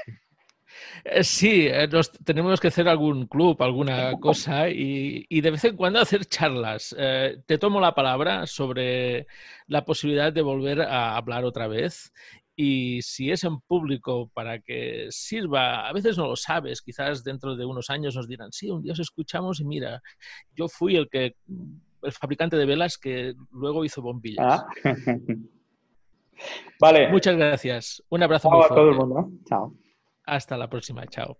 Eh, 1.03 1.23
sí, 1.23 1.67
eh, 1.67 1.89
tenemos 2.23 2.59
que 2.59 2.67
hacer 2.67 2.87
algún 2.87 3.27
club, 3.27 3.61
alguna 3.61 4.13
cosa 4.19 4.69
y, 4.69 5.41
de 5.41 5.51
vez 5.51 5.63
en 5.65 5.75
cuando 5.75 5.99
hacer 5.99 6.25
charlas. 6.25 6.95
Eh, 6.97 7.41
te 7.45 7.57
tomo 7.57 7.79
la 7.79 7.93
palabra 7.93 8.47
sobre 8.47 9.27
la 9.67 9.83
posibilidad 9.85 10.31
de 10.31 10.41
volver 10.41 10.81
a 10.81 11.15
hablar 11.15 11.45
otra 11.45 11.67
vez 11.67 12.13
y 12.55 13.01
si 13.01 13.31
es 13.31 13.43
en 13.43 13.59
público 13.61 14.29
para 14.33 14.59
que 14.59 15.07
sirva, 15.09 15.87
a 15.87 15.93
veces 15.93 16.17
no 16.17 16.27
lo 16.27 16.35
sabes, 16.35 16.81
quizás 16.81 17.23
dentro 17.23 17.55
de 17.55 17.65
unos 17.65 17.89
años 17.89 18.15
nos 18.15 18.27
dirán, 18.27 18.51
sí, 18.51 18.69
un 18.69 18.83
día 18.83 18.93
os 18.93 18.99
escuchamos 18.99 19.59
y 19.59 19.65
mira, 19.65 20.01
yo 20.55 20.67
fui 20.67 20.95
el 20.95 21.09
que 21.09 21.35
el 22.03 22.11
fabricante 22.11 22.57
de 22.57 22.65
velas 22.65 22.97
que 22.97 23.33
luego 23.51 23.85
hizo 23.85 24.01
bombillas. 24.01 24.61
Ah. 24.61 24.67
vale. 26.79 27.09
Muchas 27.09 27.35
gracias. 27.35 28.03
Un 28.09 28.23
abrazo 28.23 28.49
muy 28.49 28.59
fuerte. 28.59 28.73
a 28.73 28.77
todo 28.77 28.89
el 28.89 28.97
mundo. 28.97 29.31
Chao. 29.45 29.73
Hasta 30.25 30.57
la 30.57 30.69
próxima. 30.69 31.07
Chao. 31.07 31.37